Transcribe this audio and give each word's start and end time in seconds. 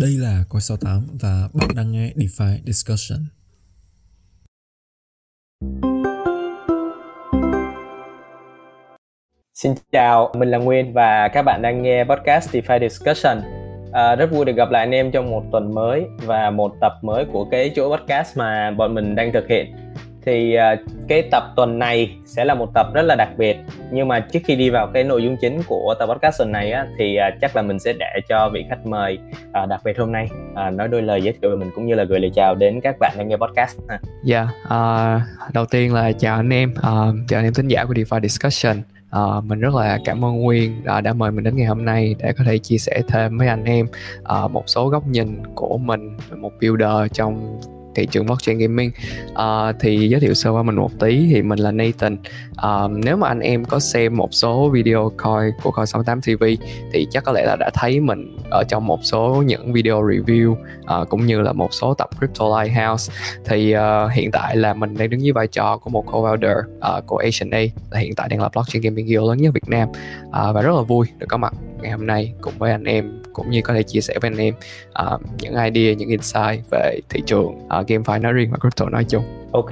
Đây 0.00 0.10
là 0.10 0.44
Coi 0.48 0.60
68 0.60 1.06
và 1.20 1.48
bạn 1.54 1.68
đang 1.76 1.92
nghe 1.92 2.12
DeFi 2.16 2.58
Discussion. 2.66 3.18
Xin 9.54 9.72
chào, 9.92 10.32
mình 10.38 10.50
là 10.50 10.58
Nguyên 10.58 10.92
và 10.92 11.28
các 11.28 11.42
bạn 11.42 11.62
đang 11.62 11.82
nghe 11.82 12.04
podcast 12.04 12.50
DeFi 12.50 12.88
Discussion. 12.88 13.38
À, 13.92 14.16
rất 14.16 14.30
vui 14.32 14.44
được 14.44 14.56
gặp 14.56 14.70
lại 14.70 14.82
anh 14.82 14.94
em 14.94 15.10
trong 15.10 15.30
một 15.30 15.42
tuần 15.52 15.74
mới 15.74 16.02
và 16.26 16.50
một 16.50 16.72
tập 16.80 16.92
mới 17.02 17.24
của 17.32 17.44
cái 17.50 17.72
chuỗi 17.76 17.98
podcast 17.98 18.36
mà 18.36 18.70
bọn 18.70 18.94
mình 18.94 19.14
đang 19.14 19.32
thực 19.32 19.48
hiện 19.48 19.74
thì 20.24 20.54
à, 20.54 20.76
cái 21.08 21.22
tập 21.30 21.42
tuần 21.56 21.78
này 21.78 22.16
sẽ 22.24 22.44
là 22.44 22.54
một 22.54 22.74
tập 22.74 22.86
rất 22.94 23.02
là 23.02 23.14
đặc 23.14 23.28
biệt. 23.36 23.56
Nhưng 23.90 24.08
mà 24.08 24.20
trước 24.20 24.40
khi 24.44 24.56
đi 24.56 24.70
vào 24.70 24.90
cái 24.94 25.04
nội 25.04 25.22
dung 25.22 25.36
chính 25.40 25.62
của 25.66 25.94
tập 25.98 26.06
podcast 26.06 26.38
tuần 26.38 26.52
này 26.52 26.72
á, 26.72 26.86
thì 26.98 27.16
à, 27.16 27.30
chắc 27.40 27.56
là 27.56 27.62
mình 27.62 27.78
sẽ 27.78 27.92
để 27.98 28.20
cho 28.28 28.48
vị 28.48 28.64
khách 28.68 28.86
mời 28.86 29.18
à, 29.52 29.66
đặc 29.66 29.80
biệt 29.84 29.98
hôm 29.98 30.12
nay 30.12 30.28
nói 30.72 30.88
đôi 30.88 31.02
lời 31.02 31.22
giới 31.22 31.34
thiệu 31.42 31.50
về 31.50 31.56
mình 31.56 31.70
cũng 31.74 31.86
như 31.86 31.94
là 31.94 32.04
gửi 32.04 32.20
lời 32.20 32.30
chào 32.34 32.54
đến 32.54 32.80
các 32.80 32.96
bạn 33.00 33.14
đang 33.18 33.28
nghe 33.28 33.36
podcast 33.36 33.78
Dạ, 34.24 34.38
yeah, 34.38 34.48
uh, 34.64 35.54
đầu 35.54 35.64
tiên 35.66 35.94
là 35.94 36.12
chào 36.12 36.36
anh 36.36 36.50
em, 36.50 36.70
uh, 36.70 37.14
chào 37.28 37.38
anh 37.38 37.44
em 37.44 37.54
thính 37.54 37.68
giả 37.68 37.84
của 37.84 37.94
DeFi 37.94 38.20
Discussion. 38.20 38.82
Uh, 39.16 39.44
mình 39.44 39.60
rất 39.60 39.74
là 39.74 39.98
cảm 40.04 40.24
ơn 40.24 40.40
Nguyên 40.40 40.84
đã, 40.84 41.00
đã 41.00 41.12
mời 41.12 41.30
mình 41.30 41.44
đến 41.44 41.56
ngày 41.56 41.66
hôm 41.66 41.84
nay 41.84 42.14
để 42.18 42.32
có 42.38 42.44
thể 42.46 42.58
chia 42.58 42.78
sẻ 42.78 43.02
thêm 43.08 43.38
với 43.38 43.48
anh 43.48 43.64
em 43.64 43.86
uh, 44.44 44.50
một 44.50 44.64
số 44.66 44.88
góc 44.88 45.06
nhìn 45.06 45.42
của 45.54 45.78
mình 45.78 46.16
một 46.36 46.50
builder 46.60 47.12
trong 47.12 47.60
thị 47.94 48.06
trường 48.06 48.26
blockchain 48.26 48.58
gaming. 48.58 48.90
Uh, 49.32 49.76
thì 49.80 50.08
giới 50.08 50.20
thiệu 50.20 50.34
sơ 50.34 50.50
qua 50.50 50.62
mình 50.62 50.76
một 50.76 50.90
tí 51.00 51.26
thì 51.30 51.42
mình 51.42 51.58
là 51.58 51.70
Nathan. 51.70 52.16
Uh, 52.52 52.90
nếu 53.04 53.16
mà 53.16 53.28
anh 53.28 53.40
em 53.40 53.64
có 53.64 53.78
xem 53.78 54.16
một 54.16 54.28
số 54.34 54.68
video 54.68 55.12
coi 55.16 55.50
của 55.62 55.70
coi 55.70 55.86
68 55.86 56.20
TV 56.20 56.44
thì 56.92 57.06
chắc 57.10 57.24
có 57.24 57.32
lẽ 57.32 57.44
là 57.46 57.56
đã 57.56 57.70
thấy 57.74 58.00
mình 58.00 58.36
ở 58.50 58.64
trong 58.68 58.86
một 58.86 59.00
số 59.02 59.42
những 59.46 59.72
video 59.72 60.02
review 60.02 60.50
uh, 60.50 61.08
cũng 61.08 61.26
như 61.26 61.40
là 61.40 61.52
một 61.52 61.74
số 61.74 61.94
tập 61.94 62.08
Crypto 62.18 62.62
Lighthouse. 62.62 63.12
Thì 63.44 63.74
uh, 63.76 64.12
hiện 64.12 64.30
tại 64.30 64.56
là 64.56 64.74
mình 64.74 64.94
đang 64.98 65.10
đứng 65.10 65.22
dưới 65.22 65.32
vai 65.32 65.46
trò 65.46 65.78
của 65.78 65.90
một 65.90 66.06
co-founder 66.06 66.58
uh, 66.58 67.06
của 67.06 67.16
Asian 67.16 67.50
A 67.50 67.62
là 67.90 68.00
hiện 68.00 68.14
tại 68.14 68.28
đang 68.28 68.40
là 68.40 68.48
blockchain 68.48 68.82
gaming 68.82 69.06
guild 69.06 69.28
lớn 69.28 69.38
nhất 69.38 69.54
Việt 69.54 69.68
Nam. 69.68 69.88
Uh, 70.28 70.54
và 70.54 70.62
rất 70.62 70.74
là 70.74 70.82
vui 70.82 71.06
được 71.18 71.26
có 71.28 71.36
mặt 71.36 71.54
ngày 71.82 71.92
hôm 71.92 72.06
nay 72.06 72.32
cùng 72.40 72.54
với 72.58 72.72
anh 72.72 72.84
em 72.84 73.22
cũng 73.32 73.50
như 73.50 73.60
có 73.62 73.74
thể 73.74 73.82
chia 73.82 74.00
sẻ 74.00 74.14
với 74.20 74.30
anh 74.30 74.38
em 74.38 74.54
uh, 75.14 75.20
những 75.40 75.54
idea 75.54 75.94
những 75.94 76.08
insight 76.08 76.70
về 76.70 77.00
thị 77.08 77.22
trường 77.26 77.68
ờ, 77.68 77.78
uh, 77.78 77.86
GameFi 77.86 78.20
nói 78.20 78.32
riêng 78.32 78.50
và 78.50 78.58
crypto 78.58 78.88
nói 78.88 79.04
chung. 79.08 79.24
Ok 79.52 79.70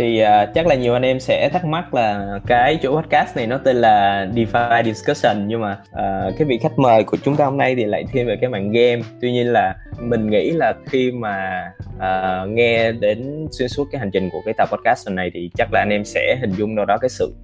thì 0.00 0.22
uh, 0.22 0.54
chắc 0.54 0.66
là 0.66 0.74
nhiều 0.74 0.92
anh 0.92 1.02
em 1.02 1.20
sẽ 1.20 1.48
thắc 1.52 1.64
mắc 1.64 1.94
là 1.94 2.38
cái 2.46 2.78
chỗ 2.82 3.00
podcast 3.00 3.36
này 3.36 3.46
nó 3.46 3.58
tên 3.58 3.76
là 3.76 4.26
DeFi 4.34 4.82
Discussion 4.84 5.48
nhưng 5.48 5.60
mà 5.60 5.78
uh, 5.90 6.34
cái 6.38 6.44
vị 6.46 6.58
khách 6.62 6.78
mời 6.78 7.04
của 7.04 7.16
chúng 7.24 7.36
ta 7.36 7.44
hôm 7.44 7.56
nay 7.56 7.74
thì 7.74 7.84
lại 7.84 8.04
thiên 8.12 8.26
về 8.26 8.36
cái 8.40 8.50
mảng 8.50 8.72
game. 8.72 9.02
Tuy 9.20 9.32
nhiên 9.32 9.52
là 9.52 9.76
mình 9.98 10.30
nghĩ 10.30 10.50
là 10.50 10.74
khi 10.86 11.12
mà 11.12 11.64
uh, 11.96 12.48
nghe 12.48 12.92
đến 12.92 13.46
xuyên 13.50 13.68
suốt 13.68 13.88
cái 13.92 13.98
hành 13.98 14.10
trình 14.10 14.30
của 14.32 14.42
cái 14.44 14.54
tập 14.58 14.68
podcast 14.72 15.08
này 15.10 15.30
thì 15.34 15.50
chắc 15.58 15.72
là 15.72 15.80
anh 15.80 15.90
em 15.92 16.04
sẽ 16.04 16.36
hình 16.40 16.52
dung 16.52 16.76
đâu 16.76 16.84
đó 16.86 16.98
cái 16.98 17.08
sự 17.08 17.34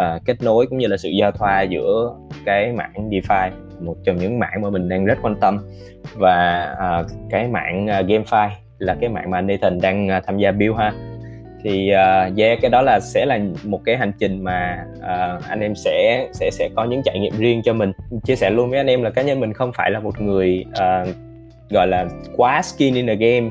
uh, 0.00 0.22
kết 0.24 0.42
nối 0.42 0.66
cũng 0.66 0.78
như 0.78 0.86
là 0.86 0.96
sự 0.96 1.08
giao 1.08 1.32
thoa 1.32 1.62
giữa 1.62 2.14
cái 2.44 2.72
mảng 2.72 3.10
DeFi 3.10 3.50
một 3.80 3.96
trong 4.04 4.16
những 4.16 4.38
mảng 4.38 4.62
mà 4.62 4.70
mình 4.70 4.88
đang 4.88 5.04
rất 5.04 5.18
quan 5.22 5.36
tâm. 5.40 5.58
Và 6.14 6.68
uh, 7.00 7.06
cái 7.30 7.48
mảng 7.48 7.86
uh, 7.86 8.06
GameFi 8.06 8.48
là 8.78 8.96
cái 9.00 9.08
mạng 9.08 9.30
mà 9.30 9.40
Nathan 9.40 9.80
đang 9.80 10.06
uh, 10.06 10.24
tham 10.26 10.38
gia 10.38 10.52
build 10.52 10.76
ha. 10.76 10.92
Thì 11.64 11.90
uh, 11.92 12.38
yeah 12.38 12.58
cái 12.62 12.70
đó 12.70 12.82
là 12.82 13.00
sẽ 13.00 13.26
là 13.26 13.38
một 13.64 13.80
cái 13.84 13.96
hành 13.96 14.12
trình 14.18 14.44
mà 14.44 14.84
uh, 14.98 15.48
anh 15.48 15.60
em 15.60 15.74
sẽ 15.74 16.28
sẽ 16.32 16.50
sẽ 16.52 16.68
có 16.76 16.84
những 16.84 17.02
trải 17.04 17.18
nghiệm 17.18 17.32
riêng 17.38 17.62
cho 17.64 17.72
mình. 17.72 17.92
Chia 18.24 18.36
sẻ 18.36 18.50
luôn 18.50 18.70
với 18.70 18.78
anh 18.78 18.86
em 18.86 19.02
là 19.02 19.10
cá 19.10 19.22
nhân 19.22 19.40
mình 19.40 19.52
không 19.52 19.72
phải 19.74 19.90
là 19.90 20.00
một 20.00 20.20
người 20.20 20.64
uh, 20.68 21.08
gọi 21.70 21.86
là 21.86 22.06
quá 22.36 22.62
skin 22.62 22.94
in 22.94 23.06
the 23.06 23.14
game 23.14 23.50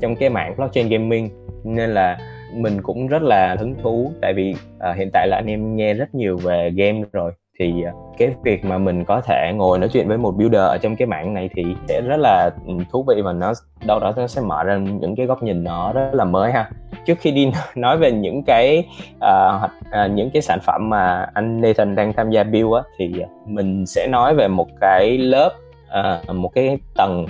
trong 0.00 0.16
cái 0.16 0.30
mạng 0.30 0.54
blockchain 0.56 0.88
gaming. 0.88 1.30
Nên 1.64 1.90
là 1.90 2.18
mình 2.54 2.82
cũng 2.82 3.06
rất 3.06 3.22
là 3.22 3.56
hứng 3.58 3.74
thú 3.82 4.12
tại 4.22 4.32
vì 4.32 4.54
à, 4.78 4.92
hiện 4.92 5.10
tại 5.12 5.28
là 5.28 5.36
anh 5.36 5.46
em 5.46 5.76
nghe 5.76 5.94
rất 5.94 6.14
nhiều 6.14 6.36
về 6.36 6.70
game 6.70 7.00
rồi. 7.12 7.32
Thì 7.58 7.82
à, 7.82 7.92
cái 8.18 8.34
việc 8.42 8.64
mà 8.64 8.78
mình 8.78 9.04
có 9.04 9.20
thể 9.20 9.52
ngồi 9.54 9.78
nói 9.78 9.88
chuyện 9.92 10.08
với 10.08 10.18
một 10.18 10.30
builder 10.30 10.60
ở 10.60 10.78
trong 10.82 10.96
cái 10.96 11.06
mạng 11.06 11.34
này 11.34 11.50
thì 11.54 11.62
sẽ 11.88 12.00
rất 12.00 12.16
là 12.16 12.50
ừ, 12.66 12.74
thú 12.92 13.04
vị 13.08 13.22
và 13.22 13.32
nó 13.32 13.52
đâu 13.86 14.00
đó 14.00 14.12
nó 14.16 14.26
sẽ 14.26 14.40
mở 14.40 14.64
ra 14.64 14.76
những 14.76 15.16
cái 15.16 15.26
góc 15.26 15.42
nhìn 15.42 15.64
nó 15.64 15.92
rất 15.92 16.10
là 16.12 16.24
mới 16.24 16.52
ha. 16.52 16.70
Trước 17.06 17.18
khi 17.20 17.30
đi 17.30 17.50
nói 17.76 17.98
về 17.98 18.12
những 18.12 18.42
cái 18.46 18.86
uh, 19.16 19.70
uh, 20.04 20.10
những 20.10 20.30
cái 20.30 20.42
sản 20.42 20.58
phẩm 20.62 20.90
mà 20.90 21.26
anh 21.34 21.60
Nathan 21.60 21.94
đang 21.94 22.12
tham 22.12 22.30
gia 22.30 22.44
build 22.44 22.74
á 22.74 22.82
thì 22.98 23.14
mình 23.46 23.86
sẽ 23.86 24.06
nói 24.06 24.34
về 24.34 24.48
một 24.48 24.68
cái 24.80 25.18
lớp 25.18 25.52
uh, 26.00 26.36
một 26.36 26.54
cái 26.54 26.78
tầng 26.94 27.26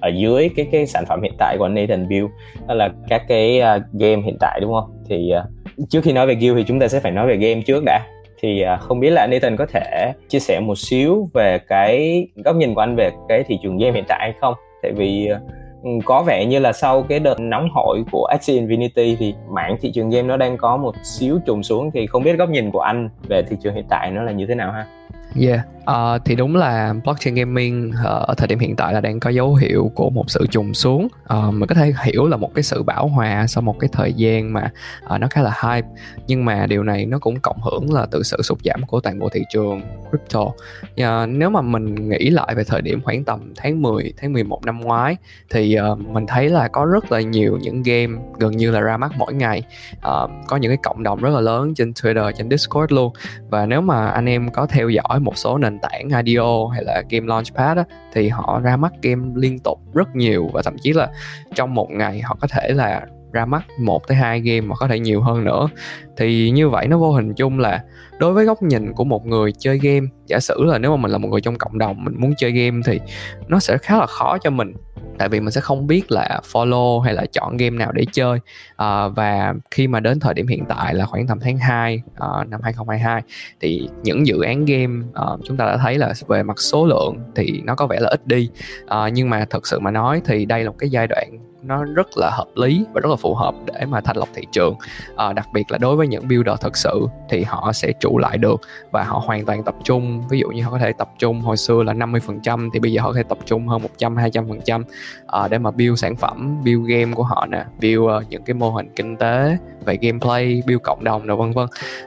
ở 0.00 0.08
dưới 0.08 0.50
cái 0.56 0.66
cái 0.72 0.86
sản 0.86 1.04
phẩm 1.08 1.22
hiện 1.22 1.32
tại 1.38 1.56
của 1.58 1.68
Nathan 1.68 2.08
Build 2.08 2.26
đó 2.68 2.74
là 2.74 2.88
các 3.08 3.22
cái 3.28 3.60
uh, 3.60 3.82
game 3.92 4.22
hiện 4.22 4.36
tại 4.40 4.60
đúng 4.62 4.72
không? 4.72 4.90
Thì 5.08 5.32
uh, 5.38 5.88
trước 5.88 6.00
khi 6.04 6.12
nói 6.12 6.26
về 6.26 6.34
guild 6.34 6.56
thì 6.56 6.64
chúng 6.64 6.80
ta 6.80 6.88
sẽ 6.88 7.00
phải 7.00 7.12
nói 7.12 7.26
về 7.26 7.36
game 7.36 7.62
trước 7.62 7.82
đã. 7.86 8.00
Thì 8.42 8.64
uh, 8.74 8.80
không 8.80 9.00
biết 9.00 9.10
là 9.10 9.26
Nathan 9.26 9.56
có 9.56 9.66
thể 9.66 10.12
chia 10.28 10.38
sẻ 10.38 10.60
một 10.60 10.78
xíu 10.78 11.28
về 11.34 11.58
cái 11.68 12.26
góc 12.44 12.56
nhìn 12.56 12.74
của 12.74 12.80
anh 12.80 12.96
về 12.96 13.10
cái 13.28 13.42
thị 13.42 13.58
trường 13.62 13.78
game 13.78 13.92
hiện 13.92 14.04
tại 14.08 14.18
hay 14.20 14.34
không? 14.40 14.54
Tại 14.82 14.92
vì 14.92 15.28
uh, 15.32 16.04
có 16.04 16.22
vẻ 16.22 16.44
như 16.44 16.58
là 16.58 16.72
sau 16.72 17.02
cái 17.02 17.18
đợt 17.18 17.40
nóng 17.40 17.68
hổi 17.72 18.02
của 18.12 18.24
Axie 18.24 18.60
Infinity 18.60 19.16
thì 19.18 19.34
mảng 19.50 19.76
thị 19.80 19.92
trường 19.94 20.10
game 20.10 20.28
nó 20.28 20.36
đang 20.36 20.56
có 20.56 20.76
một 20.76 20.94
xíu 21.02 21.38
trùng 21.46 21.62
xuống. 21.62 21.90
Thì 21.90 22.06
không 22.06 22.22
biết 22.22 22.38
góc 22.38 22.50
nhìn 22.50 22.70
của 22.70 22.80
anh 22.80 23.08
về 23.28 23.42
thị 23.42 23.56
trường 23.62 23.74
hiện 23.74 23.86
tại 23.88 24.10
nó 24.10 24.22
là 24.22 24.32
như 24.32 24.46
thế 24.46 24.54
nào 24.54 24.72
ha? 24.72 24.86
Yeah, 25.34 25.60
uh, 25.90 26.24
thì 26.24 26.34
đúng 26.34 26.56
là 26.56 26.94
blockchain 27.04 27.34
gaming 27.34 27.90
uh, 27.90 28.06
ở 28.06 28.34
thời 28.36 28.48
điểm 28.48 28.58
hiện 28.58 28.76
tại 28.76 28.92
là 28.94 29.00
đang 29.00 29.20
có 29.20 29.30
dấu 29.30 29.54
hiệu 29.54 29.92
của 29.94 30.10
một 30.10 30.30
sự 30.30 30.46
trùng 30.50 30.74
xuống. 30.74 31.08
Uh, 31.34 31.54
mình 31.54 31.66
có 31.66 31.74
thể 31.74 31.92
hiểu 32.02 32.26
là 32.26 32.36
một 32.36 32.54
cái 32.54 32.62
sự 32.62 32.82
bảo 32.82 33.08
hòa 33.08 33.46
sau 33.46 33.62
một 33.62 33.78
cái 33.78 33.90
thời 33.92 34.12
gian 34.12 34.52
mà 34.52 34.70
uh, 35.14 35.20
nó 35.20 35.26
khá 35.30 35.42
là 35.42 35.54
hype, 35.62 35.88
nhưng 36.26 36.44
mà 36.44 36.66
điều 36.66 36.82
này 36.82 37.06
nó 37.06 37.18
cũng 37.18 37.40
cộng 37.40 37.60
hưởng 37.62 37.92
là 37.92 38.06
từ 38.10 38.22
sự 38.22 38.42
sụt 38.42 38.58
giảm 38.64 38.86
của 38.86 39.00
toàn 39.00 39.18
bộ 39.18 39.28
thị 39.28 39.40
trường 39.52 39.82
crypto. 40.10 40.40
Uh, 40.40 41.28
nếu 41.28 41.50
mà 41.50 41.60
mình 41.60 42.08
nghĩ 42.08 42.30
lại 42.30 42.54
về 42.54 42.64
thời 42.64 42.82
điểm 42.82 43.00
khoảng 43.02 43.24
tầm 43.24 43.52
tháng 43.56 43.82
10, 43.82 44.12
tháng 44.16 44.32
11 44.32 44.64
năm 44.64 44.80
ngoái 44.80 45.16
thì 45.50 45.76
uh, 45.92 45.98
mình 45.98 46.26
thấy 46.26 46.48
là 46.48 46.68
có 46.68 46.84
rất 46.84 47.12
là 47.12 47.20
nhiều 47.20 47.58
những 47.62 47.82
game 47.82 48.22
gần 48.38 48.56
như 48.56 48.70
là 48.70 48.80
ra 48.80 48.96
mắt 48.96 49.12
mỗi 49.18 49.34
ngày. 49.34 49.62
Uh, 49.96 50.30
có 50.46 50.56
những 50.56 50.70
cái 50.70 50.78
cộng 50.82 51.02
đồng 51.02 51.20
rất 51.20 51.30
là 51.30 51.40
lớn 51.40 51.74
trên 51.74 51.90
Twitter, 51.90 52.32
trên 52.32 52.50
Discord 52.50 52.92
luôn. 52.92 53.12
Và 53.48 53.66
nếu 53.66 53.80
mà 53.80 54.06
anh 54.06 54.28
em 54.28 54.50
có 54.50 54.66
theo 54.66 54.88
dõi 54.88 55.19
một 55.20 55.38
số 55.38 55.58
nền 55.58 55.78
tảng 55.78 56.08
IDO 56.24 56.66
hay 56.66 56.84
là 56.84 57.02
game 57.10 57.26
launchpad 57.26 57.76
á, 57.76 57.84
thì 58.12 58.28
họ 58.28 58.60
ra 58.60 58.76
mắt 58.76 58.92
game 59.02 59.28
liên 59.34 59.58
tục 59.58 59.78
rất 59.94 60.16
nhiều 60.16 60.50
và 60.52 60.62
thậm 60.62 60.76
chí 60.82 60.92
là 60.92 61.08
trong 61.54 61.74
một 61.74 61.90
ngày 61.90 62.20
họ 62.20 62.36
có 62.40 62.48
thể 62.50 62.68
là 62.68 63.06
ra 63.32 63.44
mắt 63.44 63.66
một 63.78 64.08
tới 64.08 64.16
hai 64.16 64.40
game 64.40 64.60
mà 64.60 64.74
có 64.76 64.88
thể 64.88 64.98
nhiều 64.98 65.20
hơn 65.20 65.44
nữa. 65.44 65.68
Thì 66.16 66.50
như 66.50 66.68
vậy 66.68 66.86
nó 66.86 66.98
vô 66.98 67.12
hình 67.12 67.34
chung 67.34 67.58
là 67.58 67.84
đối 68.18 68.32
với 68.32 68.44
góc 68.44 68.62
nhìn 68.62 68.92
của 68.92 69.04
một 69.04 69.26
người 69.26 69.52
chơi 69.58 69.78
game 69.78 70.06
giả 70.26 70.40
sử 70.40 70.64
là 70.64 70.78
nếu 70.78 70.90
mà 70.90 70.96
mình 70.96 71.10
là 71.10 71.18
một 71.18 71.28
người 71.28 71.40
trong 71.40 71.58
cộng 71.58 71.78
đồng 71.78 72.04
mình 72.04 72.14
muốn 72.18 72.32
chơi 72.38 72.52
game 72.52 72.80
thì 72.86 73.00
nó 73.48 73.58
sẽ 73.58 73.78
khá 73.78 73.98
là 73.98 74.06
khó 74.06 74.38
cho 74.38 74.50
mình. 74.50 74.72
Tại 75.18 75.28
vì 75.28 75.40
mình 75.40 75.50
sẽ 75.50 75.60
không 75.60 75.86
biết 75.86 76.12
là 76.12 76.40
follow 76.52 77.00
hay 77.00 77.14
là 77.14 77.26
chọn 77.32 77.56
game 77.56 77.76
nào 77.76 77.92
để 77.92 78.04
chơi. 78.12 78.38
À, 78.76 79.08
và 79.08 79.54
khi 79.70 79.88
mà 79.88 80.00
đến 80.00 80.20
thời 80.20 80.34
điểm 80.34 80.46
hiện 80.46 80.64
tại 80.68 80.94
là 80.94 81.06
khoảng 81.06 81.26
tầm 81.26 81.40
tháng 81.40 81.58
2 81.58 82.02
à, 82.16 82.28
năm 82.48 82.60
2022 82.62 83.22
thì 83.60 83.88
những 84.02 84.26
dự 84.26 84.42
án 84.42 84.64
game 84.64 85.06
à, 85.14 85.24
chúng 85.44 85.56
ta 85.56 85.66
đã 85.66 85.76
thấy 85.76 85.98
là 85.98 86.12
về 86.28 86.42
mặt 86.42 86.60
số 86.60 86.86
lượng 86.86 87.16
thì 87.36 87.62
nó 87.64 87.74
có 87.74 87.86
vẻ 87.86 88.00
là 88.00 88.08
ít 88.08 88.26
đi. 88.26 88.50
À, 88.86 89.08
nhưng 89.08 89.30
mà 89.30 89.44
thật 89.50 89.66
sự 89.66 89.80
mà 89.80 89.90
nói 89.90 90.20
thì 90.24 90.44
đây 90.44 90.64
là 90.64 90.70
một 90.70 90.76
cái 90.78 90.90
giai 90.90 91.06
đoạn 91.06 91.49
nó 91.62 91.84
rất 91.84 92.08
là 92.16 92.30
hợp 92.30 92.46
lý 92.54 92.84
và 92.92 93.00
rất 93.00 93.10
là 93.10 93.16
phù 93.16 93.34
hợp 93.34 93.54
để 93.66 93.84
mà 93.86 94.00
thanh 94.00 94.16
lọc 94.16 94.28
thị 94.34 94.42
trường. 94.52 94.74
À, 95.16 95.32
đặc 95.32 95.46
biệt 95.52 95.70
là 95.70 95.78
đối 95.78 95.96
với 95.96 96.06
những 96.06 96.28
builder 96.28 96.60
thật 96.60 96.76
sự 96.76 97.06
thì 97.28 97.42
họ 97.42 97.72
sẽ 97.72 97.92
trụ 98.00 98.18
lại 98.18 98.38
được 98.38 98.60
và 98.90 99.04
họ 99.04 99.22
hoàn 99.26 99.44
toàn 99.44 99.64
tập 99.64 99.74
trung. 99.84 100.22
Ví 100.28 100.38
dụ 100.38 100.48
như 100.48 100.62
họ 100.62 100.70
có 100.70 100.78
thể 100.78 100.92
tập 100.92 101.10
trung 101.18 101.40
hồi 101.40 101.56
xưa 101.56 101.82
là 101.82 101.92
50% 101.92 102.70
thì 102.72 102.80
bây 102.80 102.92
giờ 102.92 103.02
họ 103.02 103.08
có 103.08 103.16
thể 103.16 103.22
tập 103.22 103.38
trung 103.46 103.68
hơn 103.68 103.82
100 103.82 104.16
200 104.16 104.48
phần 104.48 104.60
trăm 104.64 104.84
à, 105.26 105.48
để 105.48 105.58
mà 105.58 105.70
build 105.70 105.98
sản 105.98 106.16
phẩm 106.16 106.64
build 106.64 106.86
game 106.86 107.12
của 107.14 107.22
họ 107.22 107.46
nè 107.46 107.64
build 107.80 108.00
uh, 108.00 108.28
những 108.28 108.42
cái 108.42 108.54
mô 108.54 108.70
hình 108.70 108.88
kinh 108.96 109.16
tế 109.16 109.56
về 109.84 109.98
gameplay 110.00 110.62
build 110.66 110.82
cộng 110.82 111.04
đồng 111.04 111.26
rồi 111.26 111.36
vân 111.36 111.52
vân. 111.52 111.66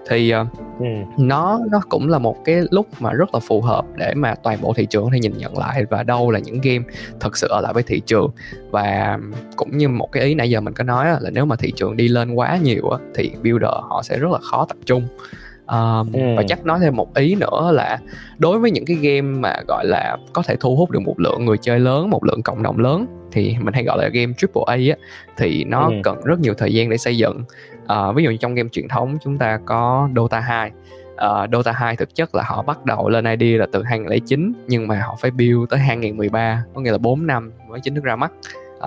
Thì 0.10 0.34
uh, 0.36 0.48
ừ. 0.80 0.86
nó 1.18 1.60
nó 1.72 1.82
cũng 1.90 2.10
là 2.10 2.20
một 2.20 2.38
cái 2.46 2.62
lúc 2.72 2.88
mà 3.00 3.12
rất 3.12 3.34
là 3.34 3.40
phù 3.40 3.62
hợp 3.62 3.86
để 3.96 4.14
mà 4.14 4.36
toàn 4.36 4.62
bộ 4.62 4.74
thị 4.74 4.86
trường 4.86 5.04
có 5.04 5.10
thể 5.14 5.20
nhìn 5.20 5.38
nhận 5.38 5.58
lại 5.58 5.84
và 5.90 6.04
đâu 6.04 6.32
là 6.32 6.40
những 6.40 6.62
game 6.62 6.84
thật 7.20 7.38
sự 7.38 7.48
ở 7.48 7.62
lại 7.62 7.74
với 7.74 7.84
thị 7.84 8.02
trường. 8.06 8.32
Và 8.72 9.20
cũng 9.56 9.78
như 9.78 9.90
một 9.90 10.12
cái 10.12 10.24
ý 10.24 10.36
nãy 10.36 10.50
giờ 10.50 10.62
mình 10.62 10.74
có 10.74 10.84
nói 10.84 11.06
là 11.22 11.30
nếu 11.30 11.46
mà 11.46 11.56
thị 11.56 11.72
trường 11.76 11.98
đi 11.98 12.08
lên 12.08 12.34
quá 12.34 12.58
nhiều 12.58 12.90
thì 13.16 13.32
builder 13.44 13.72
họ 13.90 14.02
sẽ 14.04 14.20
rất 14.20 14.32
là 14.32 14.40
khó 14.42 14.66
tập 14.66 14.78
trung 14.86 15.08
um, 15.68 16.14
ừ. 16.14 16.36
và 16.38 16.44
chắc 16.48 16.66
nói 16.66 16.80
thêm 16.82 16.96
một 16.96 17.16
ý 17.16 17.36
nữa 17.36 17.72
là 17.74 18.00
đối 18.38 18.60
với 18.60 18.72
những 18.72 18.86
cái 18.86 18.98
game 18.98 19.22
mà 19.22 19.56
gọi 19.68 19.86
là 19.86 20.18
có 20.34 20.42
thể 20.42 20.56
thu 20.60 20.76
hút 20.76 20.92
được 20.92 21.00
một 21.00 21.20
lượng 21.20 21.46
người 21.46 21.58
chơi 21.58 21.80
lớn 21.80 22.10
một 22.10 22.24
lượng 22.24 22.42
cộng 22.44 22.64
đồng 22.64 22.80
lớn 22.80 23.06
thì 23.32 23.56
mình 23.62 23.74
hay 23.74 23.84
gọi 23.84 23.98
là 23.98 24.08
game 24.08 24.34
triple 24.38 24.64
A 24.66 24.74
á 24.74 24.96
thì 25.38 25.64
nó 25.64 25.88
ừ. 25.88 25.94
cần 26.04 26.22
rất 26.24 26.40
nhiều 26.40 26.54
thời 26.54 26.74
gian 26.74 26.90
để 26.90 26.98
xây 26.98 27.18
dựng 27.18 27.44
uh, 27.84 28.16
ví 28.16 28.24
dụ 28.24 28.32
như 28.32 28.38
trong 28.38 28.56
game 28.56 28.70
truyền 28.70 28.88
thống 28.88 29.18
chúng 29.24 29.38
ta 29.38 29.60
có 29.66 30.10
Dota 30.16 30.40
2 30.40 30.72
uh, 31.14 31.50
Dota 31.52 31.72
2 31.72 31.96
thực 31.96 32.16
chất 32.16 32.36
là 32.36 32.44
họ 32.44 32.62
bắt 32.62 32.86
đầu 32.86 33.10
lên 33.10 33.26
ID 33.40 33.60
là 33.60 33.68
từ 33.72 33.84
2009 33.84 34.54
nhưng 34.68 34.88
mà 34.88 35.02
họ 35.02 35.18
phải 35.22 35.32
build 35.32 35.70
tới 35.70 35.80
2013 35.80 36.64
có 36.74 36.82
nghĩa 36.82 36.92
là 36.92 36.98
4 36.98 37.28
năm 37.28 37.52
mới 37.70 37.80
chính 37.80 37.96
thức 37.96 38.04
ra 38.04 38.16
mắt 38.16 38.32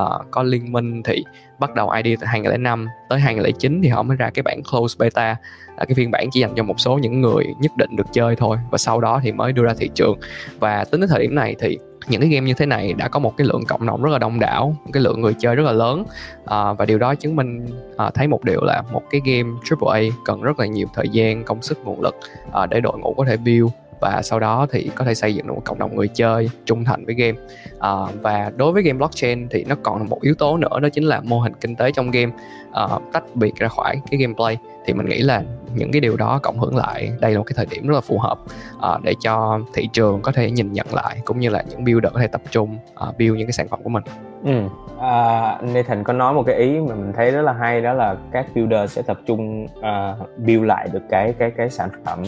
uh, 0.03 0.27
có 0.31 0.43
liên 0.43 0.73
minh 0.73 1.03
thì 1.03 1.25
bắt 1.59 1.75
đầu 1.75 1.91
ID 1.91 2.21
từ 2.21 2.27
2005 2.27 2.89
tới 3.09 3.21
2009 3.21 3.81
thì 3.83 3.89
họ 3.89 4.03
mới 4.03 4.17
ra 4.17 4.31
cái 4.31 4.43
bản 4.43 4.63
close 4.63 4.97
beta. 4.99 5.37
Là 5.77 5.85
cái 5.85 5.95
phiên 5.95 6.11
bản 6.11 6.29
chỉ 6.33 6.41
dành 6.41 6.55
cho 6.57 6.63
một 6.63 6.81
số 6.81 6.99
những 6.99 7.21
người 7.21 7.45
nhất 7.61 7.73
định 7.77 7.97
được 7.97 8.07
chơi 8.13 8.37
thôi 8.37 8.57
và 8.71 8.79
sau 8.79 9.01
đó 9.01 9.21
thì 9.23 9.33
mới 9.33 9.53
đưa 9.53 9.65
ra 9.65 9.75
thị 9.79 9.91
trường. 9.95 10.19
Và 10.59 10.85
tính 10.85 11.01
đến 11.01 11.11
thời 11.11 11.23
điểm 11.23 11.35
này 11.35 11.55
thì 11.59 11.79
những 12.09 12.21
cái 12.21 12.31
game 12.31 12.47
như 12.47 12.55
thế 12.55 12.67
này 12.67 12.93
đã 12.93 13.09
có 13.09 13.21
một 13.21 13.37
cái 13.37 13.47
lượng 13.47 13.65
cộng 13.65 13.87
đồng 13.87 14.03
rất 14.03 14.11
là 14.11 14.19
đông 14.19 14.41
đảo 14.41 14.77
một 14.85 14.91
cái 14.93 15.03
lượng 15.03 15.21
người 15.21 15.35
chơi 15.39 15.57
rất 15.57 15.63
là 15.63 15.73
lớn. 15.73 16.05
À, 16.47 16.73
và 16.73 16.85
điều 16.85 16.99
đó 16.99 17.15
chứng 17.15 17.37
minh 17.37 17.67
à, 17.97 18.11
thấy 18.15 18.29
một 18.29 18.45
điều 18.45 18.61
là 18.65 18.83
một 18.93 19.03
cái 19.11 19.21
game 19.25 19.51
AAA 19.71 20.01
cần 20.25 20.43
rất 20.43 20.61
là 20.61 20.67
nhiều 20.67 20.87
thời 20.95 21.09
gian 21.09 21.45
công 21.45 21.63
sức 21.63 21.79
nguồn 21.85 22.01
lực 22.01 22.17
à, 22.53 22.67
để 22.67 22.81
đội 22.81 22.99
ngũ 22.99 23.15
có 23.15 23.25
thể 23.25 23.37
build 23.37 23.69
và 24.01 24.21
sau 24.23 24.41
đó 24.41 24.67
thì 24.71 24.91
có 24.95 25.05
thể 25.05 25.15
xây 25.15 25.35
dựng 25.35 25.47
được 25.47 25.55
một 25.55 25.63
cộng 25.65 25.79
đồng 25.79 25.97
người 25.97 26.09
chơi 26.09 26.51
trung 26.65 26.85
thành 26.85 27.05
với 27.05 27.15
game. 27.15 27.39
À, 27.81 27.91
và 28.23 28.53
đối 28.57 28.73
với 28.73 28.83
game 28.83 28.99
blockchain 28.99 29.49
thì 29.49 29.65
nó 29.69 29.75
còn 29.83 30.09
một 30.09 30.23
yếu 30.23 30.35
tố 30.35 30.57
nữa 30.57 30.81
đó 30.81 30.89
chính 30.89 31.05
là 31.05 31.21
mô 31.21 31.41
hình 31.41 31.53
kinh 31.61 31.77
tế 31.77 31.93
trong 31.93 32.11
game. 32.11 32.33
À, 32.73 32.87
tách 33.13 33.25
biệt 33.35 33.57
ra 33.57 33.69
khỏi 33.69 34.01
cái 34.11 34.21
gameplay 34.21 34.59
thì 34.87 34.93
mình 34.93 35.07
nghĩ 35.07 35.19
là 35.19 35.43
những 35.75 35.93
cái 35.93 36.01
điều 36.01 36.17
đó 36.17 36.41
cộng 36.43 36.59
hưởng 36.59 36.77
lại 36.77 37.11
đây 37.21 37.33
là 37.33 37.39
một 37.39 37.45
cái 37.45 37.55
thời 37.57 37.67
điểm 37.71 37.87
rất 37.89 37.95
là 37.95 38.01
phù 38.01 38.19
hợp 38.19 38.39
uh, 38.77 39.05
để 39.05 39.15
cho 39.21 39.61
thị 39.75 39.89
trường 39.93 40.23
có 40.23 40.33
thể 40.33 40.51
nhìn 40.51 40.73
nhận 40.73 40.87
lại 40.93 41.19
cũng 41.25 41.41
như 41.41 41.49
là 41.49 41.63
những 41.69 41.85
builder 41.85 42.13
có 42.13 42.21
thể 42.21 42.27
tập 42.27 42.41
trung 42.51 42.79
uh, 43.09 43.19
build 43.19 43.37
những 43.37 43.47
cái 43.47 43.53
sản 43.53 43.69
phẩm 43.69 43.83
của 43.83 43.91
mình. 43.91 44.03
Ừ. 44.45 44.63
à, 45.01 45.59
Nathan 45.63 46.05
có 46.05 46.13
nói 46.13 46.35
một 46.35 46.43
cái 46.47 46.57
ý 46.57 46.81
mà 46.81 46.95
mình 46.95 47.13
thấy 47.17 47.31
rất 47.31 47.43
là 47.43 47.53
hay 47.53 47.81
đó 47.81 47.93
là 47.93 48.17
các 48.33 48.47
builder 48.55 48.91
sẽ 48.91 49.03
tập 49.03 49.19
trung 49.27 49.65
uh, 49.65 50.39
build 50.39 50.65
lại 50.65 50.89
được 50.93 51.03
cái 51.11 51.35
cái 51.39 51.51
cái 51.57 51.71
sản 51.71 51.89
phẩm 52.05 52.23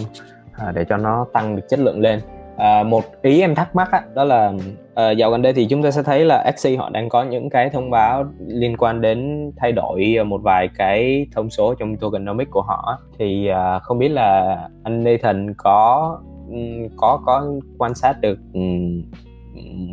à, 0.58 0.72
để 0.72 0.84
cho 0.84 0.96
nó 0.96 1.26
tăng 1.32 1.56
được 1.56 1.62
chất 1.68 1.80
lượng 1.80 2.00
lên. 2.00 2.20
À, 2.56 2.82
một 2.82 3.04
ý 3.22 3.40
em 3.40 3.54
thắc 3.54 3.76
mắc 3.76 3.90
á, 3.92 4.02
đó 4.14 4.24
là 4.24 4.52
à, 4.94 5.10
dạo 5.10 5.30
gần 5.30 5.42
đây 5.42 5.52
thì 5.52 5.66
chúng 5.70 5.82
ta 5.82 5.90
sẽ 5.90 6.02
thấy 6.02 6.24
là 6.24 6.42
Axie 6.44 6.76
họ 6.76 6.90
đang 6.90 7.08
có 7.08 7.22
những 7.22 7.50
cái 7.50 7.70
thông 7.70 7.90
báo 7.90 8.24
liên 8.46 8.76
quan 8.76 9.00
đến 9.00 9.50
thay 9.56 9.72
đổi 9.72 10.14
à, 10.18 10.24
một 10.24 10.40
vài 10.42 10.68
cái 10.78 11.26
thông 11.34 11.50
số 11.50 11.74
trong 11.74 11.96
tokenomics 11.96 12.50
của 12.50 12.62
họ 12.62 12.98
thì 13.18 13.46
à, 13.48 13.78
không 13.78 13.98
biết 13.98 14.08
là 14.08 14.58
anh 14.82 15.04
Nathan 15.04 15.54
có 15.54 16.18
ừ, 16.50 16.56
có 16.96 17.20
có 17.26 17.46
quan 17.78 17.94
sát 17.94 18.20
được 18.20 18.38
ừ, 18.54 18.60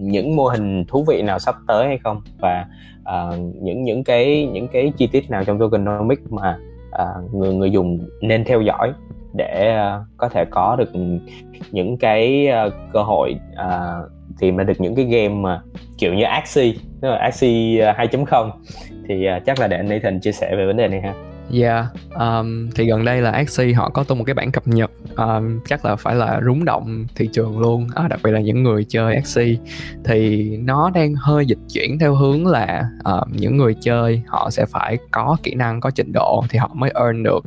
những 0.02 0.36
mô 0.36 0.44
hình 0.44 0.86
thú 0.88 1.04
vị 1.08 1.22
nào 1.22 1.40
sắp 1.40 1.56
tới 1.68 1.88
hay 1.88 1.98
không? 2.04 2.22
Và 2.40 2.66
uh, 3.02 3.40
những 3.62 3.84
những 3.84 4.04
cái 4.04 4.50
những 4.54 4.68
cái 4.68 4.94
chi 4.98 5.08
tiết 5.08 5.30
nào 5.30 5.44
trong 5.44 5.60
tokenomics 5.60 6.22
mà 6.30 6.58
uh, 6.90 7.34
người 7.34 7.54
người 7.54 7.72
dùng 7.72 8.00
nên 8.22 8.44
theo 8.46 8.62
dõi? 8.62 8.94
Để 9.36 9.78
uh, 9.78 10.08
có 10.18 10.30
thể 10.30 10.46
có 10.46 10.76
được 10.76 10.92
những 11.72 11.98
cái 11.98 12.48
uh, 12.68 12.74
cơ 12.94 13.04
hội 13.04 13.36
uh, 13.54 14.12
tìm 14.40 14.58
ra 14.58 14.64
được 14.64 14.82
những 14.82 14.96
cái 14.96 15.06
game 15.06 15.34
mà 15.36 15.62
kiểu 15.98 16.14
như 16.14 16.24
Axie 16.24 16.74
tức 17.02 17.10
là 17.10 17.18
Axie 17.18 17.94
2.0 17.94 18.52
thì 19.08 19.28
uh, 19.38 19.46
chắc 19.46 19.60
là 19.60 19.68
để 19.68 19.78
anh 19.78 19.90
Nathan 19.90 20.20
chia 20.20 20.32
sẻ 20.32 20.56
về 20.56 20.66
vấn 20.66 20.78
đề 20.78 20.88
này 20.88 21.02
ha. 21.02 21.14
Yeah, 21.52 21.86
um, 22.20 22.70
thì 22.76 22.86
gần 22.86 23.06
đây 23.06 23.22
là 23.22 23.32
Axie 23.32 23.74
họ 23.74 23.90
có 23.90 24.04
tung 24.04 24.18
một 24.18 24.24
cái 24.24 24.34
bản 24.34 24.52
cập 24.52 24.68
nhật 24.68 24.92
um, 25.18 25.60
chắc 25.68 25.86
là 25.86 25.96
phải 25.96 26.16
là 26.16 26.42
rúng 26.46 26.66
động 26.66 27.06
thị 27.16 27.30
trường 27.34 27.60
luôn, 27.60 27.88
à, 27.96 28.08
đặc 28.08 28.20
biệt 28.24 28.32
là 28.32 28.40
những 28.40 28.64
người 28.64 28.84
chơi 28.84 29.16
Axie 29.16 29.58
thì 30.04 30.50
nó 30.58 30.90
đang 30.90 31.16
hơi 31.16 31.46
dịch 31.46 31.58
chuyển 31.74 32.00
theo 32.00 32.16
hướng 32.16 32.48
là 32.48 32.90
um, 33.04 33.32
những 33.32 33.58
người 33.58 33.76
chơi 33.82 34.22
họ 34.28 34.50
sẽ 34.50 34.66
phải 34.66 34.98
có 35.12 35.38
kỹ 35.44 35.54
năng, 35.56 35.82
có 35.82 35.90
trình 35.90 36.12
độ 36.14 36.44
thì 36.50 36.60
họ 36.60 36.70
mới 36.74 36.92
earn 36.96 37.24
được. 37.24 37.44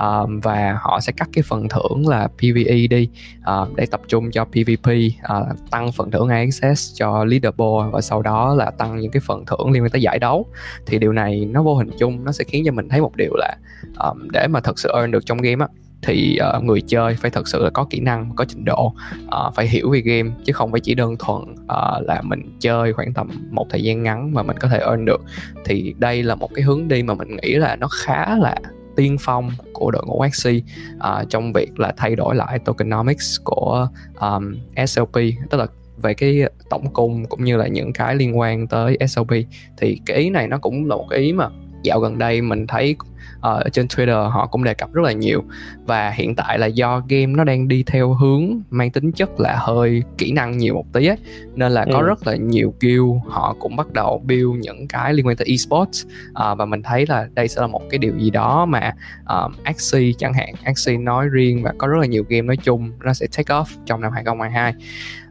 Um, 0.00 0.40
và 0.40 0.78
họ 0.80 1.00
sẽ 1.00 1.12
cắt 1.16 1.28
cái 1.32 1.42
phần 1.42 1.68
thưởng 1.68 2.08
là 2.08 2.28
PVE 2.28 2.86
đi 2.90 3.08
um, 3.46 3.74
để 3.76 3.86
tập 3.86 4.00
trung 4.08 4.30
cho 4.30 4.44
PVP, 4.44 4.86
uh, 4.86 5.22
à, 5.22 5.40
tăng 5.70 5.92
phần 5.92 6.10
thưởng 6.10 6.28
access 6.28 6.94
cho 6.94 7.24
leaderboard 7.24 7.92
và 7.92 8.00
sau 8.00 8.22
đó 8.22 8.54
là 8.54 8.70
tăng 8.70 9.00
những 9.00 9.10
cái 9.10 9.20
phần 9.26 9.44
thưởng 9.46 9.70
liên 9.70 9.82
quan 9.82 9.90
tới 9.90 10.02
giải 10.02 10.18
đấu. 10.18 10.46
Thì 10.86 10.98
điều 10.98 11.12
này 11.12 11.48
nó 11.50 11.62
vô 11.62 11.74
hình 11.74 11.90
chung 11.98 12.24
nó 12.24 12.32
sẽ 12.32 12.44
khiến 12.44 12.62
cho 12.66 12.72
mình 12.72 12.88
thấy 12.88 13.00
một 13.00 13.16
điều 13.16 13.34
là 13.38 13.56
um, 13.98 14.28
để 14.32 14.46
mà 14.48 14.60
thật 14.60 14.78
sự 14.78 14.90
earn 14.94 15.10
được 15.10 15.26
trong 15.26 15.38
game 15.38 15.64
á 15.64 15.68
thì 16.02 16.38
uh, 16.56 16.64
người 16.64 16.80
chơi 16.80 17.14
phải 17.14 17.30
thật 17.30 17.48
sự 17.48 17.64
là 17.64 17.70
có 17.70 17.86
kỹ 17.90 18.00
năng 18.00 18.30
có 18.36 18.44
trình 18.48 18.64
độ 18.64 18.94
uh, 19.24 19.54
phải 19.54 19.68
hiểu 19.68 19.90
về 19.90 20.00
game 20.00 20.30
chứ 20.44 20.52
không 20.52 20.70
phải 20.70 20.80
chỉ 20.80 20.94
đơn 20.94 21.16
thuần 21.18 21.42
uh, 21.42 22.06
là 22.06 22.20
mình 22.22 22.56
chơi 22.60 22.92
khoảng 22.92 23.12
tầm 23.12 23.28
một 23.50 23.66
thời 23.70 23.82
gian 23.82 24.02
ngắn 24.02 24.34
mà 24.34 24.42
mình 24.42 24.56
có 24.60 24.68
thể 24.68 24.78
earn 24.78 25.04
được. 25.04 25.20
Thì 25.64 25.94
đây 25.98 26.22
là 26.22 26.34
một 26.34 26.50
cái 26.54 26.64
hướng 26.64 26.88
đi 26.88 27.02
mà 27.02 27.14
mình 27.14 27.36
nghĩ 27.42 27.54
là 27.54 27.76
nó 27.76 27.88
khá 27.88 28.36
là 28.36 28.56
tiên 28.96 29.16
phong 29.20 29.50
của 29.72 29.90
đội 29.90 30.02
ngũ 30.06 30.20
Axie 30.20 30.60
uh, 30.96 31.30
trong 31.30 31.52
việc 31.52 31.80
là 31.80 31.92
thay 31.96 32.16
đổi 32.16 32.34
lại 32.34 32.58
tokenomics 32.58 33.40
của 33.44 33.88
um, 34.20 34.56
SLP 34.86 35.14
tức 35.50 35.58
là 35.58 35.66
về 36.02 36.14
cái 36.14 36.42
tổng 36.70 36.92
cung 36.92 37.24
cũng 37.26 37.44
như 37.44 37.56
là 37.56 37.66
những 37.66 37.92
cái 37.92 38.14
liên 38.14 38.38
quan 38.38 38.66
tới 38.66 38.98
SLP 39.08 39.30
thì 39.76 40.00
cái 40.06 40.16
ý 40.16 40.30
này 40.30 40.48
nó 40.48 40.58
cũng 40.58 40.88
là 40.88 40.96
một 40.96 41.06
cái 41.10 41.18
ý 41.18 41.32
mà 41.32 41.48
dạo 41.82 42.00
gần 42.00 42.18
đây 42.18 42.42
mình 42.42 42.66
thấy 42.66 42.96
ở 43.40 43.64
trên 43.72 43.86
Twitter 43.86 44.28
họ 44.28 44.46
cũng 44.46 44.64
đề 44.64 44.74
cập 44.74 44.92
rất 44.92 45.02
là 45.02 45.12
nhiều. 45.12 45.44
Và 45.86 46.10
hiện 46.10 46.34
tại 46.34 46.58
là 46.58 46.66
do 46.66 47.02
game 47.08 47.26
nó 47.26 47.44
đang 47.44 47.68
đi 47.68 47.82
theo 47.86 48.12
hướng 48.12 48.60
mang 48.70 48.90
tính 48.90 49.12
chất 49.12 49.40
là 49.40 49.56
hơi 49.60 50.02
kỹ 50.18 50.32
năng 50.32 50.58
nhiều 50.58 50.74
một 50.74 50.84
tí 50.92 51.06
ấy. 51.06 51.16
Nên 51.54 51.72
là 51.72 51.86
có 51.92 51.98
ừ. 51.98 52.06
rất 52.06 52.26
là 52.26 52.36
nhiều 52.36 52.74
guild 52.80 53.16
họ 53.28 53.56
cũng 53.58 53.76
bắt 53.76 53.92
đầu 53.92 54.22
build 54.26 54.60
những 54.60 54.88
cái 54.88 55.14
liên 55.14 55.26
quan 55.26 55.36
tới 55.36 55.46
esports. 55.50 56.06
À, 56.34 56.54
và 56.54 56.64
mình 56.64 56.82
thấy 56.82 57.06
là 57.08 57.28
đây 57.34 57.48
sẽ 57.48 57.60
là 57.60 57.66
một 57.66 57.82
cái 57.90 57.98
điều 57.98 58.12
gì 58.18 58.30
đó 58.30 58.66
mà 58.66 58.92
um, 59.28 59.52
Axie 59.62 60.12
chẳng 60.18 60.34
hạn. 60.34 60.54
Axie 60.64 60.96
nói 60.96 61.28
riêng 61.28 61.62
và 61.62 61.72
có 61.78 61.86
rất 61.86 61.98
là 62.00 62.06
nhiều 62.06 62.24
game 62.28 62.42
nói 62.42 62.56
chung 62.56 62.92
nó 63.04 63.14
sẽ 63.14 63.26
take 63.36 63.54
off 63.54 63.64
trong 63.86 64.00
năm 64.00 64.12
2022 64.12 64.74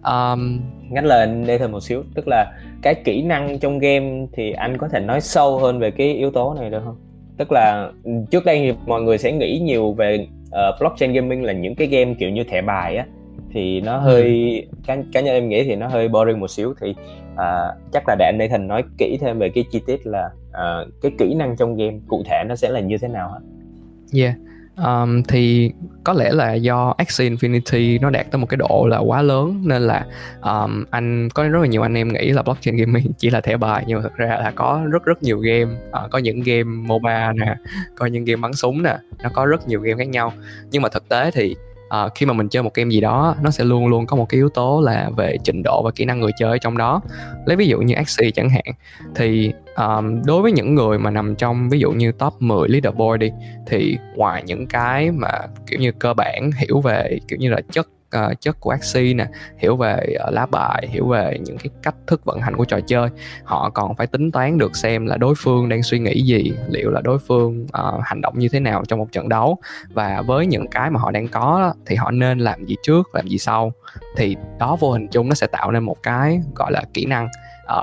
um, 0.04 0.62
ngắt 0.90 1.04
lời 1.04 1.28
đây 1.48 1.58
thêm 1.58 1.72
một 1.72 1.84
xíu 1.84 2.04
tức 2.16 2.28
là 2.28 2.54
cái 2.82 2.96
kỹ 2.96 3.22
năng 3.22 3.60
trong 3.60 3.80
game 3.80 4.26
thì 4.34 4.52
anh 4.52 4.78
có 4.78 4.88
thể 4.88 5.00
nói 5.00 5.22
sâu 5.22 5.60
hơn 5.60 5.80
về 5.80 5.92
cái 5.92 6.14
yếu 6.14 6.32
tố 6.32 6.54
này 6.54 6.70
được 6.70 6.82
không 6.86 6.96
tức 7.38 7.52
là 7.52 7.92
trước 8.32 8.46
đây 8.46 8.60
thì 8.60 8.74
mọi 8.86 9.02
người 9.02 9.18
sẽ 9.18 9.32
nghĩ 9.32 9.60
nhiều 9.60 9.94
về 9.94 10.28
uh, 10.48 10.80
blockchain 10.80 11.14
gaming 11.14 11.44
là 11.44 11.54
những 11.54 11.76
cái 11.76 11.88
game 11.88 12.14
kiểu 12.20 12.30
như 12.30 12.44
thẻ 12.44 12.62
bài 12.62 12.98
á 12.98 13.06
thì 13.52 13.82
nó 13.82 13.94
ừ. 13.94 14.00
hơi 14.00 14.66
cá, 14.86 14.98
cá 15.14 15.22
nhân 15.22 15.34
em 15.34 15.50
nghĩ 15.50 15.64
thì 15.64 15.76
nó 15.76 15.88
hơi 15.88 16.08
boring 16.08 16.40
một 16.40 16.48
xíu 16.52 16.74
thì 16.82 16.90
uh, 17.34 17.92
chắc 17.94 18.04
là 18.08 18.16
để 18.20 18.26
anh 18.26 18.38
Nathan 18.38 18.68
nói 18.68 18.84
kỹ 18.98 19.18
thêm 19.22 19.40
về 19.40 19.50
cái 19.50 19.66
chi 19.72 19.82
tiết 19.88 20.08
là 20.08 20.30
uh, 20.50 20.88
cái 21.02 21.12
kỹ 21.18 21.34
năng 21.34 21.56
trong 21.58 21.76
game 21.76 22.00
cụ 22.08 22.24
thể 22.26 22.44
nó 22.48 22.56
sẽ 22.56 22.70
là 22.70 22.80
như 22.80 22.98
thế 22.98 23.08
nào 23.08 23.30
hả? 23.30 23.40
Yeah, 24.14 24.34
um, 24.84 25.24
thì 25.24 25.72
có 26.04 26.14
lẽ 26.14 26.32
là 26.32 26.54
do 26.54 26.94
Axie 26.98 27.30
Infinity 27.30 28.02
nó 28.02 28.10
đạt 28.10 28.32
tới 28.32 28.40
một 28.40 28.48
cái 28.50 28.58
độ 28.58 28.88
là 28.90 28.98
quá 28.98 29.22
lớn 29.22 29.62
nên 29.66 29.82
là 29.82 30.06
um, 30.42 30.86
anh 30.90 31.30
có 31.30 31.44
rất 31.44 31.60
là 31.60 31.68
nhiều 31.68 31.82
anh 31.82 31.94
em 31.94 32.14
nghĩ 32.14 32.30
là 32.32 32.42
blockchain 32.42 32.76
gaming 32.76 33.14
chỉ 33.18 33.30
là 33.30 33.42
thẻ 33.42 33.58
bài 33.58 33.84
nhưng 33.88 33.98
mà 33.98 34.04
thực 34.04 34.16
ra 34.16 34.28
là 34.28 34.52
có 34.56 34.84
rất 34.92 35.06
rất 35.06 35.24
nhiều 35.24 35.40
game. 35.40 35.72
Uh, 35.90 36.12
có 36.12 36.18
những 36.18 36.42
game 36.42 36.64
MOBA 36.64 37.34
nè 37.34 37.56
có 37.96 38.06
những 38.06 38.26
game 38.26 38.42
bắn 38.42 38.54
súng 38.54 38.84
nè 38.84 38.98
nó 39.24 39.30
có 39.34 39.46
rất 39.46 39.68
nhiều 39.68 39.82
game 39.82 39.98
khác 39.98 40.10
nhau. 40.10 40.34
Nhưng 40.72 40.82
mà 40.82 40.90
thực 40.90 41.10
tế 41.10 41.32
thì 41.32 41.56
uh, 41.88 42.12
khi 42.16 42.26
mà 42.26 42.34
mình 42.34 42.50
chơi 42.50 42.64
một 42.64 42.74
game 42.74 42.90
gì 42.90 43.02
đó 43.02 43.36
nó 43.42 43.52
sẽ 43.52 43.64
luôn 43.64 43.88
luôn 43.88 44.06
có 44.06 44.16
một 44.16 44.26
cái 44.30 44.38
yếu 44.38 44.50
tố 44.50 44.82
là 44.82 45.10
về 45.18 45.38
trình 45.44 45.64
độ 45.64 45.82
và 45.84 45.92
kỹ 45.92 46.06
năng 46.06 46.20
người 46.20 46.32
chơi 46.40 46.60
trong 46.60 46.78
đó. 46.78 47.02
Lấy 47.46 47.56
ví 47.56 47.68
dụ 47.68 47.80
như 47.80 47.96
Axie 47.96 48.32
chẳng 48.32 48.50
hạn 48.50 48.66
thì 49.16 49.54
um, 49.76 50.22
đối 50.26 50.42
với 50.42 50.52
những 50.52 50.76
người 50.76 51.00
mà 51.00 51.12
nằm 51.12 51.36
trong 51.36 51.70
ví 51.70 51.80
dụ 51.80 51.92
như 51.92 52.12
top 52.12 52.34
10 52.40 52.70
leaderboard 52.70 53.22
đi 53.22 53.32
thì 53.68 53.98
ngoài 54.16 54.44
những 54.46 54.68
cái 54.68 55.12
mà 55.12 55.32
kiểu 55.68 55.80
như 55.80 55.92
cơ 55.92 56.14
bản 56.14 56.52
hiểu 56.58 56.82
về 56.82 57.20
kiểu 57.28 57.40
như 57.40 57.50
là 57.50 57.62
chất 57.72 57.88
uh, 58.26 58.42
chất 58.42 58.60
của 58.60 58.70
axi 58.70 59.14
nè 59.14 59.28
hiểu 59.58 59.76
về 59.76 60.16
uh, 60.28 60.34
lá 60.34 60.46
bài 60.46 60.88
hiểu 60.90 61.08
về 61.08 61.38
những 61.46 61.58
cái 61.58 61.70
cách 61.84 61.96
thức 62.08 62.26
vận 62.26 62.40
hành 62.40 62.56
của 62.56 62.66
trò 62.66 62.80
chơi. 62.88 63.10
Họ 63.44 63.70
còn 63.70 63.96
phải 63.96 64.08
tính 64.08 64.32
toán 64.32 64.58
được 64.58 64.76
xem 64.76 65.06
là 65.06 65.18
đối 65.18 65.36
phương 65.38 65.70
đang 65.70 65.84
suy 65.84 66.00
nghĩ 66.00 66.22
gì 66.22 66.54
liệu 66.70 66.92
là 66.92 67.02
đối 67.02 67.20
phương 67.20 67.64
uh, 67.64 68.04
hành 68.04 68.22
động 68.22 68.40
như 68.40 68.50
thế 68.50 68.60
nào 68.60 68.84
trong 68.88 69.00
một 69.00 69.12
trận 69.12 69.30
đấu. 69.30 69.58
Và 69.94 70.22
với 70.22 70.46
những 70.46 70.68
cái 70.68 70.90
mà 70.90 71.00
họ 71.00 71.12
đang 71.12 71.28
có 71.28 71.74
thì 71.86 71.96
họ 71.96 72.12
nên 72.12 72.40
làm 72.40 72.66
gì 72.66 72.76
trước 72.84 73.16
làm 73.16 73.28
gì 73.28 73.38
sau. 73.38 73.72
Thì 74.18 74.36
đó 74.60 74.78
vô 74.80 74.92
hình 74.92 75.08
chung 75.08 75.30
nó 75.30 75.36
sẽ 75.36 75.48
tạo 75.48 75.72
nên 75.72 75.84
một 75.84 76.04
cái 76.04 76.40
gọi 76.56 76.72
là 76.72 76.84
kỹ 76.94 77.06
năng. 77.06 77.28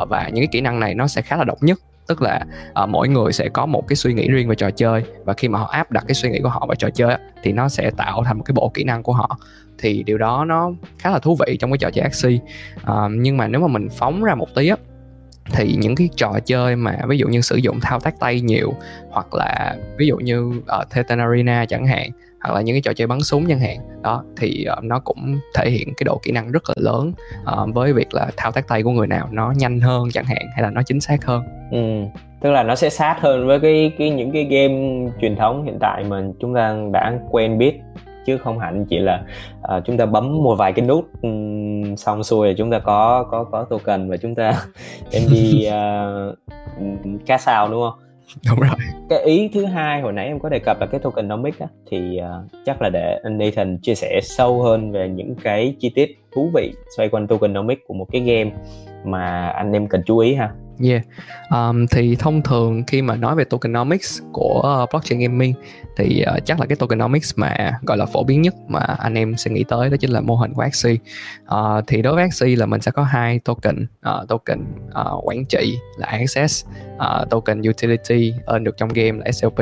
Uh, 0.02 0.08
và 0.08 0.28
những 0.28 0.42
cái 0.42 0.48
kỹ 0.52 0.60
năng 0.60 0.80
này 0.80 0.94
nó 0.94 1.06
sẽ 1.06 1.22
khá 1.22 1.36
là 1.36 1.44
độc 1.44 1.62
nhất. 1.62 1.78
Tức 2.06 2.22
là 2.22 2.46
uh, 2.82 2.88
mỗi 2.88 3.08
người 3.08 3.32
sẽ 3.32 3.48
có 3.48 3.66
một 3.66 3.88
cái 3.88 3.96
suy 3.96 4.14
nghĩ 4.14 4.28
riêng 4.28 4.48
về 4.48 4.54
trò 4.54 4.70
chơi. 4.70 5.04
Và 5.24 5.34
khi 5.34 5.48
mà 5.48 5.58
họ 5.58 5.66
áp 5.66 5.90
đặt 5.90 6.04
cái 6.08 6.14
suy 6.14 6.30
nghĩ 6.30 6.40
của 6.42 6.48
họ 6.48 6.66
vào 6.66 6.74
trò 6.74 6.90
chơi 6.90 7.16
thì 7.42 7.52
nó 7.52 7.68
sẽ 7.68 7.90
tạo 7.96 8.24
thành 8.24 8.36
một 8.38 8.42
cái 8.46 8.52
bộ 8.52 8.70
kỹ 8.74 8.84
năng 8.84 9.02
của 9.02 9.12
họ 9.12 9.38
thì 9.84 10.02
điều 10.02 10.18
đó 10.18 10.44
nó 10.44 10.72
khá 10.98 11.10
là 11.10 11.18
thú 11.18 11.36
vị 11.46 11.56
trong 11.60 11.70
cái 11.70 11.78
trò 11.78 11.90
chơi 11.90 12.02
Axie. 12.02 12.38
Uh, 12.82 13.10
nhưng 13.10 13.36
mà 13.36 13.48
nếu 13.48 13.60
mà 13.60 13.66
mình 13.66 13.88
phóng 13.98 14.24
ra 14.24 14.34
một 14.34 14.54
tí 14.54 14.68
á 14.68 14.76
thì 15.52 15.76
những 15.78 15.94
cái 15.96 16.08
trò 16.16 16.32
chơi 16.46 16.76
mà 16.76 16.98
ví 17.08 17.18
dụ 17.18 17.28
như 17.28 17.40
sử 17.40 17.56
dụng 17.56 17.80
thao 17.80 18.00
tác 18.00 18.20
tay 18.20 18.40
nhiều 18.40 18.74
hoặc 19.10 19.34
là 19.34 19.76
ví 19.98 20.06
dụ 20.06 20.16
như 20.16 20.52
ờ, 20.66 20.78
ở 20.78 20.84
Titan 20.94 21.18
Arena 21.18 21.64
chẳng 21.68 21.86
hạn 21.86 22.10
hoặc 22.40 22.54
là 22.54 22.60
những 22.60 22.74
cái 22.74 22.80
trò 22.80 22.92
chơi 22.92 23.06
bắn 23.06 23.20
súng 23.20 23.46
chẳng 23.48 23.58
hạn 23.58 23.76
đó 24.02 24.24
thì 24.36 24.66
uh, 24.78 24.84
nó 24.84 24.98
cũng 24.98 25.38
thể 25.54 25.70
hiện 25.70 25.88
cái 25.96 26.04
độ 26.04 26.20
kỹ 26.22 26.32
năng 26.32 26.52
rất 26.52 26.62
là 26.68 26.74
lớn 26.76 27.12
uh, 27.42 27.74
với 27.74 27.92
việc 27.92 28.14
là 28.14 28.30
thao 28.36 28.52
tác 28.52 28.68
tay 28.68 28.82
của 28.82 28.90
người 28.90 29.06
nào 29.06 29.28
nó 29.32 29.52
nhanh 29.56 29.80
hơn 29.80 30.08
chẳng 30.12 30.24
hạn 30.24 30.46
hay 30.54 30.62
là 30.62 30.70
nó 30.70 30.82
chính 30.82 31.00
xác 31.00 31.24
hơn. 31.24 31.42
Ừ 31.70 31.78
tức 32.44 32.50
là 32.50 32.62
nó 32.62 32.74
sẽ 32.74 32.90
sát 32.90 33.16
hơn 33.20 33.46
với 33.46 33.60
cái 33.60 33.92
cái 33.98 34.10
những 34.10 34.32
cái 34.32 34.44
game 34.44 35.10
truyền 35.20 35.36
thống 35.36 35.64
hiện 35.64 35.78
tại 35.80 36.04
mà 36.04 36.22
chúng 36.40 36.54
ta 36.54 36.76
đã 36.92 37.12
quen 37.30 37.58
biết 37.58 37.80
chứ 38.26 38.38
không 38.38 38.58
hẳn 38.58 38.84
chỉ 38.84 38.98
là 38.98 39.22
uh, 39.76 39.84
chúng 39.84 39.96
ta 39.96 40.06
bấm 40.06 40.42
một 40.42 40.54
vài 40.54 40.72
cái 40.72 40.86
nút 40.86 41.08
um, 41.22 41.94
xong 41.96 42.24
xuôi 42.24 42.46
rồi 42.46 42.54
chúng 42.58 42.70
ta 42.70 42.78
có 42.78 43.26
có 43.30 43.44
có 43.44 43.64
token 43.64 44.10
và 44.10 44.16
chúng 44.16 44.34
ta 44.34 44.52
đem 45.12 45.22
đi 45.30 45.68
uh, 45.68 47.26
cash 47.26 47.48
out 47.62 47.70
đúng 47.70 47.82
không? 47.82 47.98
Đúng 48.48 48.60
rồi. 48.60 48.70
Cái 49.08 49.24
ý 49.24 49.50
thứ 49.54 49.64
hai 49.64 50.00
hồi 50.00 50.12
nãy 50.12 50.26
em 50.26 50.40
có 50.40 50.48
đề 50.48 50.58
cập 50.58 50.80
là 50.80 50.86
cái 50.86 51.00
tokenomics 51.00 51.58
á 51.60 51.66
thì 51.90 52.20
uh, 52.20 52.50
chắc 52.66 52.82
là 52.82 52.88
để 52.88 53.20
anh 53.22 53.38
Nathan 53.38 53.78
chia 53.82 53.94
sẻ 53.94 54.20
sâu 54.22 54.62
hơn 54.62 54.92
về 54.92 55.08
những 55.08 55.34
cái 55.42 55.76
chi 55.80 55.90
tiết 55.94 56.18
thú 56.34 56.50
vị 56.54 56.72
xoay 56.96 57.08
quanh 57.08 57.26
tokenomics 57.26 57.82
của 57.86 57.94
một 57.94 58.06
cái 58.12 58.20
game 58.20 58.50
mà 59.04 59.48
anh 59.48 59.72
em 59.72 59.88
cần 59.88 60.02
chú 60.06 60.18
ý 60.18 60.34
ha 60.34 60.50
Yeah, 60.80 61.02
um, 61.50 61.86
thì 61.86 62.16
thông 62.16 62.42
thường 62.42 62.82
khi 62.86 63.02
mà 63.02 63.16
nói 63.16 63.36
về 63.36 63.44
tokenomics 63.44 64.22
của 64.32 64.82
uh, 64.82 64.90
blockchain 64.90 65.20
gaming 65.20 65.54
thì 65.96 66.24
uh, 66.36 66.44
chắc 66.44 66.60
là 66.60 66.66
cái 66.66 66.76
tokenomics 66.76 67.32
mà 67.36 67.78
gọi 67.82 67.96
là 67.96 68.06
phổ 68.06 68.24
biến 68.24 68.42
nhất 68.42 68.54
mà 68.68 68.80
anh 68.80 69.14
em 69.14 69.36
sẽ 69.36 69.50
nghĩ 69.50 69.64
tới 69.68 69.90
đó 69.90 69.96
chính 70.00 70.10
là 70.10 70.20
mô 70.20 70.36
hình 70.36 70.54
của 70.54 70.62
Axie. 70.62 70.96
Uh, 71.44 71.84
thì 71.86 72.02
đối 72.02 72.14
với 72.14 72.22
Axie 72.22 72.56
là 72.56 72.66
mình 72.66 72.80
sẽ 72.80 72.90
có 72.90 73.02
hai 73.02 73.38
token, 73.38 73.86
uh, 74.08 74.28
token 74.28 74.64
uh, 74.88 75.28
quản 75.28 75.44
trị 75.44 75.78
là 75.96 76.06
access, 76.06 76.66
uh, 76.96 77.30
token 77.30 77.60
utility 77.60 78.32
earn 78.46 78.64
được 78.64 78.76
trong 78.76 78.88
game 78.88 79.18
là 79.18 79.32
SLP. 79.32 79.58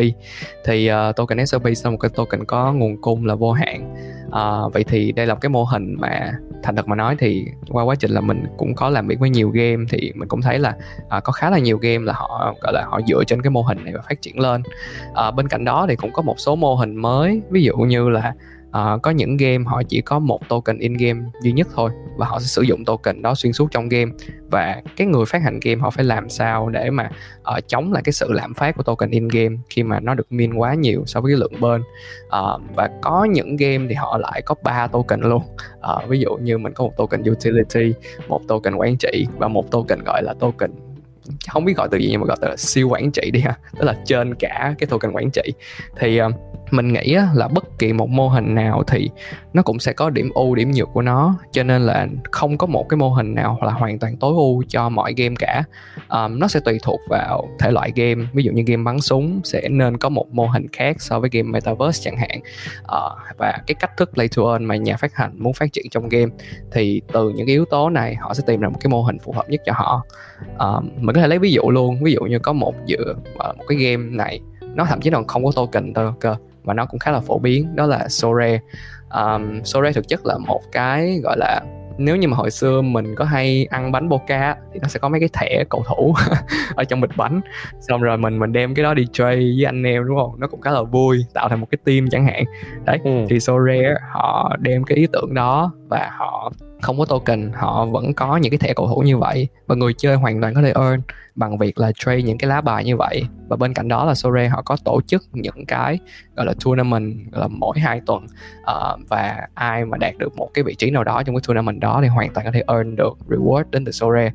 Thì 0.64 0.90
uh, 0.90 1.16
token 1.16 1.46
SLP 1.46 1.64
là 1.84 1.90
một 1.90 1.98
cái 2.00 2.10
token 2.14 2.44
có 2.44 2.72
nguồn 2.72 3.00
cung 3.00 3.26
là 3.26 3.34
vô 3.34 3.52
hạn 3.52 3.94
à, 4.32 4.60
vậy 4.72 4.84
thì 4.84 5.12
đây 5.12 5.26
là 5.26 5.34
một 5.34 5.40
cái 5.40 5.50
mô 5.50 5.64
hình 5.64 5.96
mà 5.98 6.32
thành 6.62 6.76
thật 6.76 6.88
mà 6.88 6.96
nói 6.96 7.16
thì 7.18 7.46
qua 7.68 7.84
quá 7.84 7.94
trình 7.94 8.10
là 8.10 8.20
mình 8.20 8.44
cũng 8.56 8.74
có 8.74 8.90
làm 8.90 9.06
việc 9.06 9.18
với 9.20 9.30
nhiều 9.30 9.50
game 9.50 9.84
thì 9.88 10.12
mình 10.14 10.28
cũng 10.28 10.42
thấy 10.42 10.58
là 10.58 10.76
à, 11.08 11.20
có 11.20 11.32
khá 11.32 11.50
là 11.50 11.58
nhiều 11.58 11.78
game 11.78 12.04
là 12.04 12.12
họ 12.12 12.54
gọi 12.62 12.72
là 12.72 12.84
họ 12.86 13.00
dựa 13.08 13.24
trên 13.24 13.42
cái 13.42 13.50
mô 13.50 13.62
hình 13.62 13.84
này 13.84 13.92
và 13.96 14.00
phát 14.08 14.22
triển 14.22 14.40
lên. 14.40 14.62
À, 15.14 15.30
bên 15.30 15.48
cạnh 15.48 15.64
đó 15.64 15.86
thì 15.88 15.96
cũng 15.96 16.12
có 16.12 16.22
một 16.22 16.34
số 16.38 16.56
mô 16.56 16.74
hình 16.74 16.96
mới 16.96 17.42
ví 17.50 17.62
dụ 17.62 17.76
như 17.76 18.08
là 18.08 18.34
uh, 18.78 19.02
có 19.02 19.10
những 19.10 19.36
game 19.36 19.64
họ 19.66 19.82
chỉ 19.88 20.00
có 20.00 20.18
một 20.18 20.48
token 20.48 20.78
in 20.78 20.94
game 20.94 21.20
duy 21.42 21.52
nhất 21.52 21.68
thôi 21.74 21.90
và 22.16 22.26
họ 22.26 22.40
sẽ 22.40 22.46
sử 22.46 22.62
dụng 22.62 22.84
token 22.84 23.22
đó 23.22 23.34
xuyên 23.34 23.52
suốt 23.52 23.70
trong 23.70 23.88
game. 23.88 24.12
Và 24.50 24.82
cái 24.96 25.06
người 25.06 25.24
phát 25.26 25.42
hành 25.42 25.60
game 25.62 25.80
họ 25.80 25.90
phải 25.90 26.04
làm 26.04 26.28
sao 26.28 26.68
để 26.68 26.90
mà 26.90 27.10
uh, 27.56 27.68
chống 27.68 27.92
lại 27.92 28.02
cái 28.04 28.12
sự 28.12 28.32
lạm 28.32 28.54
phát 28.54 28.76
của 28.76 28.82
token 28.82 29.10
in 29.10 29.28
game 29.28 29.56
khi 29.70 29.82
mà 29.82 30.00
nó 30.00 30.14
được 30.14 30.32
min 30.32 30.54
quá 30.54 30.74
nhiều 30.74 31.02
so 31.06 31.20
với 31.20 31.32
cái 31.32 31.40
lượng 31.40 31.60
bên 31.60 31.80
uh, 31.80 31.86
ờ, 32.28 32.58
và 32.74 32.90
có 33.02 33.24
những 33.24 33.56
game 33.56 33.86
thì 33.88 33.94
họ 33.94 34.18
lại 34.18 34.42
có 34.42 34.54
ba 34.62 34.86
token 34.86 35.20
luôn. 35.20 35.42
Uh, 35.78 36.08
ví 36.08 36.20
dụ 36.20 36.36
như 36.36 36.58
mình 36.58 36.72
có 36.72 36.84
một 36.84 36.92
token 36.96 37.22
utility 37.22 37.94
một 38.28 38.48
token 38.48 38.74
quản 38.74 38.96
trị 38.96 39.26
và 39.38 39.48
một 39.48 39.70
token 39.70 39.98
gọi 40.04 40.22
là 40.22 40.34
token 40.40 40.70
không 41.48 41.64
biết 41.64 41.76
gọi 41.76 41.88
từ 41.90 41.98
gì 41.98 42.08
nhưng 42.10 42.20
mà 42.20 42.26
gọi 42.26 42.36
là 42.40 42.56
siêu 42.56 42.88
quản 42.88 43.10
trị 43.10 43.30
đi 43.30 43.40
ha 43.40 43.58
tức 43.78 43.84
là 43.84 43.96
trên 44.04 44.34
cả 44.34 44.74
cái 44.78 44.86
token 44.86 45.12
quản 45.12 45.30
trị. 45.30 45.42
Thì 45.96 46.20
uh, 46.22 46.34
mình 46.72 46.92
nghĩ 46.92 47.16
là 47.34 47.48
bất 47.48 47.78
kỳ 47.78 47.92
một 47.92 48.08
mô 48.08 48.28
hình 48.28 48.54
nào 48.54 48.82
thì 48.86 49.10
nó 49.52 49.62
cũng 49.62 49.78
sẽ 49.78 49.92
có 49.92 50.10
điểm 50.10 50.30
ưu 50.34 50.54
điểm 50.54 50.70
nhược 50.70 50.88
của 50.92 51.02
nó. 51.02 51.34
Cho 51.52 51.62
nên 51.62 51.82
là 51.82 52.08
không 52.30 52.58
có 52.58 52.66
một 52.66 52.88
cái 52.88 52.96
mô 52.96 53.08
hình 53.08 53.34
nào 53.34 53.58
là 53.62 53.72
hoàn 53.72 53.98
toàn 53.98 54.16
tối 54.16 54.32
ưu 54.36 54.62
cho 54.68 54.88
mọi 54.88 55.14
game 55.16 55.34
cả. 55.38 55.62
Um, 56.08 56.38
nó 56.38 56.48
sẽ 56.48 56.60
tùy 56.60 56.78
thuộc 56.82 57.00
vào 57.08 57.48
thể 57.58 57.70
loại 57.70 57.92
game. 57.96 58.24
Ví 58.32 58.42
dụ 58.42 58.52
như 58.52 58.62
game 58.66 58.82
bắn 58.82 59.00
súng 59.00 59.40
sẽ 59.44 59.68
nên 59.68 59.98
có 59.98 60.08
một 60.08 60.26
mô 60.32 60.46
hình 60.46 60.66
khác 60.72 60.96
so 61.00 61.20
với 61.20 61.30
game 61.32 61.48
metaverse 61.48 62.02
chẳng 62.04 62.16
hạn. 62.16 62.40
Uh, 62.82 63.38
và 63.38 63.58
cái 63.66 63.74
cách 63.74 63.96
thức 63.96 64.10
play 64.14 64.28
to 64.36 64.42
earn 64.52 64.64
mà 64.64 64.76
nhà 64.76 64.96
phát 64.96 65.14
hành 65.14 65.32
muốn 65.38 65.52
phát 65.52 65.72
triển 65.72 65.84
trong 65.90 66.08
game 66.08 66.32
thì 66.72 67.02
từ 67.12 67.28
những 67.28 67.46
cái 67.46 67.54
yếu 67.54 67.64
tố 67.64 67.90
này 67.90 68.14
họ 68.14 68.34
sẽ 68.34 68.42
tìm 68.46 68.60
ra 68.60 68.68
một 68.68 68.78
cái 68.80 68.88
mô 68.88 69.02
hình 69.02 69.18
phù 69.18 69.32
hợp 69.32 69.50
nhất 69.50 69.60
cho 69.64 69.72
họ. 69.76 70.04
Um, 70.58 70.90
mình 70.96 71.14
có 71.14 71.20
thể 71.20 71.28
lấy 71.28 71.38
ví 71.38 71.52
dụ 71.52 71.70
luôn. 71.70 72.02
Ví 72.02 72.12
dụ 72.12 72.20
như 72.20 72.38
có 72.38 72.52
một 72.52 72.74
dựa 72.86 73.14
uh, 73.32 73.38
ờ, 73.38 73.52
một 73.58 73.64
cái 73.68 73.78
game 73.78 74.10
này 74.10 74.40
nó 74.74 74.84
thậm 74.84 75.00
chí 75.00 75.10
còn 75.10 75.26
không 75.26 75.44
có 75.44 75.52
token 75.56 75.92
cơ 76.20 76.36
và 76.64 76.74
nó 76.74 76.86
cũng 76.86 76.98
khá 76.98 77.10
là 77.10 77.20
phổ 77.20 77.38
biến 77.38 77.76
đó 77.76 77.86
là 77.86 78.08
Sore. 78.08 78.60
Um, 79.10 79.62
Sore 79.64 79.92
thực 79.92 80.08
chất 80.08 80.26
là 80.26 80.38
một 80.38 80.60
cái 80.72 81.20
gọi 81.22 81.36
là 81.38 81.60
nếu 81.98 82.16
như 82.16 82.28
mà 82.28 82.36
hồi 82.36 82.50
xưa 82.50 82.82
mình 82.82 83.14
có 83.14 83.24
hay 83.24 83.66
ăn 83.70 83.92
bánh 83.92 84.08
boca 84.08 84.56
thì 84.72 84.80
nó 84.82 84.88
sẽ 84.88 84.98
có 84.98 85.08
mấy 85.08 85.20
cái 85.20 85.28
thẻ 85.32 85.64
cầu 85.70 85.84
thủ 85.88 86.14
ở 86.74 86.84
trong 86.84 87.00
bịch 87.00 87.10
bánh. 87.16 87.40
Xong 87.80 88.02
rồi 88.02 88.18
mình 88.18 88.38
mình 88.38 88.52
đem 88.52 88.74
cái 88.74 88.82
đó 88.82 88.94
đi 88.94 89.06
trade 89.12 89.36
với 89.36 89.64
anh 89.66 89.82
em 89.82 90.06
đúng 90.06 90.16
không? 90.16 90.40
Nó 90.40 90.46
cũng 90.46 90.60
khá 90.60 90.70
là 90.70 90.82
vui 90.82 91.24
tạo 91.34 91.48
thành 91.48 91.60
một 91.60 91.66
cái 91.70 91.78
team 91.84 92.08
chẳng 92.10 92.26
hạn. 92.26 92.44
Đấy 92.84 92.98
ừ. 93.04 93.10
thì 93.28 93.40
Sore 93.40 93.94
họ 94.12 94.56
đem 94.60 94.84
cái 94.84 94.98
ý 94.98 95.06
tưởng 95.12 95.34
đó 95.34 95.72
và 95.88 96.10
họ 96.18 96.52
không 96.82 96.98
có 96.98 97.04
token 97.04 97.52
họ 97.54 97.84
vẫn 97.84 98.14
có 98.14 98.36
những 98.36 98.50
cái 98.50 98.58
thẻ 98.58 98.72
cầu 98.76 98.88
thủ 98.88 99.00
như 99.00 99.18
vậy 99.18 99.48
và 99.66 99.74
người 99.74 99.92
chơi 99.92 100.16
hoàn 100.16 100.40
toàn 100.40 100.54
có 100.54 100.62
thể 100.62 100.72
earn 100.74 101.00
bằng 101.34 101.58
việc 101.58 101.78
là 101.78 101.92
trade 101.96 102.22
những 102.22 102.38
cái 102.38 102.48
lá 102.48 102.60
bài 102.60 102.84
như 102.84 102.96
vậy. 102.96 103.24
Và 103.48 103.56
bên 103.56 103.74
cạnh 103.74 103.88
đó 103.88 104.04
là 104.04 104.14
Sore 104.14 104.48
họ 104.48 104.62
có 104.62 104.76
tổ 104.84 105.00
chức 105.06 105.22
những 105.32 105.66
cái 105.66 105.98
gọi 106.36 106.46
là 106.46 106.54
tournament 106.64 107.32
gọi 107.32 107.40
là 107.40 107.48
mỗi 107.48 107.78
hai 107.78 108.00
tuần 108.06 108.26
uh, 108.60 109.08
và 109.08 109.48
ai 109.54 109.84
mà 109.84 109.98
đạt 109.98 110.18
được 110.18 110.36
một 110.36 110.50
cái 110.54 110.64
vị 110.64 110.74
trí 110.74 110.90
nào 110.90 111.04
đó 111.04 111.22
trong 111.22 111.34
cái 111.34 111.42
tournament 111.46 111.80
đó 111.80 111.98
thì 112.02 112.08
hoàn 112.08 112.32
toàn 112.34 112.46
có 112.46 112.52
thể 112.52 112.64
earn 112.66 112.96
được 112.96 113.18
reward 113.28 113.64
đến 113.70 113.84
từ 113.84 113.92
Sore. 113.92 114.32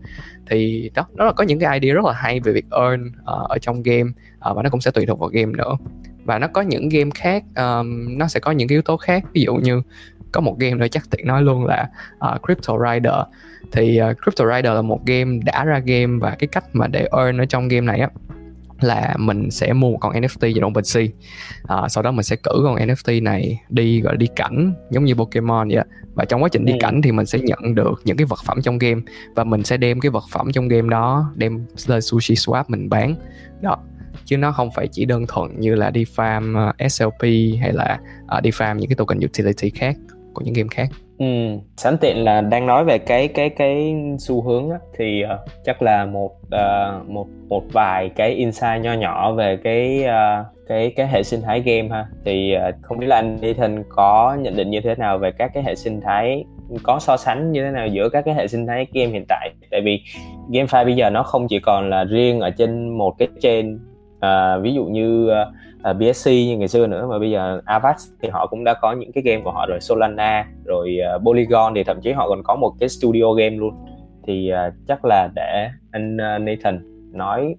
Thì 0.49 0.91
đó 0.93 1.07
nó 1.13 1.25
là 1.25 1.31
có 1.31 1.43
những 1.43 1.59
cái 1.59 1.79
idea 1.79 1.93
rất 1.93 2.05
là 2.05 2.13
hay 2.13 2.39
về 2.39 2.53
việc 2.53 2.65
earn 2.71 3.07
uh, 3.07 3.49
ở 3.49 3.57
trong 3.61 3.83
game 3.83 4.09
uh, 4.49 4.55
và 4.55 4.63
nó 4.63 4.69
cũng 4.69 4.81
sẽ 4.81 4.91
tùy 4.91 5.05
thuộc 5.05 5.19
vào 5.19 5.29
game 5.29 5.51
nữa. 5.51 5.77
Và 6.25 6.39
nó 6.39 6.47
có 6.47 6.61
những 6.61 6.89
game 6.89 7.09
khác 7.15 7.43
um, 7.55 8.17
nó 8.17 8.27
sẽ 8.27 8.39
có 8.39 8.51
những 8.51 8.67
cái 8.67 8.75
yếu 8.75 8.81
tố 8.81 8.97
khác. 8.97 9.23
Ví 9.33 9.41
dụ 9.41 9.55
như 9.55 9.81
có 10.37 10.41
một 10.41 10.59
game 10.59 10.73
nữa 10.73 10.87
chắc 10.91 11.09
tiện 11.09 11.27
nói 11.27 11.41
luôn 11.41 11.65
là 11.65 11.89
uh, 12.33 12.41
Crypto 12.41 12.73
Rider. 12.77 13.13
Thì 13.71 14.01
uh, 14.01 14.17
Crypto 14.23 14.45
Rider 14.55 14.73
là 14.73 14.81
một 14.81 15.05
game 15.05 15.39
đã 15.45 15.63
ra 15.63 15.79
game 15.79 16.17
và 16.21 16.35
cái 16.39 16.47
cách 16.47 16.65
mà 16.73 16.87
để 16.87 17.07
earn 17.17 17.37
ở 17.37 17.45
trong 17.45 17.67
game 17.67 17.85
này 17.85 17.99
á 17.99 18.09
là 18.81 19.15
mình 19.17 19.51
sẽ 19.51 19.73
mua 19.73 19.91
một 19.91 19.97
con 20.01 20.13
NFT 20.13 20.53
trong 20.55 20.71
OpenSea 20.71 21.03
à, 21.67 21.87
sau 21.89 22.03
đó 22.03 22.11
mình 22.11 22.23
sẽ 22.23 22.35
cử 22.35 22.61
con 22.63 22.75
NFT 22.75 23.23
này 23.23 23.61
đi 23.69 24.01
gọi 24.01 24.13
là 24.13 24.17
đi 24.17 24.27
cảnh 24.35 24.73
giống 24.89 25.05
như 25.05 25.15
Pokemon 25.15 25.69
vậy 25.69 25.83
và 26.13 26.25
trong 26.25 26.43
quá 26.43 26.49
trình 26.49 26.65
đi 26.65 26.73
ừ. 26.73 26.77
cảnh 26.79 27.01
thì 27.01 27.11
mình 27.11 27.25
sẽ 27.25 27.39
nhận 27.39 27.75
được 27.75 28.01
những 28.03 28.17
cái 28.17 28.25
vật 28.25 28.39
phẩm 28.45 28.61
trong 28.61 28.77
game 28.77 29.01
và 29.35 29.43
mình 29.43 29.63
sẽ 29.63 29.77
đem 29.77 29.99
cái 29.99 30.09
vật 30.09 30.23
phẩm 30.31 30.51
trong 30.51 30.67
game 30.67 30.89
đó 30.89 31.31
đem 31.35 31.65
lên 31.87 32.01
sushi 32.01 32.35
swap 32.35 32.63
mình 32.67 32.89
bán. 32.89 33.15
Đó. 33.61 33.77
Chứ 34.25 34.37
nó 34.37 34.51
không 34.51 34.71
phải 34.71 34.87
chỉ 34.87 35.05
đơn 35.05 35.25
thuần 35.27 35.59
như 35.59 35.75
là 35.75 35.89
đi 35.89 36.05
farm 36.15 36.69
uh, 36.69 36.91
SLP 36.91 37.21
hay 37.61 37.73
là 37.73 37.99
uh, 38.37 38.43
đi 38.43 38.49
farm 38.49 38.75
những 38.75 38.89
cái 38.89 38.95
token 38.95 39.19
utility 39.19 39.69
khác 39.69 39.97
của 40.37 40.43
những 40.45 40.53
game 40.53 40.69
khác. 40.71 40.87
Ừ, 41.19 41.25
sẵn 41.77 41.97
tiện 41.97 42.23
là 42.23 42.41
đang 42.41 42.67
nói 42.67 42.85
về 42.85 42.97
cái 42.97 43.27
cái 43.27 43.49
cái 43.49 43.95
xu 44.19 44.41
hướng 44.41 44.69
á, 44.69 44.77
thì 44.97 45.23
uh, 45.23 45.49
chắc 45.65 45.81
là 45.81 46.05
một 46.05 46.31
uh, 46.31 47.09
một 47.09 47.27
một 47.49 47.63
vài 47.73 48.09
cái 48.15 48.31
insight 48.31 48.81
nho 48.81 48.93
nhỏ 48.93 49.31
về 49.31 49.57
cái 49.63 50.03
uh, 50.05 50.45
cái 50.67 50.93
cái 50.95 51.07
hệ 51.07 51.23
sinh 51.23 51.41
thái 51.41 51.61
game 51.61 51.87
ha. 51.89 52.05
Thì 52.25 52.55
uh, 52.55 52.75
không 52.81 52.97
biết 52.97 53.07
là 53.07 53.15
anh 53.15 53.37
Nathan 53.41 53.83
có 53.89 54.37
nhận 54.41 54.55
định 54.55 54.69
như 54.69 54.81
thế 54.81 54.95
nào 54.95 55.17
về 55.17 55.31
các 55.31 55.51
cái 55.53 55.63
hệ 55.63 55.75
sinh 55.75 56.01
thái 56.01 56.45
có 56.83 56.99
so 56.99 57.17
sánh 57.17 57.51
như 57.51 57.63
thế 57.63 57.71
nào 57.71 57.87
giữa 57.87 58.09
các 58.09 58.25
cái 58.25 58.33
hệ 58.35 58.47
sinh 58.47 58.67
thái 58.67 58.87
game 58.93 59.11
hiện 59.11 59.25
tại? 59.29 59.49
Tại 59.71 59.81
vì 59.81 60.01
GameFi 60.49 60.85
bây 60.85 60.95
giờ 60.95 61.09
nó 61.09 61.23
không 61.23 61.47
chỉ 61.47 61.59
còn 61.59 61.89
là 61.89 62.03
riêng 62.03 62.39
ở 62.39 62.49
trên 62.49 62.97
một 62.97 63.15
cái 63.17 63.27
trên 63.41 63.79
à, 64.19 64.57
ví 64.57 64.73
dụ 64.73 64.85
như 64.85 65.25
uh, 65.25 65.31
à, 65.31 65.45
à 65.83 65.93
BSC 65.93 66.27
như 66.27 66.57
ngày 66.57 66.67
xưa 66.67 66.87
nữa 66.87 67.07
mà 67.09 67.19
bây 67.19 67.31
giờ 67.31 67.61
Avax 67.65 67.95
thì 68.21 68.29
họ 68.29 68.47
cũng 68.47 68.63
đã 68.63 68.73
có 68.73 68.93
những 68.93 69.11
cái 69.11 69.23
game 69.23 69.41
của 69.43 69.51
họ 69.51 69.65
rồi 69.65 69.79
Solana 69.81 70.45
rồi 70.65 70.97
uh, 71.15 71.23
Polygon 71.23 71.73
thì 71.75 71.83
thậm 71.83 72.01
chí 72.01 72.11
họ 72.11 72.29
còn 72.29 72.43
có 72.43 72.55
một 72.55 72.73
cái 72.79 72.89
studio 72.89 73.33
game 73.33 73.55
luôn 73.55 73.73
thì 74.27 74.51
uh, 74.67 74.73
chắc 74.87 75.05
là 75.05 75.29
để 75.35 75.69
anh 75.91 76.17
uh, 76.17 76.41
Nathan 76.41 76.79
nói 77.11 77.55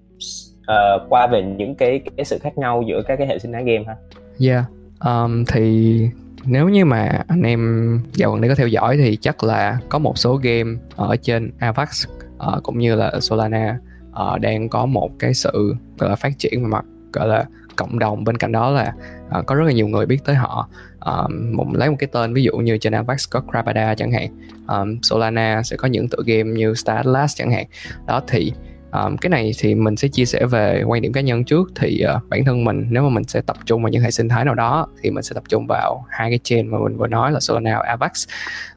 uh, 0.69 1.09
qua 1.09 1.27
về 1.27 1.43
những 1.43 1.75
cái 1.75 2.01
cái 2.17 2.25
sự 2.25 2.39
khác 2.39 2.57
nhau 2.57 2.83
giữa 2.87 3.01
các 3.07 3.15
cái 3.15 3.27
hệ 3.27 3.39
sinh 3.39 3.51
thái 3.51 3.63
game 3.63 3.83
ha. 3.87 3.95
Yeah, 4.39 4.63
um, 5.05 5.45
thì 5.45 5.99
nếu 6.45 6.69
như 6.69 6.85
mà 6.85 7.23
anh 7.27 7.41
em 7.41 8.01
dạo 8.13 8.31
gần 8.31 8.41
đây 8.41 8.49
có 8.49 8.55
theo 8.55 8.67
dõi 8.67 8.97
thì 8.97 9.17
chắc 9.21 9.43
là 9.43 9.77
có 9.89 9.99
một 9.99 10.17
số 10.17 10.35
game 10.35 10.71
ở 10.95 11.15
trên 11.15 11.51
Avax 11.59 12.07
uh, 12.07 12.23
ờ, 12.37 12.59
cũng 12.63 12.79
như 12.79 12.95
là 12.95 13.11
Solana 13.19 13.79
uh, 14.21 14.39
đang 14.41 14.69
có 14.69 14.85
một 14.85 15.11
cái 15.19 15.33
sự 15.33 15.75
gọi 15.97 16.09
là 16.09 16.15
phát 16.15 16.39
triển 16.39 16.63
về 16.63 16.67
mặt 16.67 16.85
gọi 17.13 17.27
là 17.27 17.45
cộng 17.75 17.99
đồng 17.99 18.23
bên 18.23 18.37
cạnh 18.37 18.51
đó 18.51 18.69
là 18.69 18.93
uh, 19.39 19.45
có 19.45 19.55
rất 19.55 19.63
là 19.65 19.71
nhiều 19.71 19.87
người 19.87 20.05
biết 20.05 20.19
tới 20.25 20.35
họ. 20.35 20.69
Uh, 21.09 21.31
một 21.31 21.65
lấy 21.73 21.89
một 21.89 21.95
cái 21.99 22.09
tên 22.11 22.33
ví 22.33 22.43
dụ 22.43 22.51
như 22.57 22.77
trên 22.77 22.93
Avax 22.93 23.29
có 23.29 23.41
Crabada 23.51 23.95
chẳng 23.95 24.11
hạn 24.11 24.27
um, 24.67 24.99
Solana 25.01 25.63
sẽ 25.63 25.75
có 25.75 25.87
những 25.87 26.07
tựa 26.09 26.23
game 26.25 26.49
như 26.51 26.73
Star 26.73 26.97
Atlas 26.97 27.35
chẳng 27.35 27.51
hạn. 27.51 27.65
Đó 28.07 28.21
thì 28.27 28.53
um, 28.91 29.17
cái 29.17 29.29
này 29.29 29.51
thì 29.59 29.75
mình 29.75 29.95
sẽ 29.95 30.07
chia 30.07 30.25
sẻ 30.25 30.45
về 30.45 30.83
quan 30.87 31.01
điểm 31.01 31.13
cá 31.13 31.21
nhân 31.21 31.43
trước. 31.43 31.71
Thì 31.75 32.03
uh, 32.17 32.29
bản 32.29 32.45
thân 32.45 32.63
mình 32.63 32.85
nếu 32.89 33.03
mà 33.03 33.09
mình 33.09 33.23
sẽ 33.23 33.41
tập 33.41 33.57
trung 33.65 33.83
vào 33.83 33.89
những 33.89 34.01
hệ 34.01 34.11
sinh 34.11 34.29
thái 34.29 34.45
nào 34.45 34.55
đó 34.55 34.87
thì 35.01 35.11
mình 35.11 35.23
sẽ 35.23 35.33
tập 35.33 35.43
trung 35.49 35.65
vào 35.67 36.05
hai 36.09 36.29
cái 36.29 36.39
chain 36.43 36.67
mà 36.67 36.77
mình 36.79 36.97
vừa 36.97 37.07
nói 37.07 37.31
là 37.31 37.39
Solana 37.39 37.79
và 37.79 37.85
Avax 37.87 38.27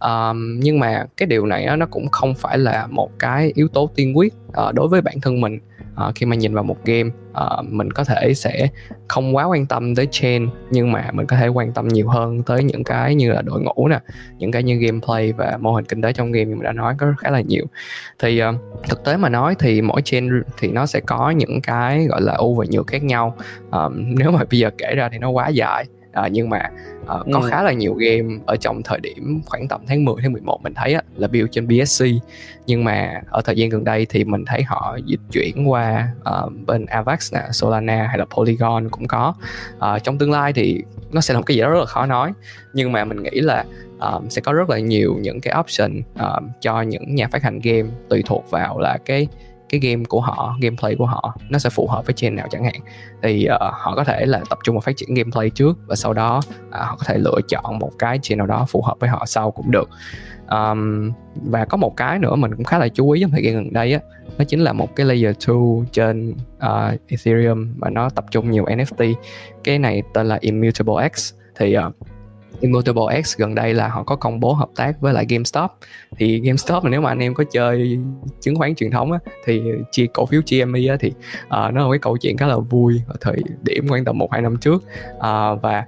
um, 0.01 0.61
nhưng 0.61 0.79
mà 0.79 1.07
cái 1.17 1.27
điều 1.27 1.47
này 1.47 1.77
nó 1.77 1.87
cũng 1.87 2.09
không 2.09 2.35
phải 2.35 2.59
là 2.59 2.87
một 2.87 3.11
cái 3.19 3.53
yếu 3.55 3.69
tố 3.69 3.91
tiên 3.95 4.17
quyết 4.17 4.35
uh, 4.35 4.75
đối 4.75 4.89
với 4.89 5.01
bản 5.01 5.21
thân 5.23 5.41
mình 5.41 5.59
uh, 5.95 6.15
khi 6.15 6.27
mà 6.27 6.37
nhìn 6.37 6.55
vào 6.55 6.65
một 6.65 6.77
game 6.85 7.11
uh, 7.31 7.65
mình 7.65 7.91
có 7.91 8.05
thể 8.05 8.35
sẽ 8.35 8.69
không 9.09 9.37
quá 9.37 9.45
quan 9.45 9.67
tâm 9.67 9.95
tới 9.95 10.09
chain 10.11 10.49
nhưng 10.71 10.93
mà 10.93 11.11
mình 11.13 11.27
có 11.27 11.37
thể 11.37 11.49
quan 11.49 11.73
tâm 11.73 11.89
nhiều 11.89 12.09
hơn 12.09 12.43
tới 12.43 12.65
những 12.65 12.85
cái 12.85 13.15
như 13.15 13.33
là 13.33 13.43
đội 13.43 13.61
ngũ 13.61 13.89
nè 13.89 14.01
những 14.39 14.53
cái 14.53 14.63
như 14.63 14.75
gameplay 14.75 15.33
và 15.33 15.59
mô 15.61 15.73
hình 15.73 15.85
kinh 15.85 16.03
tế 16.03 16.13
trong 16.13 16.33
game 16.33 16.45
như 16.45 16.55
mình 16.55 16.65
đã 16.65 16.73
nói 16.73 16.95
có 16.99 17.07
khá 17.19 17.31
là 17.31 17.41
nhiều. 17.41 17.65
Thì 18.19 18.43
uh, 18.43 18.55
thực 18.89 19.05
tế 19.05 19.17
mà 19.17 19.29
nói 19.29 19.55
thì 19.59 19.83
mỗi 19.83 20.03
chain 20.03 20.43
thì 20.59 20.69
nó 20.69 20.87
sẽ 20.87 21.01
có 21.01 21.31
những 21.31 21.61
cái 21.63 22.07
gọi 22.07 22.23
là 22.23 22.33
ưu 22.33 22.55
và 22.55 22.65
nhược 22.71 22.87
khác 22.87 23.03
nhau. 23.03 23.37
Uh, 23.69 23.93
nếu 23.95 24.31
mà 24.31 24.45
bây 24.51 24.59
giờ 24.61 24.71
kể 24.79 24.95
ra 24.95 25.09
thì 25.13 25.19
nó 25.19 25.31
quá 25.31 25.49
dài 25.49 25.85
à, 26.13 26.29
nhưng 26.29 26.51
mà 26.51 26.71
uh, 27.03 27.27
có 27.33 27.41
ừ. 27.41 27.49
khá 27.51 27.63
là 27.63 27.73
nhiều 27.73 27.95
game 27.95 28.39
ở 28.47 28.57
trong 28.57 28.83
thời 28.83 29.01
điểm 29.01 29.41
khoảng 29.47 29.69
tầm 29.69 29.81
tháng 29.87 30.05
10 30.05 30.15
tháng 30.23 30.33
11 30.33 30.63
mình 30.63 30.75
thấy 30.75 30.95
á, 30.95 31.03
là 31.17 31.29
build 31.29 31.49
trên 31.51 31.69
BSC 31.69 32.05
nhưng 32.67 32.85
mà 32.85 33.21
ở 33.31 33.41
thời 33.45 33.57
gian 33.57 33.69
gần 33.69 33.85
đây 33.85 34.07
thì 34.07 34.25
mình 34.25 34.45
thấy 34.47 34.63
họ 34.63 34.99
dịch 35.05 35.21
chuyển 35.33 35.71
qua 35.71 36.09
uh, 36.21 36.53
bên 36.67 36.87
Avax 36.87 37.35
nè, 37.35 37.41
Solana 37.53 38.07
hay 38.07 38.19
là 38.19 38.25
Polygon 38.25 38.89
cũng 38.89 39.07
có. 39.07 39.35
Uh, 39.77 40.03
trong 40.03 40.19
tương 40.19 40.31
lai 40.31 40.53
thì 40.53 40.83
nó 41.13 41.21
sẽ 41.21 41.35
là 41.35 41.41
một 41.41 41.47
cái 41.47 41.57
gì 41.57 41.63
đó 41.63 41.71
rất 41.71 41.79
là 41.79 41.87
khó 41.87 42.07
nói. 42.07 42.33
Nhưng 42.75 42.93
mà 42.93 43.05
mình 43.05 43.23
nghĩ 43.23 43.41
là 43.41 43.65
um, 44.01 44.29
sẽ 44.29 44.41
có 44.41 44.53
rất 44.53 44.71
là 44.71 44.79
nhiều 44.79 45.17
những 45.21 45.41
cái 45.41 45.55
option 45.61 46.03
um, 46.19 46.49
cho 46.61 46.83
những 46.83 47.15
nhà 47.15 47.29
phát 47.29 47.43
hành 47.43 47.61
game 47.63 47.89
tùy 48.09 48.23
thuộc 48.27 48.51
vào 48.51 48.79
là 48.79 48.99
cái 49.05 49.29
cái 49.73 49.81
game 49.81 50.05
của 50.09 50.21
họ 50.21 50.57
gameplay 50.61 50.95
của 50.95 51.07
họ 51.07 51.37
nó 51.51 51.59
sẽ 51.59 51.71
phù 51.71 51.87
hợp 51.87 52.07
với 52.07 52.15
chain 52.15 52.37
nào 52.37 52.47
chẳng 52.51 52.65
hạn. 52.65 52.75
Thì 53.23 53.49
uh, 53.55 53.61
họ 53.61 53.97
có 53.97 54.05
thể 54.05 54.27
là 54.27 54.43
tập 54.51 54.59
trung 54.65 54.75
vào 54.75 54.81
phát 54.81 54.97
triển 54.97 55.15
gameplay 55.15 55.51
trước 55.51 55.79
và 55.87 55.97
sau 55.97 56.13
đó 56.13 56.41
uh, 56.69 56.75
họ 56.75 56.97
có 56.99 57.05
thể 57.07 57.19
lựa 57.19 57.41
chọn 57.49 57.79
một 57.79 57.91
cái 57.99 58.19
chain 58.23 58.39
nào 58.39 58.47
đó 58.47 58.67
phù 58.69 58.83
hợp 58.83 58.95
với 59.01 59.11
họ 59.11 59.27
sau 59.27 59.51
cũng 59.51 59.71
được. 59.71 59.89
Um, 60.51 61.13
và 61.35 61.65
có 61.65 61.77
một 61.77 61.97
cái 61.97 62.19
nữa 62.19 62.37
mình 62.37 62.55
cũng 62.55 62.65
khá 62.65 62.79
là 62.79 62.89
chú 62.89 63.11
ý 63.11 63.21
trong 63.21 63.31
thời 63.31 63.43
gian 63.43 63.55
gần 63.55 63.73
đây 63.73 63.93
á 63.93 64.01
nó 64.39 64.45
chính 64.45 64.61
là 64.61 64.73
một 64.73 64.97
cái 64.97 65.07
layer 65.07 65.37
2 65.49 65.57
trên 65.93 66.35
uh, 66.57 67.01
Ethereum 67.09 67.75
mà 67.77 67.91
nó 67.91 68.09
tập 68.09 68.25
trung 68.31 68.51
nhiều 68.51 68.65
NFT 68.65 69.15
cái 69.65 69.79
này 69.79 70.03
tên 70.15 70.27
là 70.27 70.39
Immutable 70.41 71.09
X. 71.15 71.35
Thì 71.57 71.77
uh, 71.79 71.95
Immutable 72.63 73.23
X 73.23 73.37
gần 73.37 73.55
đây 73.55 73.75
là 73.75 73.89
họ 73.89 74.03
có 74.03 74.17
công 74.17 74.41
bố 74.41 74.53
hợp 74.53 74.69
tác 74.77 75.01
với 75.01 75.13
lại 75.15 75.27
GameStop. 75.29 75.71
Thì 76.17 76.41
GameStop 76.41 76.85
mà 76.85 76.91
nếu 76.91 77.01
mà 77.01 77.11
anh 77.11 77.19
em 77.19 77.35
có 77.35 77.45
chơi 77.53 77.99
chứng 78.41 78.57
khoán 78.57 78.75
truyền 78.75 78.91
thống 78.91 79.13
á, 79.13 79.19
thì 79.45 79.63
chia 79.91 80.07
cổ 80.15 80.27
phiếu 80.27 80.41
GME 80.51 80.87
á, 80.89 80.97
thì 81.01 81.09
uh, 81.47 81.51
nó 81.51 81.69
là 81.69 81.87
cái 81.91 81.99
câu 81.99 82.17
chuyện 82.17 82.37
khá 82.37 82.47
là 82.47 82.57
vui 82.57 83.01
ở 83.07 83.15
thời 83.21 83.37
điểm 83.63 83.89
khoảng 83.89 84.05
tầm 84.05 84.19
một 84.19 84.33
hai 84.33 84.43
năm 84.43 84.57
trước. 84.57 84.85
Uh, 85.17 85.63
và 85.63 85.85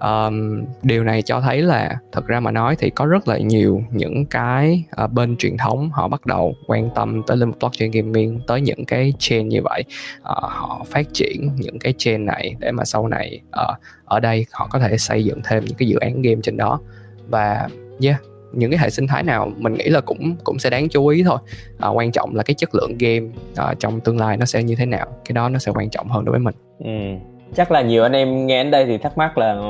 um, 0.00 0.64
điều 0.82 1.04
này 1.04 1.22
cho 1.22 1.40
thấy 1.40 1.62
là 1.62 1.96
thật 2.12 2.26
ra 2.26 2.40
mà 2.40 2.50
nói 2.50 2.76
thì 2.78 2.90
có 2.90 3.06
rất 3.06 3.28
là 3.28 3.38
nhiều 3.38 3.82
những 3.90 4.26
cái 4.26 4.84
uh, 5.04 5.12
bên 5.12 5.36
truyền 5.36 5.56
thống 5.56 5.90
họ 5.90 6.08
bắt 6.08 6.26
đầu 6.26 6.54
quan 6.66 6.90
tâm 6.94 7.22
tới 7.26 7.36
lĩnh 7.36 7.50
vực 7.50 7.58
blockchain 7.58 7.90
gaming 7.90 8.40
tới 8.46 8.60
những 8.60 8.84
cái 8.84 9.12
chain 9.18 9.48
như 9.48 9.60
vậy. 9.62 9.84
Uh, 10.18 10.24
họ 10.24 10.84
phát 10.86 11.06
triển 11.12 11.50
những 11.56 11.78
cái 11.78 11.94
chain 11.98 12.26
này 12.26 12.56
để 12.58 12.72
mà 12.72 12.84
sau 12.84 13.08
này 13.08 13.40
uh, 13.48 13.76
ở 14.04 14.20
đây 14.20 14.46
họ 14.52 14.68
có 14.70 14.78
thể 14.78 14.98
xây 14.98 15.24
dựng 15.24 15.40
thêm 15.44 15.64
những 15.64 15.74
cái 15.74 15.88
dự 15.88 15.96
án 15.96 16.22
game 16.22 16.40
trên 16.42 16.56
đó. 16.56 16.80
Và 17.28 17.68
yeah 18.02 18.20
những 18.52 18.70
cái 18.70 18.78
hệ 18.78 18.90
sinh 18.90 19.06
thái 19.06 19.22
nào 19.22 19.52
mình 19.56 19.74
nghĩ 19.74 19.88
là 19.88 20.00
cũng 20.00 20.36
cũng 20.44 20.58
sẽ 20.58 20.70
đáng 20.70 20.88
chú 20.88 21.06
ý 21.06 21.22
thôi. 21.22 21.38
À, 21.78 21.88
quan 21.88 22.12
trọng 22.12 22.36
là 22.36 22.42
cái 22.42 22.54
chất 22.54 22.74
lượng 22.74 22.98
game 22.98 23.26
à, 23.56 23.74
trong 23.78 24.00
tương 24.00 24.18
lai 24.18 24.36
nó 24.36 24.46
sẽ 24.46 24.62
như 24.62 24.74
thế 24.74 24.86
nào 24.86 25.06
cái 25.24 25.32
đó 25.32 25.48
nó 25.48 25.58
sẽ 25.58 25.72
quan 25.74 25.90
trọng 25.90 26.08
hơn 26.08 26.24
đối 26.24 26.30
với 26.30 26.40
mình. 26.40 26.54
Ừ 26.78 26.90
chắc 27.54 27.70
là 27.70 27.82
nhiều 27.82 28.02
anh 28.02 28.12
em 28.12 28.46
nghe 28.46 28.62
đến 28.62 28.70
đây 28.70 28.86
thì 28.86 28.98
thắc 28.98 29.18
mắc 29.18 29.38
là 29.38 29.52
ừ, 29.52 29.64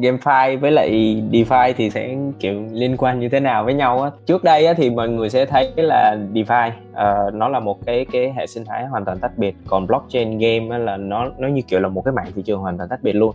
GameFi 0.00 0.58
với 0.58 0.70
lại 0.70 0.90
DeFi 1.32 1.72
thì 1.76 1.90
sẽ 1.90 2.16
kiểu 2.40 2.64
liên 2.72 2.96
quan 2.96 3.20
như 3.20 3.28
thế 3.28 3.40
nào 3.40 3.64
với 3.64 3.74
nhau 3.74 4.02
á? 4.02 4.10
Trước 4.26 4.44
đây 4.44 4.66
á, 4.66 4.74
thì 4.74 4.90
mọi 4.90 5.08
người 5.08 5.30
sẽ 5.30 5.46
thấy 5.46 5.72
là 5.76 6.16
DeFi 6.32 6.68
uh, 6.68 7.34
nó 7.34 7.48
là 7.48 7.60
một 7.60 7.86
cái 7.86 8.06
cái 8.12 8.32
hệ 8.36 8.46
sinh 8.46 8.64
thái 8.64 8.86
hoàn 8.86 9.04
toàn 9.04 9.18
tách 9.18 9.38
biệt. 9.38 9.56
Còn 9.66 9.86
blockchain 9.86 10.38
game 10.38 10.68
á, 10.70 10.78
là 10.78 10.96
nó 10.96 11.30
nó 11.38 11.48
như 11.48 11.62
kiểu 11.68 11.80
là 11.80 11.88
một 11.88 12.02
cái 12.04 12.14
mạng 12.14 12.26
thị 12.36 12.42
trường 12.42 12.60
hoàn 12.60 12.76
toàn 12.76 12.88
tách 12.88 13.02
biệt 13.02 13.12
luôn. 13.12 13.34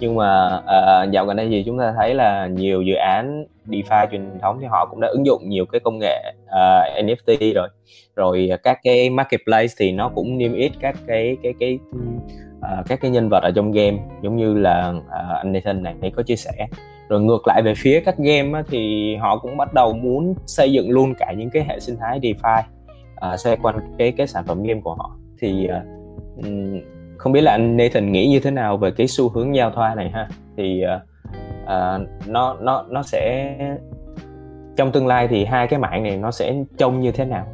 Nhưng 0.00 0.14
mà 0.14 0.58
uh, 0.58 1.10
dạo 1.10 1.26
gần 1.26 1.36
đây 1.36 1.48
thì 1.48 1.62
chúng 1.66 1.78
ta 1.78 1.94
thấy 1.96 2.14
là 2.14 2.46
nhiều 2.46 2.82
dự 2.82 2.94
án 2.94 3.44
DeFi 3.66 4.06
truyền 4.10 4.38
thống 4.42 4.58
thì 4.60 4.66
họ 4.66 4.86
cũng 4.90 5.00
đã 5.00 5.08
ứng 5.08 5.26
dụng 5.26 5.48
nhiều 5.48 5.66
cái 5.66 5.80
công 5.80 5.98
nghệ 5.98 6.32
ờ, 6.46 6.82
uh, 6.98 7.04
NFT 7.04 7.54
rồi. 7.54 7.68
Rồi 8.16 8.50
các 8.62 8.78
cái 8.82 9.10
marketplace 9.10 9.74
thì 9.78 9.92
nó 9.92 10.08
cũng 10.08 10.38
niêm 10.38 10.54
yết 10.54 10.72
các 10.80 10.96
cái 11.06 11.36
cái 11.42 11.54
cái 11.60 11.78
uh, 12.60 12.86
các 12.88 13.00
cái 13.00 13.10
nhân 13.10 13.28
vật 13.28 13.42
ở 13.42 13.50
trong 13.54 13.72
game 13.72 13.98
giống 14.22 14.36
như 14.36 14.54
là 14.54 14.94
uh, 14.96 15.36
anh 15.36 15.52
Nathan 15.52 15.82
này 15.82 16.12
có 16.16 16.22
chia 16.22 16.36
sẻ. 16.36 16.68
Rồi 17.08 17.20
ngược 17.20 17.46
lại 17.46 17.62
về 17.62 17.74
phía 17.76 18.00
các 18.00 18.18
game 18.18 18.52
á, 18.52 18.62
thì 18.68 19.16
họ 19.16 19.38
cũng 19.38 19.56
bắt 19.56 19.74
đầu 19.74 19.92
muốn 19.92 20.34
xây 20.46 20.72
dựng 20.72 20.90
luôn 20.90 21.14
cả 21.14 21.32
những 21.32 21.50
cái 21.50 21.64
hệ 21.68 21.80
sinh 21.80 21.96
thái 22.00 22.20
DeFi 22.20 22.62
uh, 23.32 23.40
xoay 23.40 23.56
quanh 23.62 23.76
cái 23.98 24.12
cái 24.12 24.26
sản 24.26 24.44
phẩm 24.46 24.62
game 24.62 24.80
của 24.80 24.94
họ. 24.94 25.16
Thì 25.40 25.68
uh, 25.68 26.46
không 27.18 27.32
biết 27.32 27.40
là 27.40 27.52
anh 27.52 27.76
Nathan 27.76 28.12
nghĩ 28.12 28.26
như 28.26 28.40
thế 28.40 28.50
nào 28.50 28.76
về 28.76 28.90
cái 28.90 29.06
xu 29.06 29.28
hướng 29.28 29.54
giao 29.54 29.70
thoa 29.70 29.94
này 29.94 30.10
ha? 30.10 30.28
Thì 30.56 30.82
uh, 30.96 31.02
uh, 31.62 32.28
nó 32.28 32.56
nó 32.60 32.84
nó 32.88 33.02
sẽ 33.02 33.54
trong 34.76 34.92
tương 34.92 35.06
lai 35.06 35.28
thì 35.28 35.44
hai 35.44 35.66
cái 35.66 35.78
mạng 35.78 36.02
này 36.02 36.16
nó 36.16 36.30
sẽ 36.30 36.54
trông 36.78 37.00
như 37.00 37.12
thế 37.12 37.24
nào? 37.24 37.46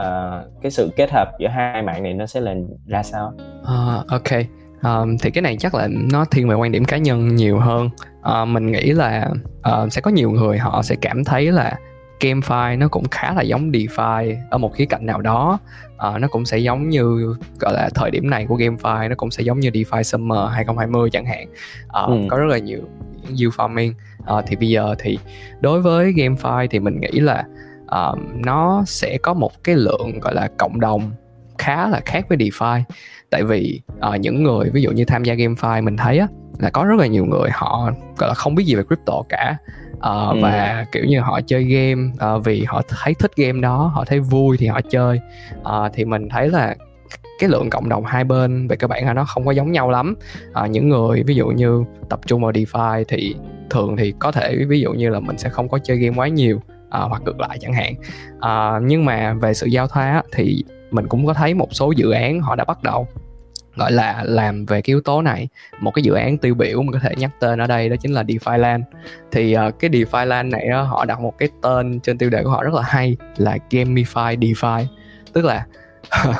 Uh, 0.00 0.62
cái 0.62 0.70
sự 0.70 0.90
kết 0.96 1.10
hợp 1.10 1.32
giữa 1.38 1.48
hai 1.48 1.82
mạng 1.82 2.02
này 2.02 2.14
nó 2.14 2.26
sẽ 2.26 2.40
là 2.40 2.54
ra 2.86 3.02
sao? 3.02 3.32
Uh, 3.62 4.06
ok. 4.08 4.44
Um, 4.82 5.16
thì 5.18 5.30
cái 5.30 5.42
này 5.42 5.56
chắc 5.60 5.74
là 5.74 5.88
nó 6.12 6.24
thiên 6.24 6.48
về 6.48 6.54
quan 6.54 6.72
điểm 6.72 6.84
cá 6.84 6.96
nhân 6.96 7.36
nhiều 7.36 7.58
hơn. 7.58 7.90
Uh, 8.18 8.48
mình 8.48 8.66
nghĩ 8.66 8.92
là 8.92 9.30
uh, 9.58 9.92
sẽ 9.92 10.00
có 10.00 10.10
nhiều 10.10 10.30
người 10.30 10.58
họ 10.58 10.82
sẽ 10.82 10.96
cảm 11.00 11.24
thấy 11.24 11.52
là 11.52 11.78
GameFi 12.20 12.78
nó 12.78 12.88
cũng 12.88 13.04
khá 13.10 13.34
là 13.34 13.42
giống 13.42 13.70
DeFi 13.70 14.36
ở 14.50 14.58
một 14.58 14.74
khía 14.74 14.86
cạnh 14.86 15.06
nào 15.06 15.20
đó. 15.20 15.58
Uh, 16.08 16.20
nó 16.20 16.28
cũng 16.28 16.44
sẽ 16.44 16.58
giống 16.58 16.88
như 16.88 17.34
gọi 17.60 17.72
là 17.72 17.88
thời 17.94 18.10
điểm 18.10 18.30
này 18.30 18.46
của 18.46 18.56
GameFi 18.56 19.08
nó 19.08 19.14
cũng 19.14 19.30
sẽ 19.30 19.42
giống 19.42 19.60
như 19.60 19.70
DeFi 19.70 20.02
Summer 20.02 20.38
2020 20.50 21.10
chẳng 21.10 21.26
hạn. 21.26 21.48
Uh, 22.04 22.08
ừ. 22.08 22.16
có 22.28 22.36
rất 22.36 22.46
là 22.46 22.58
nhiều 22.58 22.80
yield 23.26 23.54
farming. 23.54 23.92
Uh, 24.38 24.44
thì 24.46 24.56
bây 24.56 24.68
giờ 24.68 24.94
thì 24.98 25.18
đối 25.60 25.80
với 25.80 26.12
GameFi 26.12 26.66
thì 26.70 26.78
mình 26.78 27.00
nghĩ 27.00 27.20
là 27.20 27.44
uh, 27.88 28.18
nó 28.34 28.84
sẽ 28.86 29.18
có 29.22 29.34
một 29.34 29.64
cái 29.64 29.76
lượng 29.76 30.20
gọi 30.20 30.34
là 30.34 30.48
cộng 30.58 30.80
đồng 30.80 31.10
khá 31.58 31.88
là 31.88 32.00
khác 32.04 32.26
với 32.28 32.38
DeFi. 32.38 32.82
Tại 33.30 33.44
vì 33.44 33.80
uh, 34.08 34.20
những 34.20 34.42
người 34.42 34.70
ví 34.70 34.82
dụ 34.82 34.90
như 34.90 35.04
tham 35.04 35.24
gia 35.24 35.34
GameFi 35.34 35.82
mình 35.84 35.96
thấy 35.96 36.18
á 36.18 36.26
là 36.58 36.70
có 36.70 36.84
rất 36.84 36.98
là 36.98 37.06
nhiều 37.06 37.24
người 37.24 37.50
họ 37.52 37.90
gọi 38.18 38.28
là 38.28 38.34
không 38.34 38.54
biết 38.54 38.64
gì 38.64 38.74
về 38.74 38.82
crypto 38.82 39.22
cả. 39.28 39.56
Uh, 39.96 40.34
ừ. 40.34 40.38
và 40.42 40.86
kiểu 40.92 41.04
như 41.04 41.20
họ 41.20 41.40
chơi 41.40 41.64
game 41.64 42.02
uh, 42.36 42.44
vì 42.44 42.64
họ 42.64 42.82
thấy 42.88 43.14
thích 43.14 43.30
game 43.36 43.60
đó 43.60 43.90
họ 43.94 44.04
thấy 44.04 44.20
vui 44.20 44.56
thì 44.56 44.66
họ 44.66 44.80
chơi. 44.90 45.20
Uh, 45.60 45.92
thì 45.92 46.04
mình 46.04 46.28
thấy 46.28 46.48
là 46.48 46.76
cái 47.38 47.50
lượng 47.50 47.70
cộng 47.70 47.88
đồng 47.88 48.04
hai 48.04 48.24
bên 48.24 48.68
về 48.68 48.76
cơ 48.76 48.86
bản 48.86 49.06
là 49.06 49.12
nó 49.12 49.24
không 49.24 49.46
có 49.46 49.50
giống 49.50 49.72
nhau 49.72 49.90
lắm. 49.90 50.14
À, 50.52 50.66
những 50.66 50.88
người 50.88 51.22
ví 51.22 51.34
dụ 51.34 51.46
như 51.46 51.84
tập 52.08 52.20
trung 52.26 52.42
vào 52.42 52.52
DeFi 52.52 53.04
thì 53.08 53.34
thường 53.70 53.96
thì 53.96 54.14
có 54.18 54.32
thể 54.32 54.64
ví 54.68 54.80
dụ 54.80 54.92
như 54.92 55.08
là 55.08 55.20
mình 55.20 55.38
sẽ 55.38 55.48
không 55.48 55.68
có 55.68 55.78
chơi 55.78 55.96
game 55.96 56.16
quá 56.16 56.28
nhiều 56.28 56.60
à, 56.90 57.00
hoặc 57.00 57.22
ngược 57.24 57.40
lại 57.40 57.58
chẳng 57.60 57.72
hạn. 57.72 57.94
À, 58.40 58.80
nhưng 58.82 59.04
mà 59.04 59.34
về 59.34 59.54
sự 59.54 59.66
giao 59.66 59.86
thoa 59.86 60.22
thì 60.32 60.64
mình 60.90 61.06
cũng 61.08 61.26
có 61.26 61.34
thấy 61.34 61.54
một 61.54 61.68
số 61.70 61.92
dự 61.96 62.10
án 62.10 62.40
họ 62.40 62.56
đã 62.56 62.64
bắt 62.64 62.82
đầu 62.82 63.08
gọi 63.78 63.92
là 63.92 64.22
làm 64.24 64.66
về 64.66 64.82
cái 64.82 64.92
yếu 64.92 65.00
tố 65.00 65.22
này. 65.22 65.48
Một 65.80 65.90
cái 65.94 66.02
dự 66.02 66.12
án 66.12 66.38
tiêu 66.38 66.54
biểu 66.54 66.82
mà 66.82 66.92
có 66.92 66.98
thể 66.98 67.14
nhắc 67.16 67.30
tên 67.40 67.58
ở 67.58 67.66
đây 67.66 67.88
đó 67.88 67.96
chính 68.00 68.12
là 68.12 68.22
DeFi 68.22 68.58
Land. 68.58 68.84
Thì 69.30 69.56
uh, 69.68 69.78
cái 69.78 69.90
DeFi 69.90 70.26
Land 70.26 70.52
này 70.52 70.66
uh, 70.82 70.88
họ 70.88 71.04
đặt 71.04 71.20
một 71.20 71.38
cái 71.38 71.48
tên 71.62 72.00
trên 72.00 72.18
tiêu 72.18 72.30
đề 72.30 72.42
của 72.42 72.50
họ 72.50 72.62
rất 72.62 72.74
là 72.74 72.82
hay 72.82 73.16
là 73.36 73.58
Gamify 73.70 74.38
DeFi. 74.38 74.84
Tức 75.32 75.44
là 75.44 75.66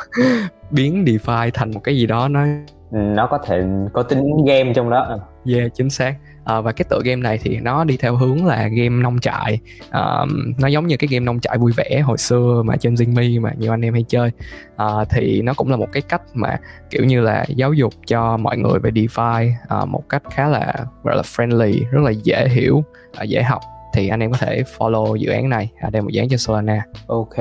biến 0.70 1.04
DeFi 1.04 1.50
thành 1.54 1.70
một 1.70 1.80
cái 1.84 1.96
gì 1.96 2.06
đó 2.06 2.28
nó 2.28 2.46
nó 2.90 3.26
có 3.26 3.38
thể 3.46 3.64
có 3.92 4.02
tính 4.02 4.44
game 4.46 4.72
trong 4.74 4.90
đó. 4.90 5.18
Yeah 5.46 5.74
chính 5.74 5.90
xác 5.90 6.14
à, 6.48 6.60
và 6.60 6.72
cái 6.72 6.84
tựa 6.90 7.00
game 7.04 7.22
này 7.22 7.38
thì 7.42 7.58
nó 7.60 7.84
đi 7.84 7.96
theo 7.96 8.16
hướng 8.16 8.46
là 8.46 8.68
game 8.68 9.02
nông 9.02 9.18
trại 9.18 9.58
à, 9.90 10.24
nó 10.58 10.68
giống 10.68 10.86
như 10.86 10.96
cái 10.96 11.08
game 11.10 11.24
nông 11.24 11.40
trại 11.40 11.58
vui 11.58 11.72
vẻ 11.76 12.00
hồi 12.04 12.18
xưa 12.18 12.62
mà 12.64 12.76
trên 12.76 12.94
Zingmi 12.94 13.40
mà 13.40 13.50
nhiều 13.58 13.72
anh 13.72 13.84
em 13.84 13.92
hay 13.94 14.04
chơi 14.08 14.30
à, 14.76 14.86
thì 15.10 15.42
nó 15.42 15.54
cũng 15.54 15.70
là 15.70 15.76
một 15.76 15.88
cái 15.92 16.02
cách 16.08 16.22
mà 16.34 16.58
kiểu 16.90 17.04
như 17.04 17.20
là 17.20 17.44
giáo 17.48 17.72
dục 17.72 17.92
cho 18.06 18.36
mọi 18.36 18.56
người 18.56 18.78
về 18.78 18.90
DeFi 18.90 19.50
à, 19.68 19.84
một 19.84 20.02
cách 20.08 20.22
khá 20.30 20.48
là 20.48 20.74
gọi 21.02 21.16
là 21.16 21.22
friendly 21.22 21.84
rất 21.90 22.00
là 22.04 22.10
dễ 22.10 22.48
hiểu 22.48 22.84
à, 23.16 23.24
dễ 23.24 23.42
học 23.42 23.60
thì 23.94 24.08
anh 24.08 24.20
em 24.20 24.32
có 24.32 24.38
thể 24.40 24.62
follow 24.78 25.16
dự 25.16 25.30
án 25.30 25.48
này 25.48 25.68
à, 25.80 25.90
đây 25.90 26.02
một 26.02 26.08
dự 26.12 26.22
án 26.22 26.28
trên 26.28 26.38
Solana. 26.38 26.82
Ok, 27.06 27.36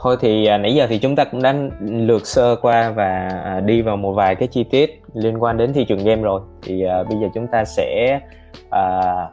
thôi 0.00 0.16
thì 0.20 0.46
à, 0.46 0.58
nãy 0.58 0.74
giờ 0.74 0.86
thì 0.88 0.98
chúng 0.98 1.16
ta 1.16 1.24
cũng 1.24 1.42
đã 1.42 1.54
lược 1.80 2.26
sơ 2.26 2.56
qua 2.56 2.90
và 2.90 3.28
à, 3.44 3.60
đi 3.60 3.82
vào 3.82 3.96
một 3.96 4.12
vài 4.12 4.34
cái 4.34 4.48
chi 4.48 4.64
tiết 4.70 5.02
liên 5.14 5.42
quan 5.42 5.56
đến 5.56 5.72
thị 5.72 5.84
trường 5.84 6.04
game 6.04 6.22
rồi. 6.22 6.40
Thì 6.62 6.84
à, 6.84 7.02
bây 7.02 7.18
giờ 7.18 7.28
chúng 7.34 7.46
ta 7.52 7.64
sẽ 7.64 8.20
uh, 8.66 9.32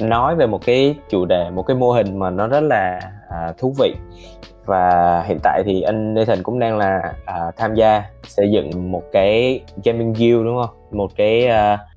nói 0.00 0.36
về 0.36 0.46
một 0.46 0.60
cái 0.66 0.94
chủ 1.10 1.24
đề, 1.24 1.50
một 1.50 1.62
cái 1.62 1.76
mô 1.76 1.92
hình 1.92 2.18
mà 2.18 2.30
nó 2.30 2.46
rất 2.46 2.60
là 2.60 3.00
uh, 3.28 3.58
thú 3.58 3.74
vị. 3.78 3.94
Và 4.64 5.22
hiện 5.26 5.38
tại 5.42 5.62
thì 5.64 5.82
anh 5.82 6.14
Nathan 6.14 6.42
cũng 6.42 6.58
đang 6.58 6.78
là 6.78 7.14
uh, 7.22 7.56
tham 7.56 7.74
gia 7.74 8.02
xây 8.26 8.50
dựng 8.50 8.92
một 8.92 9.02
cái 9.12 9.60
gaming 9.84 10.12
guild 10.12 10.44
đúng 10.44 10.62
không? 10.62 10.76
Một 10.90 11.10
cái 11.16 11.48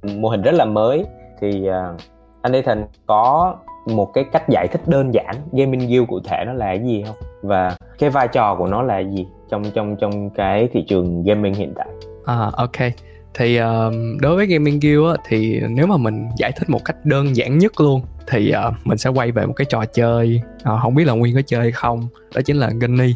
uh, 0.06 0.12
mô 0.16 0.30
hình 0.30 0.42
rất 0.42 0.52
là 0.52 0.66
mới. 0.66 1.06
Thì 1.42 1.70
uh, 1.70 2.02
anh 2.42 2.52
Nathan 2.52 2.86
có 3.06 3.56
một 3.86 4.14
cái 4.14 4.26
cách 4.32 4.50
giải 4.50 4.68
thích 4.68 4.82
đơn 4.86 5.14
giản 5.14 5.36
gaming 5.52 5.88
guild 5.90 6.08
cụ 6.08 6.20
thể 6.20 6.44
nó 6.46 6.54
là 6.54 6.66
cái 6.66 6.80
gì 6.80 7.04
không? 7.08 7.16
Và 7.42 7.76
cái 8.00 8.10
vai 8.10 8.28
trò 8.28 8.56
của 8.56 8.68
nó 8.68 8.82
là 8.82 9.00
gì 9.00 9.28
trong 9.50 9.64
trong 9.72 9.96
trong 9.96 10.30
cái 10.30 10.70
thị 10.74 10.86
trường 10.88 11.24
gaming 11.24 11.54
hiện 11.54 11.74
tại? 11.76 11.88
À 12.26 12.52
ok 12.58 12.92
thì 13.38 13.60
uh, 13.62 13.94
đối 14.22 14.36
với 14.36 14.46
gaming 14.46 14.80
guild 14.80 15.06
á, 15.06 15.24
thì 15.28 15.60
nếu 15.70 15.88
mà 15.88 15.98
mình 15.98 16.28
giải 16.38 16.52
thích 16.52 16.70
một 16.70 16.86
cách 16.86 16.96
đơn 17.04 17.36
giản 17.36 17.58
nhất 17.58 17.82
luôn 17.82 18.02
thì 18.28 18.54
uh, 18.68 18.74
mình 18.84 18.98
sẽ 18.98 19.10
quay 19.10 19.32
về 19.32 19.46
một 19.46 19.54
cái 19.54 19.66
trò 19.70 19.86
chơi 19.86 20.42
uh, 20.56 20.82
không 20.82 20.96
biết 20.96 21.04
là 21.08 21.14
nguyên 21.14 21.36
có 21.36 21.42
chơi 21.48 21.62
hay 21.62 21.72
không 21.72 22.08
đó 22.36 22.42
chính 22.42 22.58
là 22.58 22.70
Gunny 22.82 23.16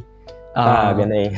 à, 0.53 0.93
cái 0.97 1.05
này 1.05 1.29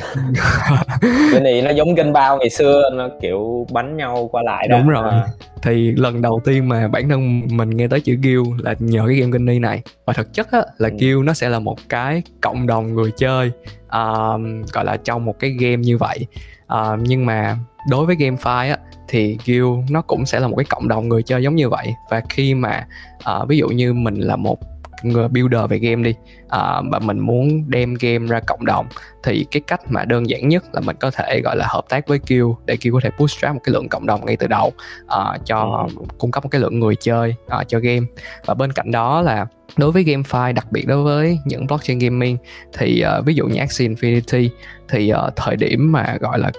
cái 1.32 1.40
này 1.40 1.62
nó 1.62 1.70
giống 1.70 1.96
kênh 1.96 2.12
bao 2.12 2.38
ngày 2.38 2.50
xưa 2.50 2.90
nó 2.92 3.08
kiểu 3.20 3.66
bắn 3.72 3.96
nhau 3.96 4.28
qua 4.32 4.42
lại 4.42 4.68
đó. 4.68 4.78
Đúng 4.78 4.88
rồi. 4.88 5.10
À. 5.10 5.26
thì 5.62 5.92
lần 5.92 6.22
đầu 6.22 6.40
tiên 6.44 6.68
mà 6.68 6.88
bản 6.88 7.08
thân 7.08 7.42
mình 7.50 7.70
nghe 7.70 7.88
tới 7.88 8.00
chữ 8.00 8.16
guild 8.22 8.48
là 8.58 8.74
nhờ 8.78 9.04
cái 9.06 9.16
game 9.16 9.30
Gunny 9.30 9.58
này. 9.58 9.82
Và 10.06 10.12
thực 10.12 10.34
chất 10.34 10.52
á, 10.52 10.62
là 10.78 10.88
ừ. 10.88 10.96
guild 11.00 11.24
nó 11.24 11.32
sẽ 11.32 11.48
là 11.48 11.58
một 11.58 11.78
cái 11.88 12.22
cộng 12.40 12.66
đồng 12.66 12.94
người 12.94 13.10
chơi 13.16 13.50
uh, 13.86 14.40
gọi 14.72 14.84
là 14.84 14.96
trong 15.04 15.24
một 15.24 15.38
cái 15.38 15.50
game 15.50 15.76
như 15.76 15.98
vậy 15.98 16.26
uh, 16.72 17.00
nhưng 17.00 17.26
mà 17.26 17.56
đối 17.88 18.06
với 18.06 18.16
GameFi 18.16 18.70
á 18.70 18.76
thì 19.08 19.38
guild 19.46 19.90
nó 19.90 20.02
cũng 20.02 20.26
sẽ 20.26 20.40
là 20.40 20.48
một 20.48 20.56
cái 20.56 20.64
cộng 20.64 20.88
đồng 20.88 21.08
người 21.08 21.22
chơi 21.22 21.42
giống 21.42 21.54
như 21.54 21.68
vậy. 21.68 21.94
Và 22.10 22.22
khi 22.28 22.54
mà 22.54 22.86
uh, 23.16 23.48
ví 23.48 23.58
dụ 23.58 23.68
như 23.68 23.92
mình 23.92 24.14
là 24.14 24.36
một 24.36 24.58
builder 25.04 25.70
về 25.70 25.78
game 25.78 26.02
đi 26.02 26.10
uh, 26.44 26.84
và 26.90 26.98
mình 27.02 27.18
muốn 27.18 27.70
đem 27.70 27.94
game 28.00 28.26
ra 28.26 28.40
cộng 28.40 28.64
đồng 28.64 28.86
thì 29.22 29.46
cái 29.50 29.62
cách 29.66 29.80
mà 29.88 30.04
đơn 30.04 30.28
giản 30.28 30.48
nhất 30.48 30.64
là 30.72 30.80
mình 30.80 30.96
có 31.00 31.10
thể 31.10 31.40
gọi 31.44 31.56
là 31.56 31.66
hợp 31.68 31.84
tác 31.88 32.08
với 32.08 32.18
Q 32.18 32.54
để 32.64 32.76
Q 32.76 32.92
có 32.92 33.00
thể 33.02 33.10
bootstrap 33.18 33.54
một 33.54 33.60
cái 33.64 33.72
lượng 33.72 33.88
cộng 33.88 34.06
đồng 34.06 34.26
ngay 34.26 34.36
từ 34.36 34.46
đầu 34.46 34.72
uh, 35.04 35.46
cho 35.46 35.86
ừ. 35.98 36.04
cung 36.18 36.30
cấp 36.30 36.44
một 36.44 36.48
cái 36.48 36.60
lượng 36.60 36.80
người 36.80 36.96
chơi 36.96 37.34
uh, 37.60 37.68
cho 37.68 37.78
game 37.78 38.06
và 38.46 38.54
bên 38.54 38.72
cạnh 38.72 38.90
đó 38.90 39.22
là 39.22 39.46
đối 39.76 39.92
với 39.92 40.04
GameFi 40.04 40.54
đặc 40.54 40.72
biệt 40.72 40.86
đối 40.86 41.02
với 41.02 41.38
những 41.44 41.66
blockchain 41.66 41.98
gaming 41.98 42.36
thì 42.78 43.04
uh, 43.18 43.24
ví 43.26 43.34
dụ 43.34 43.46
như 43.46 43.58
Axie 43.58 43.88
Infinity 43.88 44.48
thì 44.88 45.12
uh, 45.12 45.36
thời 45.36 45.56
điểm 45.56 45.92
mà 45.92 46.16
gọi 46.20 46.38
là 46.38 46.50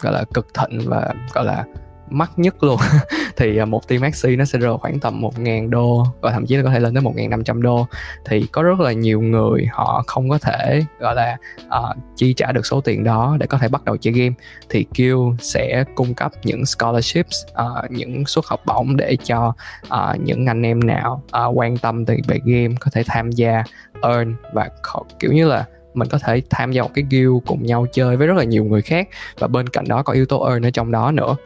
gọi 0.00 0.12
là 0.12 0.24
cực 0.34 0.46
thịnh 0.54 0.80
và 0.84 1.14
gọi 1.34 1.44
là 1.44 1.64
mắc 2.10 2.30
nhất 2.36 2.64
luôn. 2.64 2.80
Thì 3.36 3.56
à, 3.56 3.64
một 3.64 3.88
team 3.88 4.00
maxi 4.00 4.36
nó 4.36 4.44
sẽ 4.44 4.58
rơi 4.58 4.76
khoảng 4.78 5.00
tầm 5.00 5.20
1.000 5.20 5.70
đô 5.70 6.06
và 6.20 6.32
thậm 6.32 6.46
chí 6.46 6.56
là 6.56 6.62
có 6.62 6.70
thể 6.70 6.80
lên 6.80 6.94
tới 6.94 7.02
1.500 7.02 7.62
đô. 7.62 7.86
Thì 8.24 8.46
có 8.52 8.62
rất 8.62 8.80
là 8.80 8.92
nhiều 8.92 9.20
người 9.20 9.66
họ 9.72 10.04
không 10.06 10.28
có 10.28 10.38
thể 10.38 10.84
gọi 10.98 11.14
là 11.14 11.36
uh, 11.66 11.96
chi 12.16 12.34
trả 12.34 12.52
được 12.52 12.66
số 12.66 12.80
tiền 12.80 13.04
đó 13.04 13.36
để 13.40 13.46
có 13.46 13.58
thể 13.58 13.68
bắt 13.68 13.84
đầu 13.84 13.96
chơi 13.96 14.14
game. 14.14 14.34
Thì 14.68 14.86
Q 14.94 15.34
sẽ 15.38 15.84
cung 15.94 16.14
cấp 16.14 16.32
những 16.44 16.66
scholarships 16.66 17.36
uh, 17.50 17.90
những 17.90 18.26
suất 18.26 18.44
học 18.48 18.60
bổng 18.66 18.96
để 18.96 19.16
cho 19.24 19.54
uh, 19.86 20.20
những 20.20 20.46
anh 20.46 20.62
em 20.62 20.80
nào 20.86 21.22
uh, 21.26 21.58
quan 21.58 21.76
tâm 21.76 22.04
về 22.04 22.40
game 22.44 22.74
có 22.80 22.90
thể 22.92 23.02
tham 23.06 23.30
gia 23.30 23.64
earn 24.02 24.34
và 24.52 24.70
kiểu 25.18 25.32
như 25.32 25.48
là 25.48 25.64
mình 25.96 26.08
có 26.08 26.18
thể 26.18 26.42
tham 26.50 26.72
gia 26.72 26.82
một 26.82 26.90
cái 26.94 27.04
guild 27.10 27.36
cùng 27.46 27.66
nhau 27.66 27.86
chơi 27.92 28.16
với 28.16 28.26
rất 28.26 28.36
là 28.36 28.44
nhiều 28.44 28.64
người 28.64 28.82
khác. 28.82 29.08
Và 29.38 29.46
bên 29.46 29.68
cạnh 29.68 29.88
đó 29.88 30.02
có 30.02 30.12
yếu 30.12 30.26
tố 30.26 30.48
earn 30.48 30.66
ở 30.66 30.70
trong 30.70 30.90
đó 30.90 31.12
nữa 31.12 31.36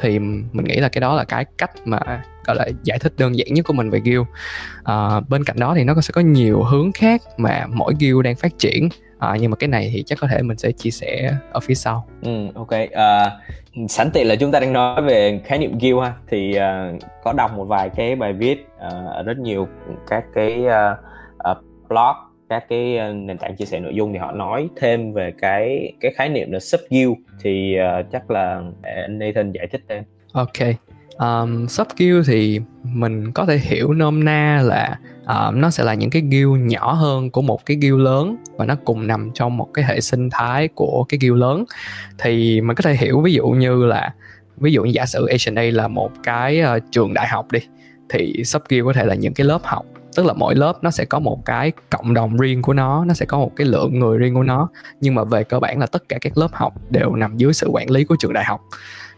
thì 0.00 0.18
mình 0.18 0.64
nghĩ 0.64 0.76
là 0.76 0.88
cái 0.88 1.00
đó 1.00 1.14
là 1.14 1.24
cái 1.24 1.44
cách 1.58 1.70
mà 1.84 1.98
gọi 2.44 2.56
là 2.56 2.66
giải 2.82 2.98
thích 2.98 3.12
đơn 3.18 3.38
giản 3.38 3.46
nhất 3.50 3.66
của 3.66 3.72
mình 3.72 3.90
về 3.90 4.00
guild. 4.04 4.22
À, 4.84 5.20
bên 5.28 5.44
cạnh 5.44 5.56
đó 5.58 5.74
thì 5.76 5.84
nó 5.84 6.00
sẽ 6.00 6.12
có 6.12 6.20
nhiều 6.20 6.62
hướng 6.62 6.92
khác 6.92 7.22
mà 7.36 7.66
mỗi 7.68 7.94
guild 8.00 8.22
đang 8.24 8.36
phát 8.36 8.58
triển. 8.58 8.88
À, 9.18 9.36
nhưng 9.40 9.50
mà 9.50 9.56
cái 9.56 9.68
này 9.68 9.90
thì 9.94 10.02
chắc 10.06 10.18
có 10.20 10.28
thể 10.28 10.42
mình 10.42 10.58
sẽ 10.58 10.72
chia 10.72 10.90
sẻ 10.90 11.34
ở 11.52 11.60
phía 11.60 11.74
sau. 11.74 12.06
Ừ 12.22 12.46
ok. 12.54 12.70
À, 12.92 13.30
sẵn 13.88 14.10
tiện 14.10 14.28
là 14.28 14.36
chúng 14.36 14.52
ta 14.52 14.60
đang 14.60 14.72
nói 14.72 15.02
về 15.02 15.40
khái 15.44 15.58
niệm 15.58 15.78
guild 15.78 16.00
ha. 16.02 16.12
Thì 16.28 16.54
à, 16.54 16.92
có 17.24 17.32
đọc 17.32 17.52
một 17.56 17.64
vài 17.64 17.90
cái 17.96 18.16
bài 18.16 18.32
viết 18.32 18.66
à, 18.80 18.90
ở 19.14 19.22
rất 19.22 19.38
nhiều 19.38 19.68
các 20.08 20.24
cái 20.34 20.66
à, 20.66 20.96
à 21.38 21.54
blog 21.88 22.16
các 22.48 22.64
cái 22.68 22.96
ờ, 22.98 23.12
nền 23.12 23.38
tảng 23.38 23.56
chia 23.56 23.64
sẻ 23.64 23.80
nội 23.80 23.94
dung 23.94 24.12
thì 24.12 24.18
họ 24.18 24.32
nói 24.32 24.68
thêm 24.76 25.12
về 25.12 25.32
cái 25.40 25.92
cái 26.00 26.12
khái 26.16 26.28
niệm 26.28 26.52
là 26.52 26.60
sub 26.60 26.80
guild 26.90 27.12
thì 27.42 27.76
uh, 28.00 28.06
chắc 28.12 28.30
là 28.30 28.62
ờ, 28.82 28.90
anh 29.06 29.18
Nathan 29.18 29.52
giải 29.52 29.66
thích 29.66 29.84
thêm. 29.88 30.04
Ok. 30.32 30.76
Um, 31.18 31.66
sub 31.66 31.86
guild 31.98 32.28
thì 32.28 32.60
mình 32.82 33.32
có 33.32 33.46
thể 33.46 33.58
hiểu 33.58 33.92
nôm 33.92 34.24
na 34.24 34.62
là 34.64 34.98
uh, 35.22 35.54
nó 35.54 35.70
sẽ 35.70 35.84
là 35.84 35.94
những 35.94 36.10
cái 36.10 36.22
guild 36.22 36.60
nhỏ 36.60 36.92
hơn 36.92 37.30
của 37.30 37.42
một 37.42 37.66
cái 37.66 37.76
guild 37.80 37.98
lớn 37.98 38.36
và 38.56 38.64
nó 38.64 38.74
cùng 38.84 39.06
nằm 39.06 39.30
trong 39.34 39.56
một 39.56 39.68
cái 39.74 39.84
hệ 39.84 40.00
sinh 40.00 40.30
thái 40.30 40.68
của 40.68 41.04
cái 41.08 41.18
guild 41.20 41.36
lớn 41.36 41.64
thì 42.18 42.60
mình 42.60 42.76
có 42.76 42.82
thể 42.82 42.94
hiểu 42.94 43.20
ví 43.20 43.32
dụ 43.32 43.46
như 43.48 43.86
là 43.86 44.14
ví 44.56 44.72
dụ 44.72 44.84
như 44.84 44.90
giả 44.90 45.06
sử 45.06 45.26
Asian 45.26 45.54
là 45.74 45.88
một 45.88 46.12
cái 46.22 46.62
uh, 46.62 46.82
trường 46.90 47.14
đại 47.14 47.28
học 47.28 47.52
đi 47.52 47.60
thì 48.08 48.44
sub 48.44 48.62
guild 48.68 48.84
có 48.84 48.92
thể 48.92 49.04
là 49.04 49.14
những 49.14 49.34
cái 49.34 49.46
lớp 49.46 49.60
học 49.64 49.86
tức 50.16 50.26
là 50.26 50.32
mỗi 50.32 50.54
lớp 50.54 50.78
nó 50.82 50.90
sẽ 50.90 51.04
có 51.04 51.18
một 51.18 51.44
cái 51.44 51.72
cộng 51.90 52.14
đồng 52.14 52.36
riêng 52.36 52.62
của 52.62 52.72
nó 52.72 53.04
nó 53.04 53.14
sẽ 53.14 53.26
có 53.26 53.38
một 53.38 53.52
cái 53.56 53.66
lượng 53.66 53.98
người 53.98 54.18
riêng 54.18 54.34
của 54.34 54.42
nó. 54.42 54.68
Nhưng 55.00 55.14
mà 55.14 55.24
về 55.24 55.44
cơ 55.44 55.60
bản 55.60 55.80
là 55.80 55.86
tất 55.86 56.08
cả 56.08 56.18
các 56.20 56.38
lớp 56.38 56.48
học 56.52 56.74
đều 56.90 57.14
nằm 57.14 57.36
dưới 57.36 57.52
sự 57.52 57.68
quản 57.72 57.90
lý 57.90 58.04
của 58.04 58.16
trường 58.18 58.32
đại 58.32 58.44
học. 58.44 58.60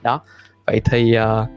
Đó. 0.02 0.20
Vậy 0.66 0.80
thì 0.84 1.16
uh, 1.18 1.48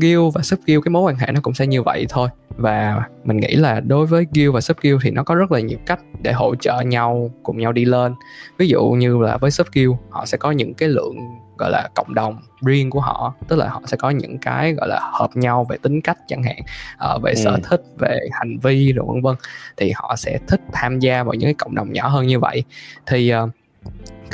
guild 0.00 0.34
và 0.34 0.42
sub 0.42 0.60
guild 0.66 0.84
cái 0.84 0.90
mối 0.90 1.02
quan 1.02 1.16
hệ 1.16 1.32
nó 1.32 1.40
cũng 1.42 1.54
sẽ 1.54 1.66
như 1.66 1.82
vậy 1.82 2.06
thôi. 2.08 2.28
Và 2.56 3.02
mình 3.24 3.36
nghĩ 3.36 3.54
là 3.54 3.80
đối 3.80 4.06
với 4.06 4.26
guild 4.34 4.54
và 4.54 4.60
sub 4.60 4.76
guild 4.82 4.98
thì 5.02 5.10
nó 5.10 5.22
có 5.22 5.34
rất 5.34 5.52
là 5.52 5.60
nhiều 5.60 5.78
cách 5.86 6.00
để 6.22 6.32
hỗ 6.32 6.54
trợ 6.54 6.80
nhau 6.80 7.30
cùng 7.42 7.58
nhau 7.58 7.72
đi 7.72 7.84
lên. 7.84 8.14
Ví 8.58 8.68
dụ 8.68 8.90
như 8.90 9.18
là 9.18 9.36
với 9.36 9.50
sub 9.50 9.66
guild 9.72 9.92
họ 10.10 10.26
sẽ 10.26 10.38
có 10.38 10.50
những 10.50 10.74
cái 10.74 10.88
lượng 10.88 11.16
gọi 11.62 11.70
là 11.70 11.88
cộng 11.94 12.14
đồng 12.14 12.38
riêng 12.60 12.90
của 12.90 13.00
họ. 13.00 13.34
Tức 13.48 13.56
là 13.56 13.68
họ 13.68 13.82
sẽ 13.86 13.96
có 13.96 14.10
những 14.10 14.38
cái 14.38 14.72
gọi 14.72 14.88
là 14.88 15.00
hợp 15.12 15.30
nhau 15.34 15.66
về 15.68 15.76
tính 15.82 16.00
cách 16.00 16.18
chẳng 16.28 16.42
hạn 16.42 16.58
uh, 17.14 17.22
về 17.22 17.32
ừ. 17.32 17.40
sở 17.44 17.58
thích 17.62 17.82
về 17.98 18.18
hành 18.32 18.58
vi 18.58 18.92
rồi 18.92 19.06
vân 19.08 19.22
vân. 19.22 19.36
Thì 19.76 19.92
họ 19.94 20.16
sẽ 20.16 20.38
thích 20.48 20.60
tham 20.72 20.98
gia 20.98 21.22
vào 21.22 21.34
những 21.34 21.46
cái 21.46 21.54
cộng 21.54 21.74
đồng 21.74 21.92
nhỏ 21.92 22.08
hơn 22.08 22.26
như 22.26 22.38
vậy. 22.38 22.64
Thì 23.06 23.32
uh, 23.34 23.50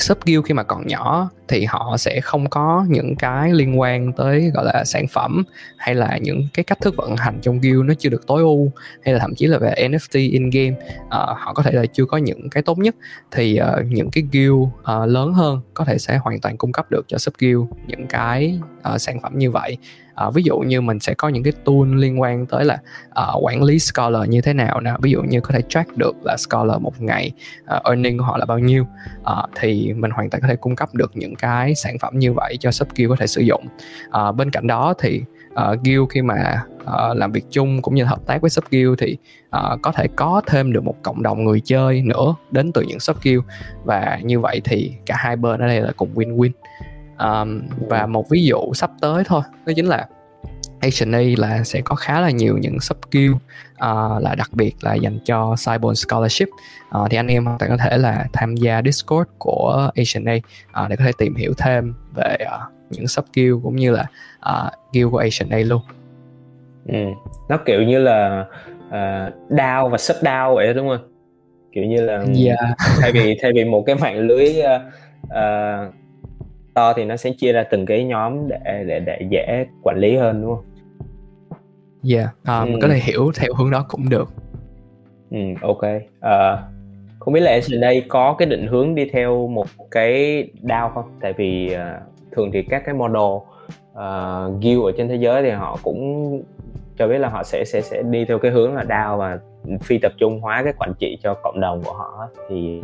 sub 0.01 0.19
guild 0.25 0.45
khi 0.45 0.55
mà 0.55 0.63
còn 0.63 0.87
nhỏ 0.87 1.31
thì 1.49 1.65
họ 1.65 1.97
sẽ 1.99 2.21
không 2.21 2.51
có 2.51 2.87
những 2.89 3.17
cái 3.17 3.53
liên 3.53 3.81
quan 3.81 4.13
tới 4.13 4.51
gọi 4.55 4.65
là 4.65 4.85
sản 4.85 5.07
phẩm 5.09 5.45
hay 5.77 5.95
là 5.95 6.19
những 6.23 6.49
cái 6.55 6.65
cách 6.65 6.79
thức 6.81 6.97
vận 6.97 7.17
hành 7.17 7.39
trong 7.43 7.61
guild 7.61 7.85
nó 7.85 7.95
chưa 7.99 8.09
được 8.09 8.27
tối 8.27 8.43
ưu 8.43 8.71
hay 9.03 9.15
là 9.15 9.21
thậm 9.21 9.35
chí 9.35 9.47
là 9.47 9.59
về 9.59 9.75
NFT 9.79 10.33
in 10.33 10.51
game 10.51 10.77
uh, 11.07 11.11
họ 11.11 11.53
có 11.55 11.63
thể 11.63 11.73
là 11.73 11.87
chưa 11.87 12.05
có 12.05 12.17
những 12.17 12.51
cái 12.51 12.63
tốt 12.63 12.79
nhất. 12.79 12.95
Thì 13.31 13.61
uh, 13.61 13.87
những 13.87 14.11
cái 14.11 14.25
guild 14.33 14.63
uh, 14.63 15.09
lớn 15.09 15.33
hơn 15.33 15.61
có 15.75 15.85
thể 15.85 15.99
sẽ 15.99 16.17
hoàn 16.17 16.41
toàn 16.41 16.57
cung 16.57 16.73
cấp 16.73 16.87
được 16.91 17.05
cho 17.09 17.19
sub 17.19 17.35
guild 17.39 17.63
những 17.87 18.07
cái 18.07 18.59
uh, 18.95 19.01
sản 19.01 19.21
phẩm 19.21 19.39
như 19.39 19.51
vậy 19.51 19.77
à, 20.19 20.31
ví 20.31 20.43
dụ 20.43 20.59
như 20.59 20.81
mình 20.81 21.01
sẽ 21.01 21.15
có 21.15 21.29
những 21.29 21.43
cái 21.43 21.53
tool 21.65 21.95
liên 21.95 22.21
quan 22.21 22.47
tới 22.47 22.65
là 22.65 22.79
à, 23.11 23.25
quản 23.41 23.63
lý 23.63 23.79
scholar 23.79 24.29
như 24.29 24.41
thế 24.41 24.53
nào 24.53 24.81
nè. 24.81 24.93
Ví 25.03 25.11
dụ 25.11 25.23
như 25.23 25.41
có 25.41 25.55
thể 25.55 25.63
track 25.69 25.97
được 25.97 26.17
là 26.25 26.37
scholar 26.37 26.81
một 26.81 27.01
ngày 27.01 27.33
à, 27.67 27.81
earning 27.85 28.19
của 28.19 28.25
họ 28.25 28.37
là 28.37 28.45
bao 28.45 28.59
nhiêu. 28.59 28.87
À, 29.25 29.35
thì 29.61 29.93
mình 29.93 30.11
hoàn 30.11 30.31
toàn 30.31 30.41
có 30.41 30.49
thể 30.49 30.57
cung 30.57 30.77
cấp 30.77 30.89
được 30.95 31.11
những 31.15 31.35
cái 31.37 31.75
sản 31.75 31.99
phẩm 31.99 32.19
như 32.19 32.33
vậy 32.33 32.57
cho 32.61 32.71
sub 32.71 32.89
có 33.09 33.17
thể 33.19 33.27
sử 33.27 33.41
dụng. 33.41 33.65
À, 34.11 34.33
bên 34.33 34.51
cạnh 34.51 34.67
đó 34.67 34.95
thì 34.99 35.23
uh, 35.53 35.83
guild 35.85 36.09
khi 36.11 36.23
mà 36.23 36.65
uh, 36.83 37.17
làm 37.17 37.33
việc 37.33 37.45
chung 37.51 37.83
cũng 37.83 37.95
như 37.95 38.05
hợp 38.05 38.27
tác 38.27 38.41
với 38.41 38.51
sub 38.51 38.65
thì 38.99 39.17
uh, 39.57 39.83
có 39.83 39.93
thể 39.93 40.09
có 40.17 40.43
thêm 40.47 40.73
được 40.73 40.85
một 40.85 40.95
cộng 41.03 41.23
đồng 41.23 41.45
người 41.45 41.61
chơi 41.65 42.03
nữa 42.03 42.35
đến 42.51 42.73
từ 42.73 42.83
những 42.83 43.01
sub 43.01 43.17
và 43.85 44.19
như 44.23 44.41
vậy 44.41 44.61
thì 44.65 44.93
cả 45.07 45.15
hai 45.19 45.37
bên 45.37 45.61
ở 45.61 45.67
đây 45.67 45.81
là 45.81 45.93
cùng 45.97 46.15
win-win 46.15 46.51
um, 47.19 47.63
và 47.89 48.07
một 48.07 48.29
ví 48.31 48.45
dụ 48.45 48.75
sắp 48.75 48.91
tới 49.01 49.25
thôi 49.27 49.43
đó 49.67 49.73
chính 49.77 49.87
là 49.87 50.07
A 50.81 50.89
là 51.37 51.65
sẽ 51.65 51.81
có 51.81 51.95
khá 51.95 52.21
là 52.21 52.31
nhiều 52.31 52.59
những 52.59 52.81
sub 52.81 52.99
skill 53.09 53.33
uh, 53.33 54.23
là 54.23 54.35
đặc 54.39 54.51
biệt 54.53 54.75
là 54.81 54.95
dành 54.95 55.19
cho 55.25 55.55
Cyborg 55.67 55.95
Scholarship 55.95 56.49
uh, 56.99 57.11
thì 57.11 57.17
anh 57.17 57.27
em 57.27 57.45
có 57.59 57.77
thể 57.77 57.99
là 57.99 58.27
tham 58.33 58.57
gia 58.57 58.83
Discord 58.83 59.31
của 59.39 59.91
A 59.95 60.03
uh, 60.85 60.91
để 60.91 60.97
có 60.97 61.05
thể 61.05 61.13
tìm 61.19 61.35
hiểu 61.35 61.53
thêm 61.59 61.95
về 62.15 62.37
uh, 62.43 62.73
những 62.91 63.09
sub 63.09 63.25
skill 63.33 63.55
cũng 63.63 63.77
như 63.77 63.91
là 63.91 64.07
uh, 64.51 64.73
guild 64.93 65.11
của 65.11 65.23
A 65.51 65.57
luôn. 65.59 65.83
Ừ. 66.87 66.99
Nó 67.49 67.59
kiểu 67.67 67.83
như 67.83 67.99
là 67.99 68.45
uh, 68.87 69.35
DAO 69.49 69.89
và 69.89 69.99
sub 69.99 70.17
DAO 70.23 70.55
vậy 70.55 70.75
đúng 70.75 70.89
không? 70.89 71.09
Kiểu 71.73 71.85
như 71.85 72.01
là 72.01 72.25
yeah. 72.45 72.59
thay 73.01 73.13
vì 73.13 73.39
thay 73.43 73.53
vì 73.55 73.65
một 73.65 73.83
cái 73.87 73.97
mạng 73.97 74.19
lưới 74.19 74.57
uh, 74.61 74.83
uh, 75.25 75.95
to 76.79 76.93
thì 76.93 77.05
nó 77.05 77.17
sẽ 77.17 77.31
chia 77.31 77.53
ra 77.53 77.63
từng 77.63 77.87
cái 77.87 78.05
nhóm 78.05 78.49
để 78.49 78.85
để 78.87 79.01
để 79.01 79.19
dễ 79.31 79.67
quản 79.83 79.99
lý 79.99 80.17
hơn 80.17 80.43
đúng 80.43 80.55
không? 80.55 80.65
Yeah, 82.11 82.29
um, 82.47 82.73
ừ. 82.73 82.79
có 82.83 82.89
thể 82.89 82.99
hiểu 82.99 83.33
theo 83.37 83.55
hướng 83.59 83.71
đó 83.71 83.85
cũng 83.89 84.09
được. 84.09 84.29
Ừ, 85.31 85.39
ok. 85.63 85.83
Uh, 86.19 86.59
không 87.19 87.35
biết 87.35 87.41
là 87.41 87.61
đây 87.81 88.05
có 88.09 88.35
cái 88.39 88.49
định 88.49 88.67
hướng 88.67 88.95
đi 88.95 89.05
theo 89.13 89.47
một 89.47 89.67
cái 89.91 90.45
DAO 90.63 90.91
không? 90.95 91.05
Tại 91.21 91.33
vì 91.33 91.75
uh, 91.75 91.81
thường 92.33 92.51
thì 92.53 92.63
các 92.63 92.83
cái 92.87 92.95
model 92.95 93.23
uh, 93.23 94.63
guild 94.63 94.83
ở 94.83 94.93
trên 94.97 95.09
thế 95.09 95.17
giới 95.17 95.43
thì 95.43 95.51
họ 95.51 95.79
cũng 95.83 96.43
cho 96.99 97.09
biết 97.09 97.19
là 97.19 97.29
họ 97.29 97.43
sẽ 97.43 97.65
sẽ 97.67 97.81
sẽ 97.81 98.03
đi 98.03 98.25
theo 98.25 98.39
cái 98.39 98.51
hướng 98.51 98.75
là 98.75 98.85
DAO 98.89 99.17
và 99.17 99.39
phi 99.81 99.99
tập 99.99 100.13
trung 100.19 100.41
hóa 100.41 100.63
cái 100.65 100.73
quản 100.79 100.93
trị 100.99 101.19
cho 101.23 101.35
cộng 101.35 101.61
đồng 101.61 101.83
của 101.85 101.93
họ 101.93 102.29
thì 102.49 102.83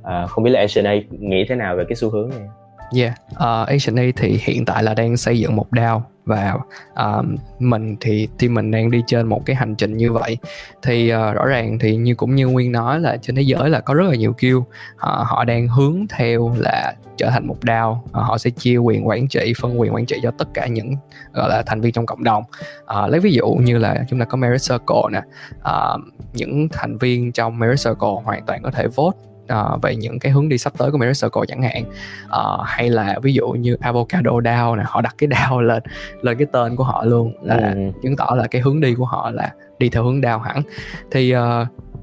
uh, 0.00 0.30
không 0.30 0.44
biết 0.44 0.50
là 0.50 0.60
Asian 0.60 0.86
A 0.86 0.94
nghĩ 1.10 1.44
thế 1.48 1.54
nào 1.54 1.76
về 1.76 1.84
cái 1.88 1.96
xu 1.96 2.10
hướng 2.10 2.30
này? 2.30 2.48
Yeah, 2.92 3.14
ờ, 3.34 3.62
uh, 3.62 3.68
H&A 3.68 4.02
thì 4.16 4.38
hiện 4.42 4.64
tại 4.64 4.82
là 4.82 4.94
đang 4.94 5.16
xây 5.16 5.38
dựng 5.38 5.56
một 5.56 5.66
DAO 5.76 6.04
và 6.24 6.54
uh, 6.92 7.24
mình 7.58 7.96
thì 8.00 8.28
team 8.38 8.54
mình 8.54 8.70
đang 8.70 8.90
đi 8.90 9.02
trên 9.06 9.26
một 9.26 9.46
cái 9.46 9.56
hành 9.56 9.74
trình 9.74 9.96
như 9.96 10.12
vậy. 10.12 10.38
Thì 10.82 11.14
uh, 11.14 11.34
rõ 11.34 11.46
ràng 11.46 11.78
thì 11.78 11.96
như 11.96 12.14
cũng 12.14 12.34
như 12.34 12.46
nguyên 12.46 12.72
nói 12.72 13.00
là 13.00 13.16
trên 13.16 13.36
thế 13.36 13.42
giới 13.42 13.70
là 13.70 13.80
có 13.80 13.94
rất 13.94 14.04
là 14.08 14.16
nhiều 14.16 14.32
kêu 14.38 14.58
uh, 14.58 14.66
họ 15.00 15.44
đang 15.44 15.68
hướng 15.68 16.06
theo 16.08 16.54
là 16.58 16.94
trở 17.16 17.30
thành 17.30 17.46
một 17.46 17.56
DAO 17.66 18.04
uh, 18.04 18.12
họ 18.12 18.38
sẽ 18.38 18.50
chia 18.50 18.76
quyền 18.76 19.08
quản 19.08 19.28
trị 19.28 19.52
phân 19.60 19.80
quyền 19.80 19.94
quản 19.94 20.06
trị 20.06 20.16
cho 20.22 20.30
tất 20.38 20.48
cả 20.54 20.66
những 20.66 20.94
gọi 21.32 21.48
là 21.50 21.62
thành 21.66 21.80
viên 21.80 21.92
trong 21.92 22.06
cộng 22.06 22.24
đồng. 22.24 22.42
Uh, 22.82 23.10
lấy 23.10 23.20
ví 23.20 23.32
dụ 23.32 23.46
như 23.46 23.78
là 23.78 24.04
chúng 24.08 24.18
ta 24.18 24.24
có 24.24 24.36
Merit 24.36 24.60
Circle 24.68 25.02
nè. 25.12 25.22
Uh, 25.58 26.00
những 26.32 26.68
thành 26.72 26.98
viên 26.98 27.32
trong 27.32 27.58
Merit 27.58 27.78
Circle 27.84 28.22
hoàn 28.24 28.46
toàn 28.46 28.62
có 28.62 28.70
thể 28.70 28.86
vote 28.88 29.18
uh, 29.52 29.82
về 29.82 29.96
những 29.96 30.18
cái 30.18 30.32
hướng 30.32 30.48
đi 30.48 30.58
sắp 30.58 30.72
tới 30.78 30.90
của 30.90 30.98
Mirror 30.98 31.22
Circle 31.22 31.42
chẳng 31.48 31.62
hạn. 31.62 31.84
Uh, 32.26 32.60
hay 32.64 32.90
là 32.90 33.18
ví 33.22 33.34
dụ 33.34 33.48
như 33.48 33.76
avocado 33.80 34.40
DAO 34.44 34.76
nè 34.76 34.82
họ 34.86 35.00
đặt 35.00 35.14
cái 35.18 35.28
DAO 35.32 35.60
lên 35.70 35.82
lên 36.22 36.38
cái 36.38 36.46
tên 36.52 36.76
của 36.76 36.84
họ 36.84 37.04
luôn 37.04 37.32
là 37.42 37.72
ừ. 37.74 37.80
chứng 38.02 38.16
tỏ 38.16 38.34
là 38.36 38.46
cái 38.46 38.62
hướng 38.62 38.80
đi 38.80 38.94
của 38.94 39.04
họ 39.04 39.30
là 39.30 39.52
đi 39.78 39.88
theo 39.88 40.04
hướng 40.04 40.22
DAO 40.22 40.38
hẳn. 40.38 40.62
Thì 41.10 41.34
uh, 41.36 41.40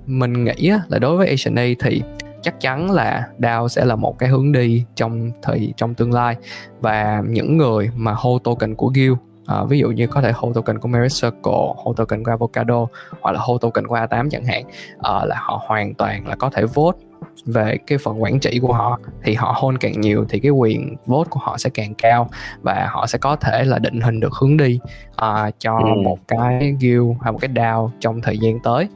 mình 0.05 0.43
nghĩ 0.43 0.71
là 0.89 0.99
đối 0.99 1.17
với 1.17 1.27
Asian 1.27 1.55
A 1.55 1.65
thì 1.79 2.01
chắc 2.41 2.59
chắn 2.59 2.91
là 2.91 3.27
DAO 3.39 3.67
sẽ 3.67 3.85
là 3.85 3.95
một 3.95 4.19
cái 4.19 4.29
hướng 4.29 4.51
đi 4.51 4.83
trong 4.95 5.31
thời 5.41 5.73
trong 5.77 5.93
tương 5.93 6.13
lai. 6.13 6.35
Và 6.81 7.23
những 7.27 7.57
người 7.57 7.89
mà 7.95 8.13
hold 8.13 8.43
token 8.43 8.75
của 8.75 8.87
guild 8.87 9.17
À, 9.45 9.63
ví 9.69 9.79
dụ 9.79 9.87
như 9.87 10.07
có 10.07 10.21
thể 10.21 10.31
hold 10.35 10.55
token 10.55 10.79
của 10.79 10.87
Merit 10.87 11.11
Circle, 11.21 11.73
hold 11.75 11.97
token 11.97 12.23
của 12.23 12.31
Avocado 12.31 12.85
hoặc 13.21 13.31
là 13.31 13.39
hold 13.39 13.61
token 13.61 13.87
của 13.87 13.95
A8 13.95 14.29
chẳng 14.29 14.45
hạn 14.45 14.63
à, 14.99 15.25
là 15.25 15.35
họ 15.39 15.61
hoàn 15.67 15.93
toàn 15.93 16.27
là 16.27 16.35
có 16.35 16.49
thể 16.49 16.65
vote 16.65 16.97
về 17.45 17.77
cái 17.87 17.97
phần 17.97 18.23
quản 18.23 18.39
trị 18.39 18.59
của 18.61 18.73
họ 18.73 18.99
thì 19.23 19.33
họ 19.33 19.55
hold 19.57 19.77
càng 19.79 20.01
nhiều 20.01 20.25
thì 20.29 20.39
cái 20.39 20.51
quyền 20.51 20.95
vote 21.05 21.27
của 21.29 21.39
họ 21.43 21.57
sẽ 21.57 21.69
càng 21.73 21.93
cao 21.93 22.29
và 22.61 22.87
họ 22.91 23.07
sẽ 23.07 23.17
có 23.17 23.35
thể 23.35 23.63
là 23.63 23.79
định 23.79 24.01
hình 24.01 24.19
được 24.19 24.33
hướng 24.41 24.57
đi 24.57 24.79
uh, 25.11 25.53
cho 25.59 25.77
ừ. 25.77 26.01
một 26.03 26.19
cái 26.27 26.75
guild 26.81 27.17
hay 27.21 27.31
một 27.31 27.39
cái 27.41 27.49
DAO 27.55 27.91
trong 27.99 28.21
thời 28.21 28.37
gian 28.37 28.59
tới. 28.59 28.87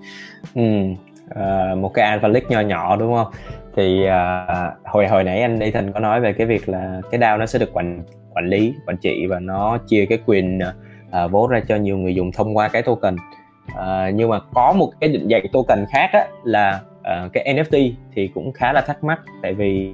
Ừ. 0.55 0.61
Uh, 1.31 1.77
một 1.77 1.93
cái 1.93 2.05
alpha 2.05 2.27
league 2.27 2.49
nhỏ 2.49 2.59
nhỏ 2.59 2.95
đúng 2.95 3.15
không? 3.15 3.27
Thì 3.75 4.05
uh, 4.05 4.85
hồi 4.85 5.07
hồi 5.07 5.23
nãy 5.23 5.41
anh 5.41 5.59
Nathan 5.59 5.91
có 5.91 5.99
nói 5.99 6.21
về 6.21 6.33
cái 6.33 6.47
việc 6.47 6.69
là 6.69 7.01
cái 7.11 7.19
DAO 7.19 7.37
nó 7.37 7.45
sẽ 7.45 7.59
được 7.59 7.73
quản 7.73 8.03
quản 8.33 8.49
lý 8.49 8.73
quản 8.87 8.97
trị 8.97 9.25
và 9.29 9.39
nó 9.39 9.77
chia 9.77 10.05
cái 10.05 10.19
quyền 10.25 10.59
uh, 10.59 11.31
vote 11.31 11.53
ra 11.53 11.65
cho 11.67 11.75
nhiều 11.75 11.97
người 11.97 12.15
dùng 12.15 12.31
thông 12.31 12.57
qua 12.57 12.67
cái 12.67 12.81
token 12.81 13.15
uh, 13.71 14.13
nhưng 14.13 14.29
mà 14.29 14.39
có 14.53 14.73
một 14.73 14.91
cái 14.99 15.09
định 15.09 15.27
dạng 15.31 15.45
token 15.53 15.85
khác 15.93 16.09
á, 16.13 16.27
là 16.43 16.81
uh, 17.25 17.33
cái 17.33 17.53
NFT 17.55 17.91
thì 18.15 18.27
cũng 18.33 18.53
khá 18.53 18.73
là 18.73 18.81
thắc 18.81 19.03
mắc 19.03 19.19
tại 19.41 19.53
vì 19.53 19.91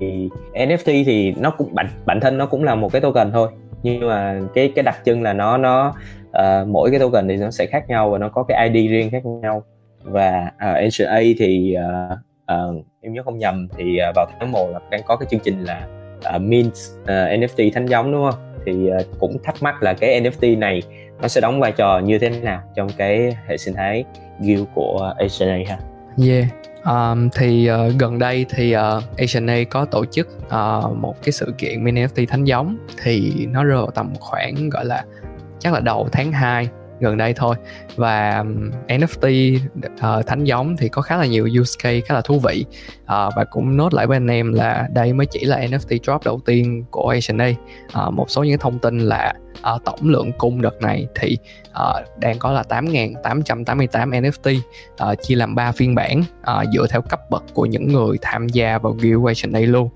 NFT 0.54 1.04
thì 1.06 1.34
nó 1.38 1.50
cũng 1.50 1.76
bản 1.76 1.88
bản 2.06 2.20
thân 2.20 2.38
nó 2.38 2.46
cũng 2.46 2.64
là 2.64 2.76
một 2.76 2.92
cái 2.92 3.02
token 3.02 3.32
thôi 3.32 3.50
nhưng 3.84 4.08
mà 4.08 4.40
cái 4.54 4.72
cái 4.76 4.84
đặc 4.84 5.00
trưng 5.06 5.24
là 5.24 5.34
nó 5.34 5.58
nó 5.58 5.94
uh, 6.38 6.68
mỗi 6.68 6.92
cái 6.92 7.00
token 7.00 7.28
thì 7.28 7.38
nó 7.38 7.52
sẽ 7.52 7.66
khác 7.66 7.90
nhau 7.90 8.10
và 8.10 8.18
nó 8.18 8.30
có 8.30 8.44
cái 8.44 8.70
ID 8.70 8.92
riêng 8.92 9.10
khác 9.12 9.26
nhau. 9.26 9.64
Và 10.04 10.52
uh, 10.56 10.76
Ancient 10.76 11.36
thì 11.40 11.76
uh, 11.78 12.18
uh, 12.54 12.86
em 13.02 13.14
nhớ 13.14 13.24
không 13.24 13.38
nhầm 13.38 13.68
thì 13.78 14.00
uh, 14.10 14.16
vào 14.16 14.28
tháng 14.40 14.52
1 14.52 14.70
là 14.74 14.80
đang 14.92 15.02
có 15.06 15.16
cái 15.16 15.28
chương 15.32 15.40
trình 15.40 15.64
là 15.64 15.88
uh, 16.36 16.42
mint 16.42 16.74
uh, 17.02 17.08
NFT 17.10 17.72
thánh 17.74 17.86
giống 17.86 18.12
đúng 18.12 18.32
không? 18.32 18.40
Thì 18.66 18.72
uh, 18.72 19.20
cũng 19.20 19.38
thắc 19.44 19.56
mắc 19.64 19.84
là 19.84 19.94
cái 19.94 20.22
NFT 20.22 20.60
này 20.60 20.82
nó 21.22 21.28
sẽ 21.28 21.42
đóng 21.42 21.60
vai 21.60 21.72
trò 21.72 22.00
như 22.00 22.20
thế 22.20 22.30
nào 22.30 22.62
trong 22.76 22.88
cái 22.98 23.38
hệ 23.48 23.58
sinh 23.58 23.74
thái 23.74 24.04
guild 24.40 24.64
của 24.76 25.14
NCA 25.26 25.58
ha? 25.68 25.78
Yeah. 26.28 26.46
Um, 26.86 27.30
thì 27.30 27.70
uh, 27.72 27.94
gần 28.00 28.20
đây 28.20 28.46
thì 28.50 28.72
ờ, 28.72 28.98
uh, 28.98 29.18
Asian 29.18 29.66
có 29.70 29.86
tổ 29.86 30.06
chức 30.06 30.28
uh, 30.46 30.98
một 30.98 31.16
cái 31.24 31.32
sự 31.32 31.54
kiện 31.58 31.84
mini 31.84 32.06
NFT 32.06 32.26
thánh 32.28 32.44
giống. 32.44 32.78
Thì 33.04 33.48
nó 33.52 33.64
rơi 33.64 33.78
vào 33.78 33.92
tầm 33.92 34.14
khoảng 34.20 34.70
gọi 34.70 34.86
là 34.86 35.06
chắc 35.60 35.74
là 35.74 35.80
đầu 35.80 36.10
tháng 36.12 36.32
2 36.32 36.70
gần 37.00 37.18
đây 37.18 37.34
thôi. 37.34 37.56
Và 37.96 38.44
NFT 38.88 39.58
uh, 39.78 39.84
ờ, 40.00 40.22
thánh 40.22 40.44
giống 40.44 40.78
thì 40.78 40.90
có 40.90 41.02
khá 41.02 41.18
là 41.18 41.26
nhiều 41.26 41.48
use 41.60 41.76
case 41.84 42.02
khá 42.02 42.16
là 42.16 42.22
thú 42.22 42.40
vị. 42.40 42.66
Uh, 43.04 43.08
và 43.36 43.46
cũng 43.52 43.78
nốt 43.78 43.94
lại 43.94 44.08
với 44.08 44.16
anh 44.16 44.28
em 44.28 44.54
là 44.54 44.88
đây 44.94 45.14
mới 45.14 45.26
chỉ 45.26 45.46
là 45.46 45.60
NFT 45.60 46.00
drop 46.04 46.24
đầu 46.26 46.40
tiên 46.46 46.86
của 46.92 47.10
Asian 47.10 47.42
A 47.42 47.50
uh, 47.50 47.56
ờ, 47.94 48.12
một 48.12 48.30
số 48.30 48.44
những 48.44 48.60
thông 48.60 48.80
tin 48.80 49.00
là 49.00 49.34
uh, 49.76 49.86
tổng 49.86 50.00
lượng 50.02 50.32
cung 50.38 50.62
đợt 50.62 50.82
này 50.82 51.08
thì 51.16 51.38
uh, 51.70 52.20
đang 52.20 52.40
có 52.40 52.52
là 52.52 52.64
8.888 52.70 53.88
NFT 54.10 54.60
uh, 55.12 55.22
chia 55.22 55.36
làm 55.36 55.56
3 55.56 55.72
phiên 55.72 55.96
bản 55.96 56.24
uh, 56.42 56.74
dựa 56.74 56.88
theo 56.90 57.02
cấp 57.02 57.20
bậc 57.30 57.44
của 57.54 57.66
những 57.66 57.88
người 57.88 58.18
tham 58.22 58.48
gia 58.50 58.78
vào 58.78 58.94
Guild 58.94 59.28
Asian 59.28 59.54
A 59.54 59.60
luôn 59.60 59.90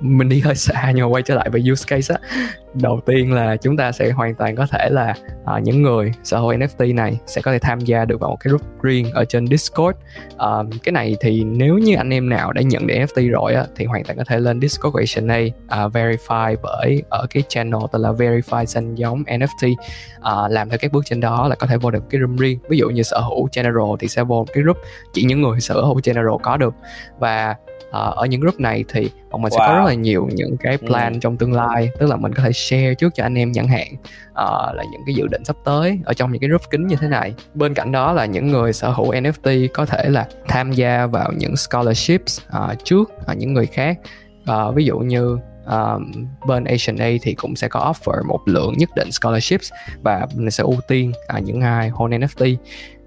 mình 0.00 0.28
đi 0.28 0.40
hơi 0.40 0.54
xa 0.54 0.92
nhưng 0.94 1.04
mà 1.04 1.10
quay 1.10 1.22
trở 1.22 1.34
lại 1.34 1.50
về 1.50 1.60
use 1.72 1.84
case 1.88 2.14
á. 2.14 2.20
Đầu 2.74 3.00
tiên 3.06 3.32
là 3.32 3.56
chúng 3.56 3.76
ta 3.76 3.92
sẽ 3.92 4.10
hoàn 4.10 4.34
toàn 4.34 4.56
có 4.56 4.66
thể 4.66 4.88
là 4.90 5.14
uh, 5.56 5.62
những 5.62 5.82
người 5.82 6.12
sở 6.24 6.38
hữu 6.38 6.52
NFT 6.52 6.94
này 6.94 7.18
sẽ 7.26 7.40
có 7.40 7.52
thể 7.52 7.58
tham 7.58 7.80
gia 7.80 8.04
được 8.04 8.20
vào 8.20 8.30
một 8.30 8.36
cái 8.40 8.48
group 8.48 8.62
riêng 8.82 9.10
ở 9.12 9.24
trên 9.24 9.46
Discord. 9.46 9.98
Uh, 10.34 10.66
cái 10.82 10.92
này 10.92 11.16
thì 11.20 11.44
nếu 11.44 11.78
như 11.78 11.96
anh 11.96 12.10
em 12.10 12.28
nào 12.28 12.52
đã 12.52 12.62
nhận 12.62 12.86
được 12.86 12.94
NFT 12.94 13.30
rồi 13.30 13.54
á 13.54 13.64
thì 13.76 13.84
hoàn 13.84 14.04
toàn 14.04 14.18
có 14.18 14.24
thể 14.24 14.38
lên 14.38 14.60
Discord 14.60 14.92
của 14.92 15.02
HNA 15.16 15.38
uh, 15.38 15.52
à, 15.68 15.86
verify 15.86 16.56
bởi 16.62 17.02
ở 17.08 17.26
cái 17.30 17.42
channel 17.48 17.82
tên 17.92 18.02
là 18.02 18.12
verify 18.12 18.64
xanh 18.64 18.94
giống 18.94 19.22
NFT 19.22 19.72
uh, 19.72 20.50
làm 20.50 20.68
theo 20.68 20.78
các 20.78 20.92
bước 20.92 21.04
trên 21.06 21.20
đó 21.20 21.48
là 21.48 21.54
có 21.54 21.66
thể 21.66 21.76
vô 21.76 21.90
được 21.90 22.04
cái 22.10 22.20
room 22.20 22.36
riêng. 22.36 22.58
Ví 22.68 22.78
dụ 22.78 22.88
như 22.88 23.02
sở 23.02 23.20
hữu 23.20 23.48
general 23.56 23.90
thì 24.00 24.08
sẽ 24.08 24.24
vô 24.24 24.36
một 24.36 24.52
cái 24.52 24.62
group 24.62 24.76
chỉ 25.12 25.22
những 25.24 25.42
người 25.42 25.60
sở 25.60 25.74
hữu 25.74 26.00
general 26.04 26.34
có 26.42 26.56
được. 26.56 26.74
Và 27.18 27.56
uh, 27.92 28.16
ở 28.16 28.26
những 28.26 28.40
group 28.40 28.60
này 28.60 28.84
thì 28.88 29.10
bọn 29.30 29.42
mình 29.42 29.52
wow. 29.52 29.58
sẽ 29.58 29.64
có 29.66 29.74
rất 29.74 29.84
là 29.86 29.94
nhiều 29.94 30.28
những 30.32 30.56
cái 30.56 30.78
ừ. 30.80 30.86
plan 30.86 31.12
ừ. 31.12 31.18
trong 31.22 31.36
tương 31.36 31.52
lai 31.52 31.90
tức 31.98 32.06
là 32.06 32.16
mình 32.16 32.32
có 32.34 32.42
thể 32.42 32.52
share 32.52 32.94
trước 32.94 33.14
cho 33.14 33.24
anh 33.24 33.34
em 33.34 33.52
chẳng 33.52 33.68
hạn 33.68 33.86
uh, 34.30 34.74
là 34.74 34.84
những 34.92 35.02
cái 35.06 35.14
dự 35.14 35.26
định 35.26 35.44
sắp 35.44 35.56
tới 35.64 35.98
ở 36.04 36.12
trong 36.14 36.32
những 36.32 36.40
cái 36.40 36.48
group 36.48 36.70
kính 36.70 36.86
như 36.86 36.96
thế 36.96 37.08
này 37.08 37.34
bên 37.54 37.74
cạnh 37.74 37.92
đó 37.92 38.12
là 38.12 38.26
những 38.26 38.46
người 38.46 38.72
sở 38.72 38.90
hữu 38.90 39.12
NFT 39.12 39.68
có 39.74 39.86
thể 39.86 40.08
là 40.08 40.28
tham 40.48 40.72
gia 40.72 41.06
vào 41.06 41.32
những 41.32 41.56
scholarships 41.56 42.40
uh, 42.56 42.84
trước 42.84 43.10
uh, 43.32 43.36
những 43.36 43.54
người 43.54 43.66
khác 43.66 43.98
uh, 44.50 44.74
ví 44.74 44.84
dụ 44.84 44.98
như 44.98 45.38
uh, 45.66 46.02
bên 46.46 46.64
Asian 46.64 46.96
A 46.96 47.10
thì 47.22 47.34
cũng 47.34 47.56
sẽ 47.56 47.68
có 47.68 47.92
offer 47.92 48.26
một 48.26 48.40
lượng 48.46 48.74
nhất 48.78 48.90
định 48.96 49.12
scholarships 49.12 49.72
và 50.02 50.26
mình 50.34 50.50
sẽ 50.50 50.62
ưu 50.62 50.80
tiên 50.88 51.12
uh, 51.36 51.42
những 51.42 51.60
ai 51.60 51.88
hold 51.88 52.14
NFT 52.14 52.56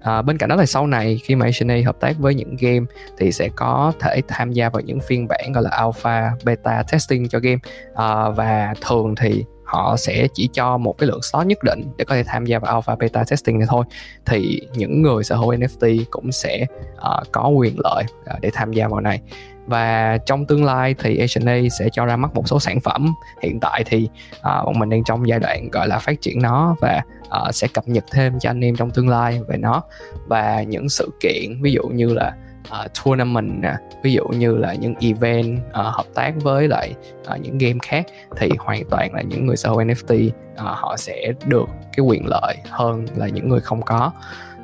à, 0.06 0.22
bên 0.22 0.38
cạnh 0.38 0.48
đó 0.48 0.56
là 0.56 0.66
sau 0.66 0.86
này 0.86 1.20
khi 1.22 1.34
mà 1.34 1.46
Asian 1.46 1.84
hợp 1.84 2.00
tác 2.00 2.18
với 2.18 2.34
những 2.34 2.56
game 2.60 2.86
thì 3.18 3.32
sẽ 3.32 3.48
có 3.56 3.92
thể 4.00 4.22
tham 4.28 4.52
gia 4.52 4.68
vào 4.68 4.80
những 4.80 5.00
phiên 5.00 5.28
bản 5.28 5.52
gọi 5.52 5.64
là 5.64 5.70
alpha 5.70 6.32
beta 6.44 6.82
testing 6.92 7.28
cho 7.28 7.38
game. 7.38 7.58
À, 7.94 8.30
và 8.30 8.74
thường 8.80 9.14
thì 9.14 9.44
họ 9.64 9.96
sẽ 9.96 10.28
chỉ 10.34 10.48
cho 10.52 10.76
một 10.76 10.98
cái 10.98 11.06
lượng 11.06 11.22
slot 11.22 11.46
nhất 11.46 11.58
định 11.62 11.84
để 11.96 12.04
có 12.04 12.14
thể 12.14 12.22
tham 12.26 12.44
gia 12.44 12.58
vào 12.58 12.72
alpha 12.72 12.96
beta 12.96 13.24
testing 13.30 13.58
này 13.58 13.68
thôi. 13.70 13.84
Thì 14.26 14.60
những 14.74 15.02
người 15.02 15.24
sở 15.24 15.36
hữu 15.36 15.52
NFT 15.52 16.04
cũng 16.10 16.32
sẽ 16.32 16.66
uh, 16.94 17.32
có 17.32 17.48
quyền 17.48 17.76
lợi 17.78 18.04
uh, 18.34 18.40
để 18.40 18.50
tham 18.52 18.72
gia 18.72 18.88
vào 18.88 19.00
này 19.00 19.20
và 19.66 20.18
trong 20.26 20.46
tương 20.46 20.64
lai 20.64 20.94
thì 20.98 21.18
H&A 21.18 21.56
sẽ 21.78 21.88
cho 21.92 22.06
ra 22.06 22.16
mắt 22.16 22.34
một 22.34 22.48
số 22.48 22.60
sản 22.60 22.80
phẩm. 22.80 23.14
Hiện 23.42 23.60
tại 23.60 23.84
thì 23.86 24.08
à, 24.42 24.62
bọn 24.64 24.78
mình 24.78 24.88
đang 24.88 25.04
trong 25.04 25.28
giai 25.28 25.38
đoạn 25.38 25.70
gọi 25.70 25.88
là 25.88 25.98
phát 25.98 26.20
triển 26.20 26.42
nó 26.42 26.76
và 26.80 27.02
à, 27.30 27.52
sẽ 27.52 27.68
cập 27.68 27.88
nhật 27.88 28.04
thêm 28.12 28.38
cho 28.40 28.50
anh 28.50 28.64
em 28.64 28.76
trong 28.76 28.90
tương 28.90 29.08
lai 29.08 29.40
về 29.48 29.56
nó. 29.56 29.82
Và 30.26 30.62
những 30.62 30.88
sự 30.88 31.10
kiện 31.20 31.62
ví 31.62 31.72
dụ 31.72 31.82
như 31.82 32.14
là 32.14 32.32
uh, 32.70 32.90
tournament 33.04 33.62
nè 33.62 33.74
ví 34.02 34.12
dụ 34.12 34.28
như 34.28 34.56
là 34.56 34.74
những 34.74 34.94
event 35.00 35.58
uh, 35.58 35.74
hợp 35.74 36.06
tác 36.14 36.34
với 36.42 36.68
lại 36.68 36.94
uh, 37.34 37.40
những 37.40 37.58
game 37.58 37.78
khác 37.82 38.06
thì 38.36 38.50
hoàn 38.58 38.84
toàn 38.90 39.14
là 39.14 39.22
những 39.22 39.46
người 39.46 39.56
sở 39.56 39.68
hữu 39.68 39.78
NFT 39.78 40.28
uh, 40.28 40.32
họ 40.56 40.96
sẽ 40.98 41.32
được 41.44 41.68
cái 41.96 42.06
quyền 42.06 42.26
lợi 42.26 42.56
hơn 42.70 43.06
là 43.16 43.28
những 43.28 43.48
người 43.48 43.60
không 43.60 43.82
có 43.82 44.12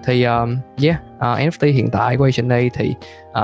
thì 0.04 0.24
um, 0.24 0.56
yeah 0.82 0.96
à, 1.18 1.32
uh, 1.32 1.38
NFT 1.38 1.72
hiện 1.72 1.90
tại 1.90 2.16
của 2.16 2.24
Asian 2.24 2.48
A 2.48 2.60
thì 2.74 2.94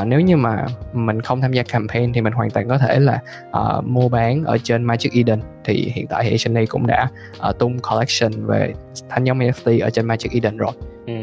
uh, 0.00 0.06
nếu 0.06 0.20
như 0.20 0.36
mà 0.36 0.66
mình 0.92 1.20
không 1.20 1.40
tham 1.40 1.52
gia 1.52 1.62
campaign 1.62 2.12
thì 2.12 2.20
mình 2.20 2.32
hoàn 2.32 2.50
toàn 2.50 2.68
có 2.68 2.78
thể 2.78 2.98
là 2.98 3.20
uh, 3.48 3.84
mua 3.84 4.08
bán 4.08 4.44
ở 4.44 4.58
trên 4.62 4.82
Magic 4.82 5.12
Eden 5.12 5.40
thì 5.64 5.92
hiện 5.94 6.06
tại 6.06 6.24
thì 6.24 6.30
Asian 6.30 6.58
A 6.58 6.62
cũng 6.68 6.86
đã 6.86 7.08
uh, 7.48 7.58
tung 7.58 7.78
collection 7.78 8.46
về 8.46 8.72
thanh 9.08 9.24
nhóm 9.24 9.38
NFT 9.38 9.84
ở 9.84 9.90
trên 9.90 10.06
Magic 10.06 10.32
Eden 10.32 10.56
rồi. 10.56 10.72
Ừ. 11.06 11.14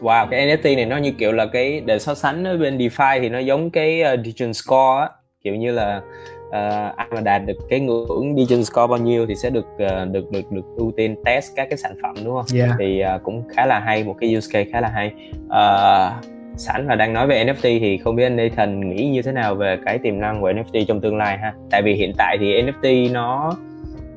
Wow, 0.00 0.28
cái 0.30 0.46
NFT 0.46 0.76
này 0.76 0.86
nó 0.86 0.96
như 0.96 1.12
kiểu 1.12 1.32
là 1.32 1.46
cái 1.46 1.80
để 1.80 1.98
so 1.98 2.14
sánh 2.14 2.44
với 2.44 2.56
bên 2.56 2.78
DeFi 2.78 3.20
thì 3.20 3.28
nó 3.28 3.38
giống 3.38 3.70
cái 3.70 4.02
uh, 4.14 4.24
Digital 4.24 4.52
Score 4.52 5.00
á, 5.00 5.08
kiểu 5.44 5.54
như 5.54 5.72
là 5.72 6.00
uh, 6.48 6.96
ai 6.96 7.06
mà 7.10 7.20
đạt 7.20 7.42
được 7.46 7.56
cái 7.68 7.80
ngưỡng 7.80 8.34
digital 8.36 8.62
score 8.62 8.86
bao 8.86 8.98
nhiêu 8.98 9.26
thì 9.26 9.34
sẽ 9.34 9.50
được 9.50 9.66
uh, 9.84 10.12
được 10.12 10.30
được 10.30 10.52
được 10.52 10.64
ưu 10.76 10.92
tiên 10.96 11.16
test 11.24 11.56
các 11.56 11.66
cái 11.70 11.76
sản 11.76 11.94
phẩm 12.02 12.14
đúng 12.24 12.34
không? 12.34 12.46
Yeah. 12.54 12.70
Thì 12.78 13.02
uh, 13.16 13.22
cũng 13.22 13.42
khá 13.48 13.66
là 13.66 13.78
hay 13.80 14.04
một 14.04 14.16
cái 14.20 14.36
use 14.36 14.48
case 14.52 14.70
khá 14.72 14.80
là 14.80 14.88
hay. 14.88 15.12
Uh, 15.46 16.24
sẵn 16.56 16.86
là 16.86 16.94
đang 16.94 17.12
nói 17.12 17.26
về 17.26 17.44
NFT 17.44 17.80
thì 17.80 17.98
không 17.98 18.16
biết 18.16 18.24
anh 18.24 18.36
Nathan 18.36 18.90
nghĩ 18.90 19.08
như 19.08 19.22
thế 19.22 19.32
nào 19.32 19.54
về 19.54 19.78
cái 19.84 19.98
tiềm 19.98 20.20
năng 20.20 20.40
của 20.40 20.50
NFT 20.52 20.84
trong 20.84 21.00
tương 21.00 21.16
lai 21.16 21.38
ha? 21.38 21.52
Tại 21.70 21.82
vì 21.82 21.94
hiện 21.94 22.12
tại 22.18 22.36
thì 22.40 22.62
NFT 22.62 23.12
nó 23.12 23.56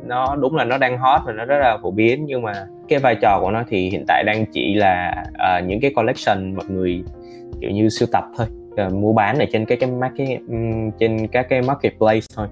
nó 0.06 0.36
đúng 0.36 0.56
là 0.56 0.64
nó 0.64 0.78
đang 0.78 0.98
hot 0.98 1.22
và 1.26 1.34
nó 1.34 1.46
rất 1.46 1.58
là 1.60 1.78
phổ 1.82 1.92
biến 1.92 2.26
nhưng 2.26 2.42
mà 2.42 2.54
cái 2.88 3.00
vai 3.00 3.16
trò 3.22 3.40
của 3.42 3.52
nó 3.52 3.64
thì 3.70 3.90
hiện 3.90 4.04
tại 4.08 4.24
đang 4.24 4.46
chỉ 4.46 4.74
là 4.74 5.24
uh, 5.30 5.68
những 5.68 5.80
cái 5.82 5.92
collection 5.96 6.56
mọi 6.56 6.66
người 6.70 7.04
kiểu 7.62 7.72
như 7.72 7.90
sưu 7.90 8.08
tập 8.12 8.24
thôi 8.38 8.48
uh, 8.88 8.94
mua 8.94 9.14
bán 9.14 9.40
ở 9.40 9.46
trên 9.54 9.66
cái 9.66 9.78
cái 9.78 9.92
market 9.92 10.40
um, 10.48 10.92
trên 11.00 11.28
các 11.28 11.46
cái 11.50 11.62
marketplace 11.62 12.26
thôi 12.36 12.48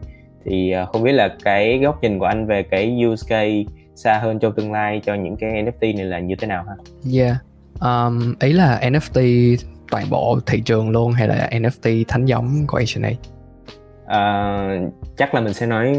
thì 0.45 0.73
uh, 0.83 0.89
không 0.89 1.03
biết 1.03 1.11
là 1.11 1.35
cái 1.43 1.79
góc 1.79 2.01
nhìn 2.01 2.19
của 2.19 2.25
anh 2.25 2.47
về 2.47 2.63
cái 2.63 3.03
use 3.05 3.25
case 3.29 3.63
xa 3.95 4.19
hơn 4.19 4.39
trong 4.39 4.53
tương 4.55 4.71
lai 4.71 5.01
cho 5.05 5.13
những 5.13 5.35
cái 5.35 5.49
NFT 5.49 5.97
này 5.97 6.05
là 6.05 6.19
như 6.19 6.35
thế 6.35 6.47
nào 6.47 6.65
ha? 6.67 6.75
Yeah, 7.13 7.37
um, 7.81 8.35
ý 8.39 8.53
là 8.53 8.79
NFT 8.81 9.55
toàn 9.91 10.05
bộ 10.09 10.39
thị 10.45 10.61
trường 10.61 10.89
luôn 10.89 11.11
hay 11.11 11.27
là 11.27 11.49
NFT 11.51 12.03
thánh 12.07 12.25
giống 12.25 12.63
của 12.67 12.77
Asian 12.77 13.05
A? 13.05 13.11
Uh, 14.09 14.93
chắc 15.17 15.35
là 15.35 15.41
mình 15.41 15.53
sẽ 15.53 15.65
nói 15.65 15.97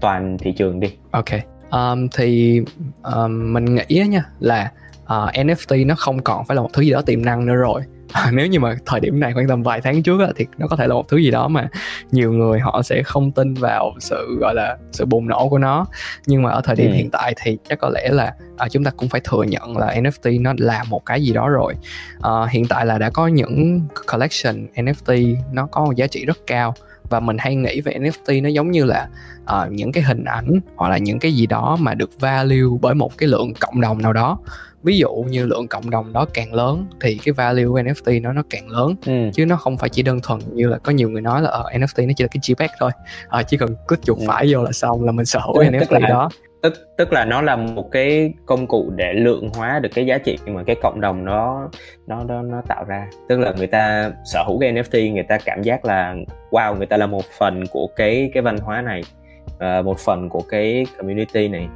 toàn 0.00 0.38
thị 0.38 0.52
trường 0.52 0.80
đi. 0.80 0.88
Ok. 1.10 1.30
Um, 1.70 2.08
thì 2.16 2.62
um, 3.02 3.52
mình 3.52 3.74
nghĩ 3.74 4.04
nha 4.08 4.24
là 4.40 4.72
uh, 5.02 5.34
NFT 5.34 5.86
nó 5.86 5.94
không 5.94 6.22
còn 6.22 6.44
phải 6.44 6.54
là 6.54 6.62
một 6.62 6.70
thứ 6.72 6.82
gì 6.82 6.90
đó 6.90 7.02
tiềm 7.02 7.24
năng 7.24 7.46
nữa 7.46 7.54
rồi 7.54 7.82
à, 7.82 8.01
nếu 8.32 8.46
như 8.46 8.60
mà 8.60 8.76
thời 8.86 9.00
điểm 9.00 9.20
này 9.20 9.32
khoảng 9.32 9.48
tầm 9.48 9.62
vài 9.62 9.80
tháng 9.80 10.02
trước 10.02 10.20
á, 10.20 10.26
thì 10.36 10.46
nó 10.58 10.66
có 10.66 10.76
thể 10.76 10.86
là 10.86 10.94
một 10.94 11.08
thứ 11.08 11.16
gì 11.16 11.30
đó 11.30 11.48
mà 11.48 11.68
nhiều 12.10 12.32
người 12.32 12.60
họ 12.60 12.82
sẽ 12.82 13.02
không 13.02 13.32
tin 13.32 13.54
vào 13.54 13.92
sự 14.00 14.36
gọi 14.40 14.54
là 14.54 14.76
sự 14.92 15.04
bùng 15.04 15.28
nổ 15.28 15.48
của 15.48 15.58
nó. 15.58 15.86
Nhưng 16.26 16.42
mà 16.42 16.50
ở 16.50 16.60
thời 16.64 16.76
điểm 16.76 16.90
ừ. 16.90 16.94
hiện 16.94 17.10
tại 17.10 17.34
thì 17.42 17.58
chắc 17.68 17.78
có 17.78 17.88
lẽ 17.88 18.08
là 18.08 18.34
à, 18.56 18.68
chúng 18.68 18.84
ta 18.84 18.90
cũng 18.90 19.08
phải 19.08 19.20
thừa 19.24 19.42
nhận 19.42 19.76
là 19.76 19.94
NFT 19.94 20.42
nó 20.42 20.52
là 20.58 20.84
một 20.84 21.06
cái 21.06 21.22
gì 21.22 21.32
đó 21.32 21.48
rồi. 21.48 21.74
À, 22.22 22.30
hiện 22.50 22.66
tại 22.68 22.86
là 22.86 22.98
đã 22.98 23.10
có 23.10 23.26
những 23.26 23.80
collection 24.12 24.66
NFT 24.74 25.36
nó 25.52 25.66
có 25.66 25.84
một 25.84 25.96
giá 25.96 26.06
trị 26.06 26.24
rất 26.24 26.38
cao 26.46 26.74
và 27.10 27.20
mình 27.20 27.36
hay 27.38 27.54
nghĩ 27.54 27.80
về 27.80 27.98
NFT 28.00 28.42
nó 28.42 28.48
giống 28.48 28.70
như 28.70 28.84
là 28.84 29.08
uh, 29.42 29.72
những 29.72 29.92
cái 29.92 30.02
hình 30.02 30.24
ảnh 30.24 30.60
hoặc 30.76 30.88
là 30.88 30.98
những 30.98 31.18
cái 31.18 31.32
gì 31.32 31.46
đó 31.46 31.76
mà 31.80 31.94
được 31.94 32.20
value 32.20 32.78
bởi 32.80 32.94
một 32.94 33.18
cái 33.18 33.28
lượng 33.28 33.52
cộng 33.60 33.80
đồng 33.80 34.02
nào 34.02 34.12
đó 34.12 34.38
ví 34.82 34.98
dụ 34.98 35.08
như 35.28 35.46
lượng 35.46 35.68
cộng 35.68 35.90
đồng 35.90 36.12
đó 36.12 36.26
càng 36.34 36.54
lớn 36.54 36.86
thì 37.00 37.18
cái 37.24 37.32
value 37.32 37.64
của 37.64 37.80
NFT 37.80 38.22
nó 38.22 38.32
nó 38.32 38.42
càng 38.50 38.68
lớn. 38.68 38.94
Ừ. 39.06 39.30
chứ 39.34 39.46
nó 39.46 39.56
không 39.56 39.78
phải 39.78 39.88
chỉ 39.88 40.02
đơn 40.02 40.20
thuần 40.22 40.40
như 40.52 40.68
là 40.68 40.78
có 40.78 40.92
nhiều 40.92 41.10
người 41.10 41.20
nói 41.20 41.42
là 41.42 41.50
ở 41.50 41.60
uh, 41.60 41.80
NFT 41.80 42.06
nó 42.06 42.12
chỉ 42.16 42.24
là 42.24 42.28
cái 42.28 42.40
JPEG 42.40 42.68
thôi. 42.80 42.90
Uh, 43.38 43.46
chỉ 43.48 43.56
cần 43.56 43.74
click 43.88 44.04
chuột 44.04 44.18
ừ. 44.18 44.24
phải 44.28 44.46
vô 44.52 44.62
là 44.62 44.72
xong 44.72 45.04
là 45.04 45.12
mình 45.12 45.26
sở 45.26 45.40
hữu 45.40 45.54
NFT 45.54 46.00
là, 46.00 46.08
đó. 46.08 46.28
tức 46.62 46.74
tức 46.98 47.12
là 47.12 47.24
nó 47.24 47.42
là 47.42 47.56
một 47.56 47.90
cái 47.92 48.32
công 48.46 48.66
cụ 48.66 48.92
để 48.96 49.12
lượng 49.12 49.48
hóa 49.54 49.78
được 49.78 49.88
cái 49.94 50.06
giá 50.06 50.18
trị 50.18 50.38
mà 50.46 50.62
cái 50.66 50.76
cộng 50.82 51.00
đồng 51.00 51.24
nó 51.24 51.70
nó 52.06 52.24
nó, 52.24 52.42
nó 52.42 52.62
tạo 52.68 52.84
ra. 52.84 53.06
Tức 53.28 53.38
là 53.38 53.52
người 53.56 53.66
ta 53.66 54.12
sở 54.24 54.44
hữu 54.46 54.60
cái 54.60 54.72
NFT 54.72 55.12
người 55.12 55.26
ta 55.28 55.38
cảm 55.44 55.62
giác 55.62 55.84
là 55.84 56.14
wow 56.50 56.76
người 56.76 56.86
ta 56.86 56.96
là 56.96 57.06
một 57.06 57.24
phần 57.38 57.66
của 57.66 57.86
cái 57.96 58.30
cái 58.34 58.42
văn 58.42 58.58
hóa 58.58 58.82
này 58.82 59.02
uh, 59.46 59.84
một 59.84 59.98
phần 59.98 60.28
của 60.28 60.42
cái 60.48 60.86
community 60.98 61.48
này 61.48 61.68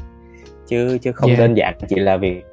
chứ 0.68 0.98
chứ 1.02 1.12
không 1.12 1.31
yeah. 1.31 1.40
đơn 1.40 1.55
giản 1.55 1.74
chỉ 1.88 1.96
là 1.96 2.16
việc 2.16 2.44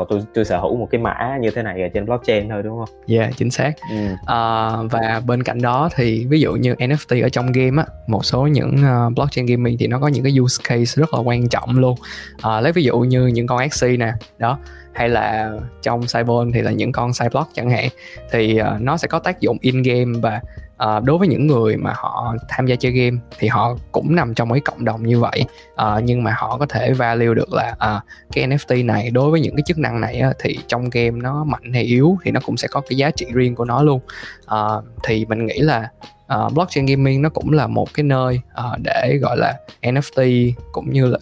uh, 0.00 0.08
tôi 0.08 0.20
tôi 0.34 0.44
sở 0.44 0.58
hữu 0.58 0.76
một 0.76 0.88
cái 0.90 1.00
mã 1.00 1.38
như 1.40 1.50
thế 1.50 1.62
này 1.62 1.82
ở 1.82 1.88
trên 1.88 2.06
blockchain 2.06 2.48
thôi 2.48 2.62
đúng 2.62 2.78
không? 2.78 2.96
Dạ 3.06 3.22
yeah, 3.22 3.36
chính 3.36 3.50
xác. 3.50 3.72
Ừ. 3.90 4.12
Uh, 4.12 4.92
và 4.92 5.22
bên 5.26 5.42
cạnh 5.42 5.62
đó 5.62 5.88
thì 5.96 6.26
ví 6.26 6.40
dụ 6.40 6.52
như 6.52 6.74
NFT 6.74 7.22
ở 7.22 7.28
trong 7.28 7.52
game 7.52 7.82
á, 7.82 7.88
một 8.06 8.24
số 8.24 8.46
những 8.46 8.74
uh, 8.74 9.14
blockchain 9.14 9.46
gaming 9.46 9.76
thì 9.78 9.86
nó 9.86 9.98
có 9.98 10.08
những 10.08 10.24
cái 10.24 10.38
use 10.40 10.62
case 10.68 11.00
rất 11.00 11.14
là 11.14 11.20
quan 11.20 11.48
trọng 11.48 11.78
luôn. 11.78 11.98
Uh, 12.34 12.62
lấy 12.62 12.72
ví 12.72 12.82
dụ 12.82 12.98
như 12.98 13.26
những 13.26 13.46
con 13.46 13.70
XC 13.70 13.86
nè, 13.98 14.12
đó 14.38 14.58
hay 14.92 15.08
là 15.08 15.52
trong 15.82 16.00
Cybon 16.14 16.52
thì 16.52 16.62
là 16.62 16.70
những 16.70 16.92
con 16.92 17.10
Cyblock 17.20 17.50
chẳng 17.54 17.70
hạn 17.70 17.88
thì 18.30 18.60
uh, 18.60 18.80
nó 18.80 18.96
sẽ 18.96 19.08
có 19.08 19.18
tác 19.18 19.40
dụng 19.40 19.58
in 19.60 19.82
game 19.82 20.18
và 20.22 20.40
à, 20.82 21.00
đối 21.00 21.18
với 21.18 21.28
những 21.28 21.46
người 21.46 21.76
mà 21.76 21.92
họ 21.96 22.34
tham 22.48 22.66
gia 22.66 22.76
chơi 22.76 22.92
game 22.92 23.16
thì 23.38 23.48
họ 23.48 23.76
cũng 23.92 24.16
nằm 24.16 24.34
trong 24.34 24.50
cái 24.50 24.60
cộng 24.60 24.84
đồng 24.84 25.02
như 25.02 25.20
vậy. 25.20 25.44
À, 25.76 26.00
nhưng 26.04 26.24
mà 26.24 26.34
họ 26.38 26.56
có 26.58 26.66
thể 26.66 26.92
value 26.92 27.34
được 27.34 27.52
là 27.52 27.74
à, 27.78 28.00
cái 28.32 28.48
NFT 28.48 28.86
này 28.86 29.10
đối 29.10 29.30
với 29.30 29.40
những 29.40 29.56
cái 29.56 29.62
chức 29.66 29.78
năng 29.78 30.00
này 30.00 30.20
á, 30.20 30.32
thì 30.40 30.58
trong 30.66 30.90
game 30.90 31.10
nó 31.10 31.44
mạnh 31.44 31.72
hay 31.72 31.82
yếu 31.82 32.18
thì 32.24 32.30
nó 32.30 32.40
cũng 32.44 32.56
sẽ 32.56 32.68
có 32.68 32.80
cái 32.80 32.96
giá 32.96 33.10
trị 33.10 33.26
riêng 33.32 33.54
của 33.54 33.64
nó 33.64 33.82
luôn. 33.82 34.00
À, 34.46 34.58
thì 35.04 35.24
mình 35.24 35.46
nghĩ 35.46 35.58
là 35.58 35.88
uh, 36.34 36.52
blockchain 36.52 36.86
gaming 36.86 37.22
nó 37.22 37.28
cũng 37.28 37.52
là 37.52 37.66
một 37.66 37.94
cái 37.94 38.04
nơi 38.04 38.40
uh, 38.58 38.80
để 38.82 39.18
gọi 39.22 39.36
là 39.36 39.54
NFT 39.82 40.52
cũng 40.72 40.92
như 40.92 41.06
là 41.06 41.18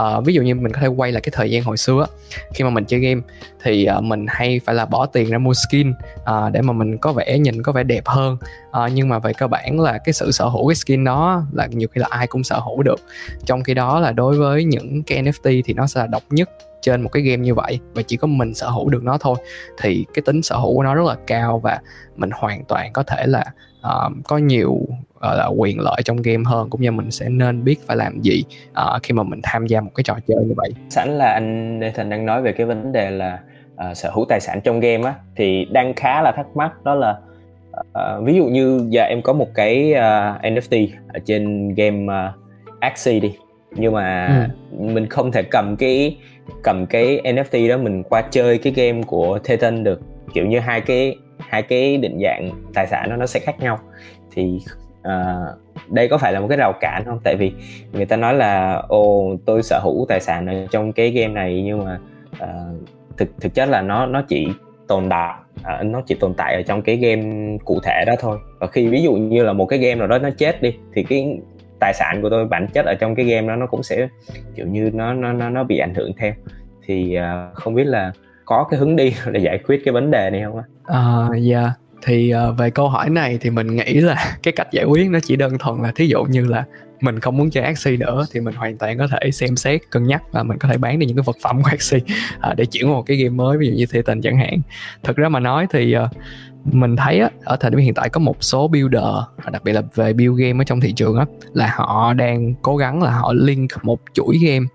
uh, 0.00 0.24
ví 0.24 0.34
dụ 0.34 0.42
như 0.42 0.54
mình 0.54 0.72
có 0.72 0.80
thể 0.80 0.86
quay 0.86 1.12
lại 1.12 1.20
cái 1.20 1.32
thời 1.36 1.50
gian 1.50 1.62
hồi 1.62 1.76
xưa 1.76 2.06
khi 2.54 2.64
mà 2.64 2.70
mình 2.70 2.84
chơi 2.84 3.00
game 3.00 3.20
thì 3.62 3.88
uh, 3.98 4.04
mình 4.04 4.26
hay 4.28 4.60
phải 4.64 4.74
là 4.74 4.86
bỏ 4.86 5.06
tiền 5.06 5.30
ra 5.30 5.38
mua 5.38 5.54
skin 5.54 5.90
uh, 5.90 6.52
để 6.52 6.62
mà 6.62 6.72
mình 6.72 6.98
có 6.98 7.12
vẻ 7.12 7.38
nhìn 7.38 7.62
có 7.62 7.72
vẻ 7.72 7.82
đẹp 7.82 8.06
hơn. 8.06 8.36
Uh, 8.68 8.92
nhưng 8.94 9.08
mà 9.08 9.18
về 9.18 9.32
cơ 9.32 9.46
bản 9.46 9.80
là 9.80 9.98
cái 9.98 10.12
sự 10.12 10.30
sở 10.30 10.44
hữu 10.44 10.68
cái 10.68 10.74
skin 10.74 11.04
đó 11.04 11.42
là 11.52 11.66
nhiều 11.66 11.88
khi 11.92 11.98
là 11.98 12.06
ai 12.10 12.26
cũng 12.26 12.44
sở 12.44 12.58
hữu 12.58 12.82
được. 12.82 13.00
Trong 13.44 13.62
khi 13.62 13.74
đó 13.74 14.00
là 14.00 14.12
đối 14.12 14.38
với 14.38 14.64
những 14.64 15.02
cái 15.02 15.22
NFT 15.22 15.62
thì 15.64 15.74
nó 15.74 15.86
sẽ 15.86 16.00
là 16.00 16.06
độc 16.06 16.22
nhất 16.30 16.50
trên 16.82 17.02
một 17.02 17.08
cái 17.12 17.22
game 17.22 17.42
như 17.42 17.54
vậy 17.54 17.80
và 17.94 18.02
chỉ 18.02 18.16
có 18.16 18.26
mình 18.26 18.54
sở 18.54 18.68
hữu 18.68 18.88
được 18.88 19.04
nó 19.04 19.18
thôi. 19.18 19.36
Thì 19.80 20.04
cái 20.14 20.22
tính 20.26 20.42
sở 20.42 20.56
hữu 20.56 20.74
của 20.76 20.82
nó 20.82 20.94
rất 20.94 21.04
là 21.06 21.16
cao 21.26 21.58
và 21.58 21.80
mình 22.16 22.30
hoàn 22.34 22.64
toàn 22.64 22.92
có 22.92 23.02
thể 23.02 23.26
là 23.26 23.44
uh, 23.86 24.12
có 24.24 24.38
nhiều 24.38 24.86
gọi 25.20 25.36
là 25.36 25.46
quyền 25.46 25.80
lợi 25.80 26.02
trong 26.04 26.22
game 26.22 26.42
hơn 26.46 26.70
cũng 26.70 26.80
như 26.82 26.90
mình 26.90 27.10
sẽ 27.10 27.28
nên 27.28 27.64
biết 27.64 27.86
phải 27.86 27.96
làm 27.96 28.20
gì 28.20 28.44
uh, 28.70 29.02
khi 29.02 29.12
mà 29.12 29.22
mình 29.22 29.40
tham 29.42 29.66
gia 29.66 29.80
một 29.80 29.90
cái 29.94 30.04
trò 30.04 30.14
chơi 30.26 30.44
như 30.44 30.54
vậy. 30.56 30.70
Sẵn 30.90 31.18
là 31.18 31.32
anh 31.32 31.80
Nathan 31.80 32.10
đang 32.10 32.26
nói 32.26 32.42
về 32.42 32.52
cái 32.52 32.66
vấn 32.66 32.92
đề 32.92 33.10
là 33.10 33.38
uh, 33.74 33.96
sở 33.96 34.10
hữu 34.10 34.24
tài 34.28 34.40
sản 34.40 34.60
trong 34.64 34.80
game 34.80 35.04
á 35.04 35.14
thì 35.36 35.64
đang 35.64 35.94
khá 35.94 36.22
là 36.22 36.32
thắc 36.32 36.56
mắc 36.56 36.84
đó 36.84 36.94
là 36.94 37.18
uh, 37.76 38.24
ví 38.24 38.34
dụ 38.34 38.44
như 38.44 38.86
giờ 38.88 39.02
em 39.02 39.22
có 39.22 39.32
một 39.32 39.48
cái 39.54 39.92
uh, 39.92 40.42
NFT 40.42 40.88
ở 41.08 41.20
trên 41.24 41.74
game 41.74 42.04
uh, 42.04 42.80
Axie 42.80 43.20
đi 43.20 43.34
nhưng 43.76 43.92
mà 43.92 44.26
ừ. 44.70 44.84
mình 44.84 45.06
không 45.06 45.32
thể 45.32 45.42
cầm 45.42 45.76
cái 45.76 46.16
cầm 46.62 46.86
cái 46.86 47.20
NFT 47.24 47.68
đó 47.68 47.76
mình 47.76 48.02
qua 48.02 48.22
chơi 48.22 48.58
cái 48.58 48.72
game 48.76 49.02
của 49.02 49.38
Titan 49.38 49.84
được. 49.84 50.00
Kiểu 50.34 50.46
như 50.46 50.58
hai 50.58 50.80
cái 50.80 51.16
hai 51.38 51.62
cái 51.62 51.96
định 51.96 52.18
dạng 52.22 52.50
tài 52.74 52.86
sản 52.86 53.10
đó 53.10 53.16
nó 53.16 53.26
sẽ 53.26 53.40
khác 53.40 53.60
nhau. 53.60 53.78
Thì 54.34 54.60
uh, 55.00 55.90
đây 55.90 56.08
có 56.08 56.18
phải 56.18 56.32
là 56.32 56.40
một 56.40 56.46
cái 56.48 56.58
rào 56.58 56.72
cản 56.80 57.02
không? 57.04 57.18
Tại 57.24 57.36
vì 57.36 57.52
người 57.92 58.06
ta 58.06 58.16
nói 58.16 58.34
là 58.34 58.82
ồ 58.88 59.36
tôi 59.46 59.62
sở 59.62 59.80
hữu 59.82 60.06
tài 60.08 60.20
sản 60.20 60.46
ở 60.46 60.66
trong 60.70 60.92
cái 60.92 61.10
game 61.10 61.34
này 61.34 61.62
nhưng 61.64 61.84
mà 61.84 61.98
uh, 62.42 63.01
thực 63.24 63.40
thực 63.40 63.54
chất 63.54 63.68
là 63.68 63.82
nó 63.82 64.06
nó 64.06 64.22
chỉ 64.28 64.48
tồn 64.88 65.08
tại 65.08 65.34
à, 65.62 65.82
nó 65.82 66.02
chỉ 66.06 66.14
tồn 66.14 66.34
tại 66.34 66.54
ở 66.54 66.62
trong 66.62 66.82
cái 66.82 66.96
game 66.96 67.56
cụ 67.64 67.80
thể 67.82 68.04
đó 68.06 68.12
thôi. 68.20 68.38
Và 68.58 68.66
khi 68.66 68.88
ví 68.88 69.02
dụ 69.02 69.12
như 69.12 69.44
là 69.44 69.52
một 69.52 69.66
cái 69.66 69.78
game 69.78 69.94
nào 69.94 70.06
đó 70.06 70.18
nó 70.18 70.30
chết 70.30 70.62
đi 70.62 70.76
thì 70.94 71.02
cái 71.02 71.38
tài 71.80 71.94
sản 71.94 72.22
của 72.22 72.30
tôi 72.30 72.46
bản 72.46 72.66
chất 72.72 72.86
ở 72.86 72.94
trong 73.00 73.14
cái 73.14 73.26
game 73.26 73.48
đó 73.48 73.56
nó 73.56 73.66
cũng 73.66 73.82
sẽ 73.82 74.08
kiểu 74.54 74.66
như 74.66 74.90
nó 74.94 75.14
nó 75.14 75.32
nó 75.32 75.50
nó 75.50 75.64
bị 75.64 75.78
ảnh 75.78 75.94
hưởng 75.94 76.12
theo. 76.18 76.32
Thì 76.86 77.18
uh, 77.18 77.54
không 77.54 77.74
biết 77.74 77.84
là 77.84 78.12
có 78.44 78.66
cái 78.70 78.80
hướng 78.80 78.96
đi 78.96 79.14
để 79.32 79.40
giải 79.40 79.58
quyết 79.58 79.82
cái 79.84 79.92
vấn 79.92 80.10
đề 80.10 80.30
này 80.30 80.42
không 80.44 80.56
ạ? 80.56 80.64
À, 80.84 81.28
dạ. 81.40 81.60
yeah 81.60 81.81
thì 82.02 82.32
uh, 82.50 82.58
về 82.58 82.70
câu 82.70 82.88
hỏi 82.88 83.10
này 83.10 83.38
thì 83.40 83.50
mình 83.50 83.76
nghĩ 83.76 83.94
là 83.94 84.36
cái 84.42 84.52
cách 84.52 84.72
giải 84.72 84.84
quyết 84.84 85.10
nó 85.10 85.18
chỉ 85.22 85.36
đơn 85.36 85.58
thuần 85.58 85.82
là 85.82 85.92
thí 85.94 86.06
dụ 86.06 86.24
như 86.24 86.44
là 86.44 86.64
mình 87.00 87.20
không 87.20 87.36
muốn 87.36 87.50
chơi 87.50 87.64
Axie 87.64 87.96
nữa 87.96 88.26
thì 88.32 88.40
mình 88.40 88.54
hoàn 88.54 88.78
toàn 88.78 88.98
có 88.98 89.06
thể 89.06 89.30
xem 89.30 89.56
xét 89.56 89.80
cân 89.90 90.06
nhắc 90.06 90.22
và 90.32 90.42
mình 90.42 90.58
có 90.58 90.68
thể 90.68 90.78
bán 90.78 90.98
đi 90.98 91.06
những 91.06 91.16
cái 91.16 91.24
vật 91.26 91.36
phẩm 91.42 91.62
của 91.62 91.68
Axie 91.70 92.00
uh, 92.50 92.56
để 92.56 92.64
chuyển 92.64 92.88
một 92.88 93.02
cái 93.06 93.16
game 93.16 93.34
mới 93.34 93.58
ví 93.58 93.66
dụ 93.66 93.72
như 93.72 93.86
Titan 93.86 94.20
chẳng 94.20 94.36
hạn. 94.36 94.60
Thực 95.02 95.16
ra 95.16 95.28
mà 95.28 95.40
nói 95.40 95.66
thì 95.70 95.96
uh, 95.96 96.10
mình 96.64 96.96
thấy 96.96 97.20
á, 97.20 97.30
ở 97.44 97.56
thời 97.56 97.70
điểm 97.70 97.80
hiện 97.80 97.94
tại 97.94 98.08
có 98.08 98.20
một 98.20 98.36
số 98.40 98.68
builder 98.68 99.04
đặc 99.52 99.64
biệt 99.64 99.72
là 99.72 99.82
về 99.94 100.12
build 100.12 100.40
game 100.40 100.62
ở 100.62 100.64
trong 100.64 100.80
thị 100.80 100.92
trường 100.92 101.16
á 101.16 101.24
là 101.52 101.72
họ 101.76 102.14
đang 102.14 102.54
cố 102.62 102.76
gắng 102.76 103.02
là 103.02 103.10
họ 103.10 103.32
link 103.32 103.70
một 103.82 104.00
chuỗi 104.14 104.38
game 104.42 104.66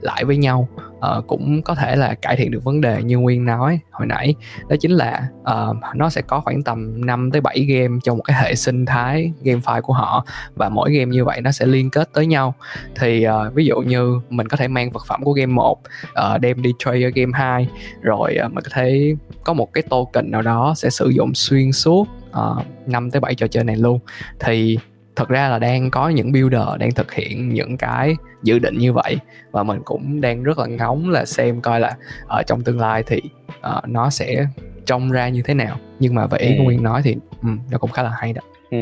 lại 0.00 0.24
với 0.24 0.36
nhau 0.36 0.68
uh, 1.04 1.26
cũng 1.26 1.62
có 1.62 1.74
thể 1.74 1.96
là 1.96 2.14
cải 2.14 2.36
thiện 2.36 2.50
được 2.50 2.64
vấn 2.64 2.80
đề 2.80 3.02
như 3.02 3.18
nguyên 3.18 3.44
nói 3.44 3.80
hồi 3.90 4.06
nãy. 4.06 4.34
Đó 4.68 4.76
chính 4.80 4.90
là 4.90 5.28
uh, 5.40 5.76
nó 5.94 6.10
sẽ 6.10 6.22
có 6.22 6.40
khoảng 6.40 6.62
tầm 6.62 7.06
5 7.06 7.30
tới 7.30 7.40
7 7.40 7.64
game 7.64 7.98
trong 8.04 8.16
một 8.16 8.22
cái 8.22 8.42
hệ 8.42 8.54
sinh 8.54 8.86
thái 8.86 9.32
game 9.42 9.60
file 9.60 9.80
của 9.80 9.92
họ 9.92 10.26
và 10.54 10.68
mỗi 10.68 10.92
game 10.92 11.10
như 11.10 11.24
vậy 11.24 11.40
nó 11.40 11.52
sẽ 11.52 11.66
liên 11.66 11.90
kết 11.90 12.08
tới 12.12 12.26
nhau. 12.26 12.54
Thì 12.96 13.26
uh, 13.28 13.54
ví 13.54 13.66
dụ 13.66 13.76
như 13.76 14.20
mình 14.30 14.48
có 14.48 14.56
thể 14.56 14.68
mang 14.68 14.90
vật 14.90 15.06
phẩm 15.06 15.22
của 15.24 15.32
game 15.32 15.52
1 15.52 15.78
uh, 15.80 16.40
đem 16.40 16.62
đi 16.62 16.72
trade 16.78 17.02
ở 17.02 17.10
game 17.14 17.32
2 17.34 17.68
rồi 18.02 18.36
uh, 18.46 18.52
mình 18.52 18.64
có 18.64 18.70
thể 18.72 19.14
có 19.44 19.52
một 19.52 19.72
cái 19.72 19.82
token 19.82 20.30
nào 20.30 20.42
đó 20.42 20.74
sẽ 20.76 20.90
sử 20.90 21.08
dụng 21.08 21.34
xuyên 21.34 21.72
suốt 21.72 22.08
uh, 22.30 22.66
5 22.86 23.10
tới 23.10 23.20
7 23.20 23.34
trò 23.34 23.46
chơi 23.46 23.64
này 23.64 23.76
luôn. 23.76 23.98
Thì 24.40 24.78
thật 25.16 25.28
ra 25.28 25.48
là 25.48 25.58
đang 25.58 25.90
có 25.90 26.08
những 26.08 26.32
builder 26.32 26.62
đang 26.78 26.90
thực 26.90 27.12
hiện 27.12 27.48
những 27.48 27.76
cái 27.76 28.14
dự 28.42 28.58
định 28.58 28.78
như 28.78 28.92
vậy 28.92 29.18
và 29.50 29.62
mình 29.62 29.80
cũng 29.84 30.20
đang 30.20 30.42
rất 30.42 30.58
là 30.58 30.66
ngóng 30.66 31.10
là 31.10 31.24
xem 31.24 31.60
coi 31.60 31.80
là 31.80 31.96
ở 32.26 32.42
trong 32.42 32.62
tương 32.62 32.80
lai 32.80 33.02
thì 33.06 33.20
uh, 33.48 33.88
nó 33.88 34.10
sẽ 34.10 34.46
trông 34.86 35.10
ra 35.10 35.28
như 35.28 35.42
thế 35.42 35.54
nào 35.54 35.76
nhưng 35.98 36.14
mà 36.14 36.26
về 36.26 36.38
ý 36.38 36.48
ừ. 36.48 36.54
của 36.58 36.64
nguyên 36.64 36.82
nói 36.82 37.00
thì 37.04 37.16
um, 37.42 37.58
nó 37.70 37.78
cũng 37.78 37.90
khá 37.90 38.02
là 38.02 38.12
hay 38.20 38.32
đó 38.32 38.42
ừ. 38.70 38.78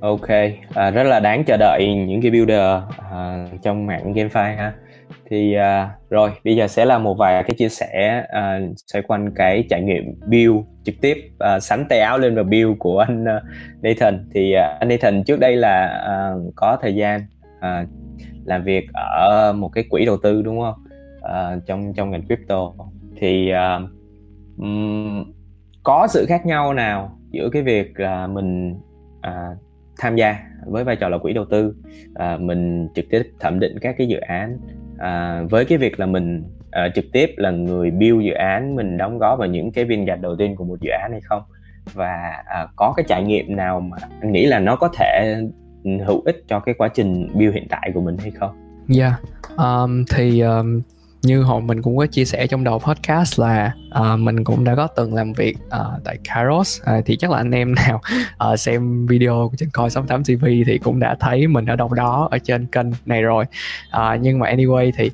ok 0.00 0.28
à, 0.74 0.90
rất 0.90 1.02
là 1.02 1.20
đáng 1.20 1.44
chờ 1.44 1.56
đợi 1.56 1.94
những 2.06 2.22
cái 2.22 2.30
builder 2.30 2.82
à, 3.10 3.46
trong 3.62 3.86
mạng 3.86 4.12
GameFi 4.12 4.56
ha 4.56 4.72
thì 5.32 5.56
uh, 5.56 6.10
rồi 6.10 6.30
bây 6.44 6.56
giờ 6.56 6.68
sẽ 6.68 6.84
là 6.84 6.98
một 6.98 7.14
vài 7.14 7.42
cái 7.42 7.54
chia 7.58 7.68
sẻ 7.68 8.24
uh, 8.24 8.74
xoay 8.92 9.02
quanh 9.02 9.34
cái 9.34 9.64
trải 9.70 9.82
nghiệm 9.82 10.04
build 10.26 10.56
trực 10.84 10.94
tiếp 11.00 11.16
uh, 11.56 11.62
sắn 11.62 11.84
tay 11.88 12.00
áo 12.00 12.18
lên 12.18 12.34
và 12.34 12.42
build 12.42 12.78
của 12.78 12.98
anh 12.98 13.24
uh, 13.24 13.42
Nathan. 13.82 14.28
Thì 14.34 14.54
uh, 14.54 14.80
anh 14.80 14.88
Nathan 14.88 15.24
trước 15.24 15.40
đây 15.40 15.56
là 15.56 16.04
uh, 16.36 16.52
có 16.56 16.78
thời 16.82 16.94
gian 16.94 17.20
uh, 17.58 17.88
làm 18.44 18.64
việc 18.64 18.86
ở 18.94 19.52
một 19.56 19.68
cái 19.68 19.84
quỹ 19.90 20.04
đầu 20.04 20.16
tư 20.22 20.42
đúng 20.42 20.60
không? 20.60 20.84
Uh, 21.18 21.66
trong 21.66 21.92
trong 21.94 22.10
ngành 22.10 22.26
crypto. 22.26 22.72
Thì 23.16 23.52
uh, 23.52 23.90
um, 24.58 25.32
có 25.82 26.06
sự 26.10 26.26
khác 26.28 26.46
nhau 26.46 26.74
nào 26.74 27.18
giữa 27.30 27.48
cái 27.52 27.62
việc 27.62 28.00
là 28.00 28.26
mình 28.26 28.70
uh, 29.28 29.58
tham 29.98 30.16
gia 30.16 30.36
với 30.66 30.84
vai 30.84 30.96
trò 30.96 31.08
là 31.08 31.18
quỹ 31.18 31.32
đầu 31.32 31.44
tư 31.50 31.74
uh, 32.10 32.40
mình 32.40 32.88
trực 32.94 33.04
tiếp 33.10 33.22
thẩm 33.40 33.60
định 33.60 33.78
các 33.80 33.94
cái 33.98 34.08
dự 34.08 34.18
án 34.18 34.58
à, 35.02 35.42
với 35.50 35.64
cái 35.64 35.78
việc 35.78 36.00
là 36.00 36.06
mình 36.06 36.44
à, 36.70 36.88
trực 36.94 37.04
tiếp 37.12 37.30
là 37.36 37.50
người 37.50 37.90
build 37.90 38.24
dự 38.24 38.32
án 38.32 38.76
mình 38.76 38.96
đóng 38.96 39.18
góp 39.18 39.38
vào 39.38 39.48
những 39.48 39.72
cái 39.72 39.84
viên 39.84 40.04
gạch 40.04 40.20
đầu 40.20 40.36
tiên 40.36 40.56
của 40.56 40.64
một 40.64 40.80
dự 40.80 40.90
án 40.90 41.12
hay 41.12 41.20
không 41.20 41.42
và 41.92 42.42
à, 42.46 42.66
có 42.76 42.92
cái 42.96 43.04
trải 43.08 43.22
nghiệm 43.22 43.56
nào 43.56 43.80
mà 43.80 43.96
anh 44.20 44.32
nghĩ 44.32 44.46
là 44.46 44.58
nó 44.58 44.76
có 44.76 44.88
thể 44.98 45.36
hữu 46.06 46.22
ích 46.24 46.44
cho 46.48 46.60
cái 46.60 46.74
quá 46.78 46.88
trình 46.88 47.28
build 47.34 47.54
hiện 47.54 47.66
tại 47.70 47.90
của 47.94 48.00
mình 48.00 48.16
hay 48.18 48.30
không? 48.30 48.50
Dạ, 48.88 49.06
yeah. 49.06 49.20
um, 49.58 50.04
thì 50.14 50.40
um, 50.40 50.82
như 51.22 51.42
hồi 51.42 51.62
mình 51.62 51.82
cũng 51.82 51.96
có 51.96 52.06
chia 52.06 52.24
sẻ 52.24 52.46
trong 52.46 52.64
đầu 52.64 52.78
podcast 52.78 53.40
là 53.40 53.74
uh, 54.00 54.18
mình 54.18 54.44
cũng 54.44 54.64
đã 54.64 54.74
có 54.74 54.86
từng 54.86 55.14
làm 55.14 55.32
việc 55.32 55.56
uh, 55.66 56.04
tại 56.04 56.18
Kairos 56.24 56.80
uh, 56.80 56.86
ờ, 56.86 57.00
thì 57.06 57.16
chắc 57.16 57.30
là 57.30 57.36
anh 57.36 57.50
em 57.50 57.74
nào 57.74 58.00
uh, 58.52 58.58
xem 58.58 59.06
video 59.06 59.52
trên 59.56 59.70
coi 59.70 59.90
68 59.90 60.24
TV 60.24 60.44
thì 60.66 60.78
cũng 60.78 61.00
đã 61.00 61.16
thấy 61.20 61.46
mình 61.46 61.66
ở 61.66 61.76
đâu 61.76 61.88
đó 61.94 62.28
ở 62.30 62.38
trên 62.38 62.66
kênh 62.66 62.86
này 63.06 63.22
rồi. 63.22 63.44
Uh, 63.96 64.20
nhưng 64.20 64.38
mà 64.38 64.50
anyway 64.50 64.92
thì 64.96 65.10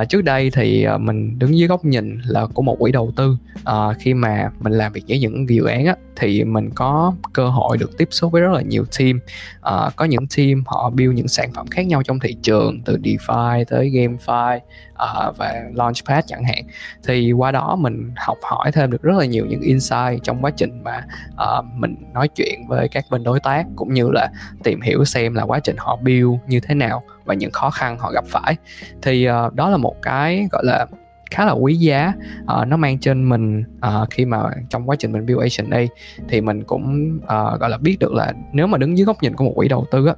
uh, 0.00 0.08
trước 0.08 0.22
đây 0.22 0.50
thì 0.50 0.86
uh, 0.94 1.00
mình 1.00 1.38
đứng 1.38 1.58
dưới 1.58 1.68
góc 1.68 1.84
nhìn 1.84 2.20
là 2.24 2.46
của 2.46 2.62
một 2.62 2.76
quỹ 2.78 2.92
đầu 2.92 3.12
tư. 3.16 3.36
Uh, 3.60 3.96
khi 3.98 4.14
mà 4.14 4.50
mình 4.60 4.72
làm 4.72 4.92
việc 4.92 5.04
với 5.08 5.18
những 5.18 5.48
dự 5.48 5.64
án 5.64 5.86
á, 5.86 5.96
thì 6.16 6.44
mình 6.44 6.70
có 6.74 7.14
cơ 7.32 7.48
hội 7.48 7.78
được 7.78 7.98
tiếp 7.98 8.08
xúc 8.10 8.32
với 8.32 8.42
rất 8.42 8.52
là 8.52 8.62
nhiều 8.62 8.84
team. 8.98 9.20
Uh, 9.58 9.96
có 9.96 10.04
những 10.04 10.26
team 10.36 10.62
họ 10.66 10.90
build 10.90 11.14
những 11.14 11.28
sản 11.28 11.52
phẩm 11.52 11.66
khác 11.66 11.86
nhau 11.86 12.02
trong 12.02 12.20
thị 12.20 12.36
trường 12.42 12.80
từ 12.84 12.96
DeFi 12.96 13.64
tới 13.68 13.90
GameFi 13.90 14.60
uh, 14.94 15.36
và 15.36 15.62
Launchpad 15.74 16.24
chẳng 16.26 16.44
hạn. 16.44 16.64
Thì 17.06 17.32
qua 17.32 17.50
đó 17.52 17.76
mình 17.76 18.12
học 18.16 18.38
hỏi 18.42 18.72
thêm 18.72 18.90
được 18.90 19.02
rất 19.02 19.16
là 19.18 19.24
nhiều 19.24 19.46
những 19.46 19.60
insight 19.60 20.22
trong 20.22 20.44
quá 20.44 20.50
trình 20.56 20.82
mà 20.84 21.06
uh, 21.34 21.64
mình 21.74 21.96
nói 22.12 22.28
chuyện 22.28 22.68
với 22.68 22.88
các 22.88 23.04
bên 23.10 23.24
đối 23.24 23.40
tác 23.40 23.66
cũng 23.76 23.94
như 23.94 24.10
là 24.10 24.28
tìm 24.62 24.80
hiểu 24.80 25.04
xem 25.04 25.34
là 25.34 25.42
quá 25.42 25.60
trình 25.60 25.76
họ 25.78 25.96
build 25.96 26.32
như 26.46 26.60
thế 26.60 26.74
nào 26.74 27.02
và 27.24 27.34
những 27.34 27.50
khó 27.50 27.70
khăn 27.70 27.98
họ 27.98 28.12
gặp 28.12 28.24
phải. 28.28 28.56
Thì 29.02 29.28
uh, 29.30 29.54
đó 29.54 29.68
là 29.70 29.76
một 29.76 30.02
cái 30.02 30.48
gọi 30.52 30.64
là 30.64 30.86
khá 31.30 31.44
là 31.44 31.52
quý 31.52 31.74
giá 31.74 32.12
uh, 32.42 32.68
nó 32.68 32.76
mang 32.76 32.98
trên 32.98 33.28
mình 33.28 33.64
uh, 33.86 34.10
khi 34.10 34.24
mà 34.24 34.42
trong 34.68 34.88
quá 34.90 34.96
trình 34.98 35.12
mình 35.12 35.26
build 35.26 35.40
agency 35.40 35.94
thì 36.28 36.40
mình 36.40 36.64
cũng 36.64 37.18
uh, 37.22 37.60
gọi 37.60 37.70
là 37.70 37.78
biết 37.78 37.96
được 38.00 38.12
là 38.12 38.32
nếu 38.52 38.66
mà 38.66 38.78
đứng 38.78 38.98
dưới 38.98 39.04
góc 39.04 39.22
nhìn 39.22 39.34
của 39.34 39.44
một 39.44 39.52
quỹ 39.56 39.68
đầu 39.68 39.86
tư 39.90 40.06
á 40.06 40.14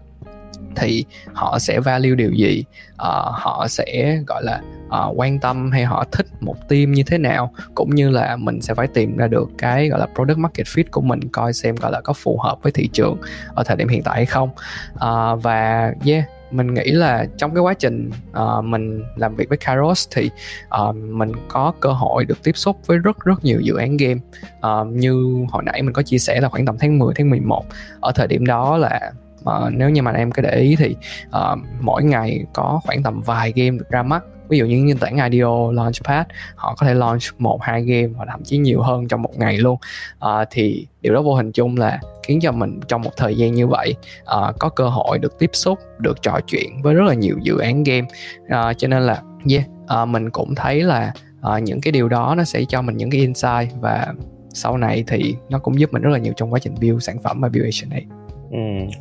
thì 0.76 1.04
họ 1.32 1.58
sẽ 1.58 1.80
value 1.80 2.14
điều 2.14 2.32
gì? 2.32 2.64
Uh, 2.92 2.98
họ 3.32 3.66
sẽ 3.68 4.18
gọi 4.26 4.42
là 4.44 4.60
uh, 4.86 5.20
quan 5.20 5.38
tâm 5.38 5.70
hay 5.70 5.84
họ 5.84 6.04
thích 6.12 6.26
một 6.40 6.68
team 6.68 6.92
như 6.92 7.02
thế 7.02 7.18
nào? 7.18 7.52
Cũng 7.74 7.94
như 7.94 8.10
là 8.10 8.36
mình 8.36 8.60
sẽ 8.60 8.74
phải 8.74 8.86
tìm 8.86 9.16
ra 9.16 9.26
được 9.26 9.50
cái 9.58 9.88
gọi 9.88 10.00
là 10.00 10.06
product 10.14 10.38
market 10.38 10.66
fit 10.66 10.84
của 10.90 11.00
mình 11.00 11.20
coi 11.28 11.52
xem 11.52 11.76
gọi 11.76 11.92
là 11.92 12.00
có 12.00 12.12
phù 12.12 12.38
hợp 12.38 12.62
với 12.62 12.72
thị 12.72 12.88
trường 12.92 13.18
ở 13.54 13.64
thời 13.64 13.76
điểm 13.76 13.88
hiện 13.88 14.02
tại 14.02 14.14
hay 14.14 14.26
không. 14.26 14.50
Uh, 14.94 15.42
và 15.42 15.92
yeah 16.06 16.24
mình 16.50 16.74
nghĩ 16.74 16.90
là 16.90 17.26
trong 17.38 17.54
cái 17.54 17.60
quá 17.60 17.74
trình 17.74 18.10
uh, 18.30 18.64
mình 18.64 19.02
làm 19.16 19.34
việc 19.34 19.48
với 19.48 19.58
Kairos 19.58 20.08
thì 20.10 20.30
uh, 20.88 20.96
mình 20.96 21.32
có 21.48 21.72
cơ 21.80 21.92
hội 21.92 22.24
được 22.24 22.42
tiếp 22.42 22.56
xúc 22.56 22.76
với 22.86 22.98
rất 22.98 23.24
rất 23.24 23.44
nhiều 23.44 23.60
dự 23.60 23.76
án 23.76 23.96
game. 23.96 24.20
Uh, 24.56 24.86
như 24.86 25.44
hồi 25.50 25.62
nãy 25.66 25.82
mình 25.82 25.92
có 25.92 26.02
chia 26.02 26.18
sẻ 26.18 26.40
là 26.40 26.48
khoảng 26.48 26.66
tầm 26.66 26.76
tháng 26.78 26.98
10 26.98 27.14
tháng 27.16 27.30
11 27.30 27.64
ở 28.00 28.12
thời 28.14 28.26
điểm 28.26 28.46
đó 28.46 28.76
là 28.76 29.12
uh, 29.50 29.72
nếu 29.72 29.90
như 29.90 30.02
mà 30.02 30.10
em 30.10 30.32
có 30.32 30.42
để 30.42 30.56
ý 30.60 30.76
thì 30.76 30.96
uh, 31.28 31.58
mỗi 31.80 32.04
ngày 32.04 32.44
có 32.52 32.80
khoảng 32.84 33.02
tầm 33.02 33.20
vài 33.20 33.52
game 33.56 33.78
được 33.78 33.88
ra 33.90 34.02
mắt. 34.02 34.24
Ví 34.48 34.58
dụ 34.58 34.66
như 34.66 34.76
nền 34.76 34.98
tảng 34.98 35.30
IDO 35.30 35.72
Launchpad 35.72 36.26
họ 36.54 36.74
có 36.78 36.86
thể 36.86 36.94
launch 36.94 37.22
một 37.38 37.62
hai 37.62 37.82
game 37.82 38.08
hoặc 38.16 38.24
thậm 38.30 38.44
chí 38.44 38.58
nhiều 38.58 38.82
hơn 38.82 39.08
trong 39.08 39.22
một 39.22 39.38
ngày 39.38 39.58
luôn. 39.58 39.78
À, 40.18 40.44
thì 40.50 40.86
điều 41.00 41.14
đó 41.14 41.22
vô 41.22 41.34
hình 41.34 41.52
chung 41.52 41.76
là 41.76 42.00
khiến 42.22 42.40
cho 42.40 42.52
mình 42.52 42.80
trong 42.88 43.02
một 43.02 43.10
thời 43.16 43.36
gian 43.36 43.54
như 43.54 43.66
vậy 43.66 43.94
à, 44.24 44.52
có 44.58 44.68
cơ 44.68 44.88
hội 44.88 45.18
được 45.18 45.38
tiếp 45.38 45.50
xúc 45.52 45.78
được 45.98 46.22
trò 46.22 46.40
chuyện 46.46 46.82
với 46.82 46.94
rất 46.94 47.04
là 47.04 47.14
nhiều 47.14 47.36
dự 47.42 47.58
án 47.58 47.84
game. 47.84 48.06
À, 48.48 48.72
cho 48.72 48.88
nên 48.88 49.02
là 49.02 49.22
yeah 49.50 49.64
à, 49.86 50.04
mình 50.04 50.30
cũng 50.30 50.54
thấy 50.54 50.82
là 50.82 51.12
à, 51.42 51.58
những 51.58 51.80
cái 51.80 51.92
điều 51.92 52.08
đó 52.08 52.34
nó 52.38 52.44
sẽ 52.44 52.64
cho 52.68 52.82
mình 52.82 52.96
những 52.96 53.10
cái 53.10 53.20
insight 53.20 53.80
và 53.80 54.14
sau 54.52 54.76
này 54.76 55.04
thì 55.06 55.36
nó 55.48 55.58
cũng 55.58 55.80
giúp 55.80 55.92
mình 55.92 56.02
rất 56.02 56.10
là 56.10 56.18
nhiều 56.18 56.32
trong 56.36 56.52
quá 56.52 56.58
trình 56.58 56.74
build 56.80 57.02
sản 57.02 57.18
phẩm 57.22 57.40
và 57.40 57.48
build 57.48 57.64
agency. 57.64 58.06
Ừ, 58.50 58.58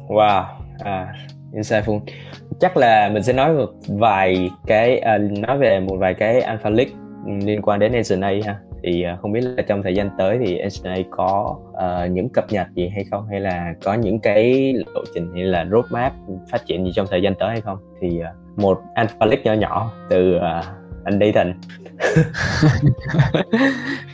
wow, 0.08 0.44
à, 0.80 1.14
insightful. 1.54 2.00
Chắc 2.60 2.78
là 2.78 3.10
mình 3.14 3.24
sẽ 3.24 3.34
nói 3.34 3.54
một 3.54 3.70
vài 3.88 4.50
cái 4.68 5.00
à, 5.00 5.18
nói 5.18 5.58
về 5.58 5.80
một 5.80 5.96
vài 6.00 6.14
cái 6.14 6.42
alpha 6.42 6.70
leak 6.70 6.88
liên 7.42 7.62
quan 7.62 7.80
đến 7.80 8.04
SNA 8.04 8.32
ha. 8.46 8.60
Thì 8.84 9.04
à, 9.04 9.18
không 9.22 9.32
biết 9.32 9.42
là 9.42 9.64
trong 9.68 9.84
thời 9.84 9.96
gian 9.96 10.10
tới 10.18 10.38
thì 10.46 10.70
SNA 10.70 10.96
có 11.12 11.58
à, 11.78 12.08
những 12.08 12.30
cập 12.30 12.46
nhật 12.52 12.68
gì 12.76 12.90
hay 12.90 13.04
không? 13.12 13.28
Hay 13.30 13.40
là 13.40 13.74
có 13.84 13.94
những 13.94 14.20
cái 14.20 14.74
lộ 14.74 15.02
trình 15.14 15.32
hay 15.34 15.44
là 15.44 15.66
roadmap 15.72 16.14
phát 16.52 16.66
triển 16.66 16.86
gì 16.86 16.92
trong 16.96 17.08
thời 17.10 17.22
gian 17.22 17.36
tới 17.40 17.50
hay 17.50 17.62
không? 17.62 17.78
Thì 18.02 18.20
à, 18.20 18.34
một 18.56 18.82
alpha 18.96 19.26
leak 19.26 19.46
nhỏ 19.46 19.54
nhỏ 19.54 19.92
từ 20.10 20.38
à, 20.38 20.64
anh 21.04 21.20
Dayton 21.20 21.54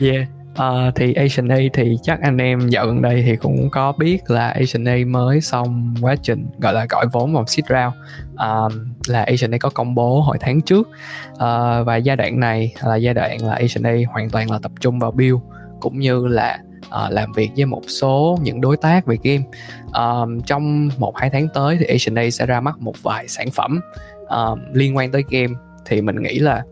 yeah. 0.00 0.28
Uh, 0.52 0.94
thì 0.94 1.12
Asian 1.12 1.48
A 1.48 1.56
thì 1.72 1.96
chắc 2.02 2.20
anh 2.22 2.38
em 2.38 2.68
dạo 2.68 2.86
gần 2.86 3.02
đây 3.02 3.22
thì 3.26 3.36
cũng 3.36 3.70
có 3.70 3.92
biết 3.92 4.30
là 4.30 4.48
Asian 4.48 4.88
A 4.88 4.96
mới 5.06 5.40
xong 5.40 5.94
quá 6.00 6.16
trình 6.22 6.46
gọi 6.58 6.74
là 6.74 6.86
gọi 6.90 7.06
vốn 7.12 7.34
vòng 7.34 7.46
seed 7.46 7.64
round. 7.68 7.94
Uh, 8.34 8.72
là 9.08 9.22
Asian 9.22 9.54
A 9.54 9.58
có 9.58 9.70
công 9.70 9.94
bố 9.94 10.20
hồi 10.20 10.36
tháng 10.40 10.60
trước. 10.60 10.88
Uh, 11.32 11.38
và 11.86 11.96
giai 11.96 12.16
đoạn 12.16 12.40
này 12.40 12.74
là 12.84 12.96
giai 12.96 13.14
đoạn 13.14 13.44
là 13.44 13.54
Asian 13.54 13.86
A 13.86 13.92
hoàn 14.08 14.30
toàn 14.30 14.50
là 14.50 14.58
tập 14.62 14.72
trung 14.80 14.98
vào 14.98 15.10
build 15.10 15.38
cũng 15.80 15.98
như 15.98 16.26
là 16.26 16.58
uh, 16.86 17.12
làm 17.12 17.32
việc 17.32 17.50
với 17.56 17.64
một 17.64 17.82
số 17.86 18.38
những 18.42 18.60
đối 18.60 18.76
tác 18.76 19.06
về 19.06 19.16
game. 19.22 19.44
Uh, 19.88 20.46
trong 20.46 20.88
một 20.98 21.16
hai 21.16 21.30
tháng 21.30 21.48
tới 21.54 21.76
thì 21.80 21.84
Asian 21.86 22.18
A 22.18 22.30
sẽ 22.30 22.46
ra 22.46 22.60
mắt 22.60 22.78
một 22.80 23.02
vài 23.02 23.28
sản 23.28 23.50
phẩm 23.50 23.80
uh, 24.22 24.58
liên 24.72 24.96
quan 24.96 25.12
tới 25.12 25.24
game. 25.30 25.54
Thì 25.86 26.00
mình 26.00 26.22
nghĩ 26.22 26.38
là 26.38 26.62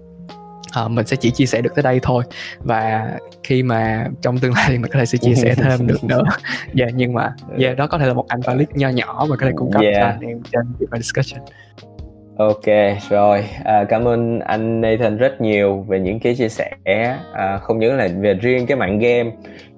à, 0.73 0.89
mình 0.89 1.07
sẽ 1.07 1.17
chỉ 1.17 1.31
chia 1.31 1.47
sẻ 1.47 1.61
được 1.61 1.75
tới 1.75 1.83
đây 1.83 2.01
thôi. 2.03 2.25
Và 2.59 3.11
khi 3.43 3.63
mà 3.63 4.07
trong 4.23 4.39
tương 4.39 4.55
lai 4.55 4.67
thì 4.69 4.79
mình 4.79 4.91
có 4.93 4.99
thể 4.99 5.07
sẽ 5.07 5.19
chia 5.19 5.35
sẻ 5.35 5.55
thêm 5.63 5.87
được 5.87 6.05
nữa. 6.05 6.23
Dạ 6.75 6.85
yeah, 6.85 6.95
nhưng 6.97 7.13
mà 7.13 7.35
yeah, 7.59 7.77
đó 7.77 7.87
có 7.87 7.99
thể 7.99 8.07
là 8.07 8.13
một 8.13 8.29
anh 8.29 8.43
clip 8.43 8.69
nho 8.75 8.89
nhỏ 8.89 9.27
mà 9.31 9.37
có 9.37 9.47
thể 9.47 9.53
cung 9.57 9.73
cấp 9.73 9.83
yeah. 9.83 9.97
cho 10.01 10.07
anh 10.07 10.21
em 10.21 10.43
trên 10.53 11.01
discussion. 11.01 11.41
Ok 12.41 12.67
rồi. 13.11 13.45
À, 13.65 13.85
cảm 13.85 14.09
ơn 14.09 14.41
anh 14.41 14.81
Nathan 14.81 15.17
rất 15.17 15.41
nhiều 15.41 15.85
về 15.89 16.01
những 16.01 16.21
cái 16.21 16.35
chia 16.35 16.49
sẻ. 16.49 16.71
À, 17.33 17.59
không 17.59 17.79
những 17.79 17.97
là 17.97 18.09
về 18.21 18.35
riêng 18.35 18.67
cái 18.67 18.77
mạng 18.77 18.99
game 18.99 19.31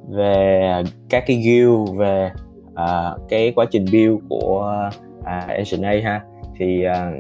về 0.08 0.82
các 1.10 1.24
cái 1.26 1.36
guild 1.36 1.98
về 1.98 2.30
à, 2.74 3.10
cái 3.28 3.52
quá 3.56 3.66
trình 3.70 3.84
build 3.92 4.16
của 4.28 4.90
à, 5.24 5.44
Asian 5.48 5.82
A 5.82 5.94
ha. 6.04 6.20
Thì 6.58 6.84
à, 6.84 7.12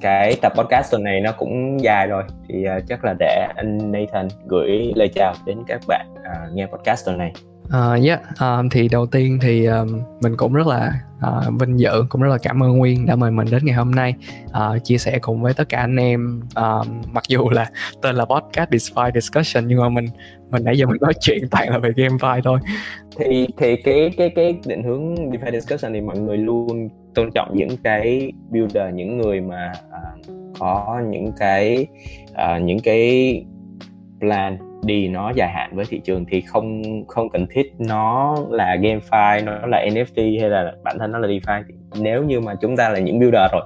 cái 0.00 0.36
tập 0.42 0.52
podcast 0.56 0.90
tuần 0.90 1.02
này 1.02 1.20
nó 1.20 1.32
cũng 1.32 1.80
dài 1.80 2.06
rồi. 2.06 2.22
Thì 2.48 2.64
uh, 2.76 2.82
chắc 2.88 3.04
là 3.04 3.14
để 3.18 3.48
anh 3.56 3.92
Nathan 3.92 4.28
gửi 4.46 4.92
lời 4.94 5.08
chào 5.14 5.34
đến 5.46 5.58
các 5.66 5.80
bạn 5.88 6.06
uh, 6.14 6.54
nghe 6.54 6.66
podcast 6.66 7.06
tuần 7.06 7.18
này. 7.18 7.32
Uh, 7.66 8.04
yeah, 8.04 8.20
um, 8.40 8.68
thì 8.68 8.88
đầu 8.88 9.06
tiên 9.06 9.38
thì 9.42 9.66
um, 9.66 10.02
mình 10.22 10.36
cũng 10.36 10.52
rất 10.52 10.66
là 10.66 10.92
uh, 11.26 11.60
vinh 11.60 11.80
dự 11.80 12.04
cũng 12.08 12.22
rất 12.22 12.28
là 12.28 12.38
cảm 12.42 12.62
ơn 12.62 12.78
Nguyên 12.78 13.06
đã 13.06 13.16
mời 13.16 13.30
mình 13.30 13.46
đến 13.50 13.64
ngày 13.64 13.74
hôm 13.74 13.90
nay. 13.90 14.14
Uh, 14.46 14.84
chia 14.84 14.98
sẻ 14.98 15.18
cùng 15.20 15.42
với 15.42 15.54
tất 15.54 15.68
cả 15.68 15.78
anh 15.78 15.96
em 15.96 16.42
uh, 16.60 16.86
mặc 17.12 17.24
dù 17.28 17.50
là 17.50 17.70
tên 18.02 18.16
là 18.16 18.24
podcast 18.24 18.70
DeFi 18.70 19.10
Discussion 19.14 19.66
nhưng 19.66 19.80
mà 19.80 19.88
mình 19.88 20.06
mình 20.50 20.64
nãy 20.64 20.78
giờ 20.78 20.86
mình 20.86 21.00
nói 21.00 21.12
chuyện 21.20 21.48
toàn 21.50 21.68
là 21.68 21.78
về 21.78 21.90
GameFi 21.90 22.40
thôi. 22.44 22.58
Thì 23.18 23.48
thì 23.56 23.76
cái 23.76 24.10
cái 24.16 24.30
cái 24.30 24.58
định 24.66 24.82
hướng 24.82 25.14
DeFi 25.14 25.52
Discussion 25.52 25.92
thì 25.92 26.00
mọi 26.00 26.18
người 26.18 26.36
luôn 26.36 26.88
tôn 27.14 27.30
trọng 27.34 27.50
những 27.54 27.76
cái 27.84 28.32
builder 28.50 28.94
những 28.94 29.18
người 29.18 29.40
mà 29.40 29.72
uh, 29.88 30.26
có 30.58 31.02
những 31.10 31.32
cái 31.38 31.86
uh, 32.30 32.62
những 32.62 32.78
cái 32.84 33.44
plan 34.20 34.58
đi 34.84 35.08
nó 35.08 35.32
dài 35.36 35.48
hạn 35.48 35.76
với 35.76 35.84
thị 35.88 36.00
trường 36.04 36.24
thì 36.24 36.40
không 36.40 36.82
không 37.08 37.28
cần 37.28 37.46
thiết 37.50 37.72
nó 37.78 38.36
là 38.50 38.76
GameFi 38.76 39.44
nó 39.44 39.66
là 39.66 39.86
NFT 39.86 40.40
hay 40.40 40.50
là 40.50 40.72
bản 40.84 40.96
thân 40.98 41.12
nó 41.12 41.18
là 41.18 41.28
DeFi. 41.28 41.62
Nếu 42.00 42.24
như 42.24 42.40
mà 42.40 42.54
chúng 42.60 42.76
ta 42.76 42.88
là 42.88 42.98
những 42.98 43.18
builder 43.18 43.52
rồi 43.52 43.62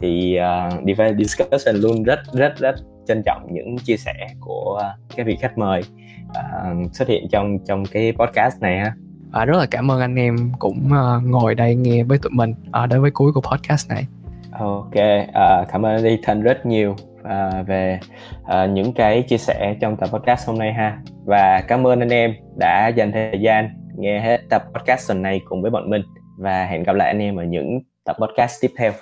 thì 0.00 0.38
uh, 0.38 0.84
DeFi 0.84 1.16
Discussion 1.18 1.76
luôn 1.76 2.02
rất 2.02 2.18
rất 2.32 2.56
rất 2.58 2.74
trân 3.06 3.22
trọng 3.26 3.46
những 3.50 3.76
chia 3.78 3.96
sẻ 3.96 4.14
của 4.40 4.82
các 5.16 5.26
vị 5.26 5.36
khách 5.40 5.58
mời 5.58 5.80
uh, 6.28 6.94
xuất 6.94 7.08
hiện 7.08 7.26
trong 7.30 7.58
trong 7.66 7.84
cái 7.92 8.12
podcast 8.12 8.62
này 8.62 8.78
ha 8.78 8.94
à, 9.34 9.44
rất 9.44 9.56
là 9.58 9.66
cảm 9.70 9.90
ơn 9.90 10.00
anh 10.00 10.14
em 10.14 10.52
cũng 10.58 10.86
uh, 10.86 11.22
ngồi 11.24 11.54
đây 11.54 11.74
nghe 11.74 12.02
với 12.02 12.18
tụi 12.18 12.30
mình 12.30 12.50
uh, 12.50 12.90
đến 12.90 13.02
với 13.02 13.10
cuối 13.10 13.32
của 13.32 13.40
podcast 13.40 13.90
này. 13.90 14.06
Ok 14.52 14.94
uh, 15.28 15.68
cảm 15.72 15.86
ơn 15.86 16.04
Ethan 16.04 16.42
rất 16.42 16.66
nhiều 16.66 16.96
uh, 17.20 17.66
về 17.66 18.00
uh, 18.42 18.70
những 18.70 18.92
cái 18.92 19.22
chia 19.22 19.38
sẻ 19.38 19.76
trong 19.80 19.96
tập 19.96 20.08
podcast 20.12 20.48
hôm 20.48 20.58
nay 20.58 20.72
ha. 20.72 20.98
Và 21.24 21.60
cảm 21.68 21.86
ơn 21.86 22.00
anh 22.00 22.08
em 22.08 22.34
đã 22.56 22.88
dành 22.88 23.12
thời 23.12 23.40
gian 23.40 23.68
nghe 23.98 24.20
hết 24.20 24.40
tập 24.50 24.62
podcast 24.74 25.08
tuần 25.08 25.22
này 25.22 25.40
cùng 25.48 25.62
với 25.62 25.70
bọn 25.70 25.90
mình. 25.90 26.02
Và 26.38 26.64
hẹn 26.64 26.82
gặp 26.82 26.96
lại 26.96 27.08
anh 27.08 27.18
em 27.18 27.36
ở 27.36 27.44
những 27.44 27.80
tập 28.04 28.16
podcast 28.20 28.62
tiếp 28.62 28.70
theo. 28.78 28.92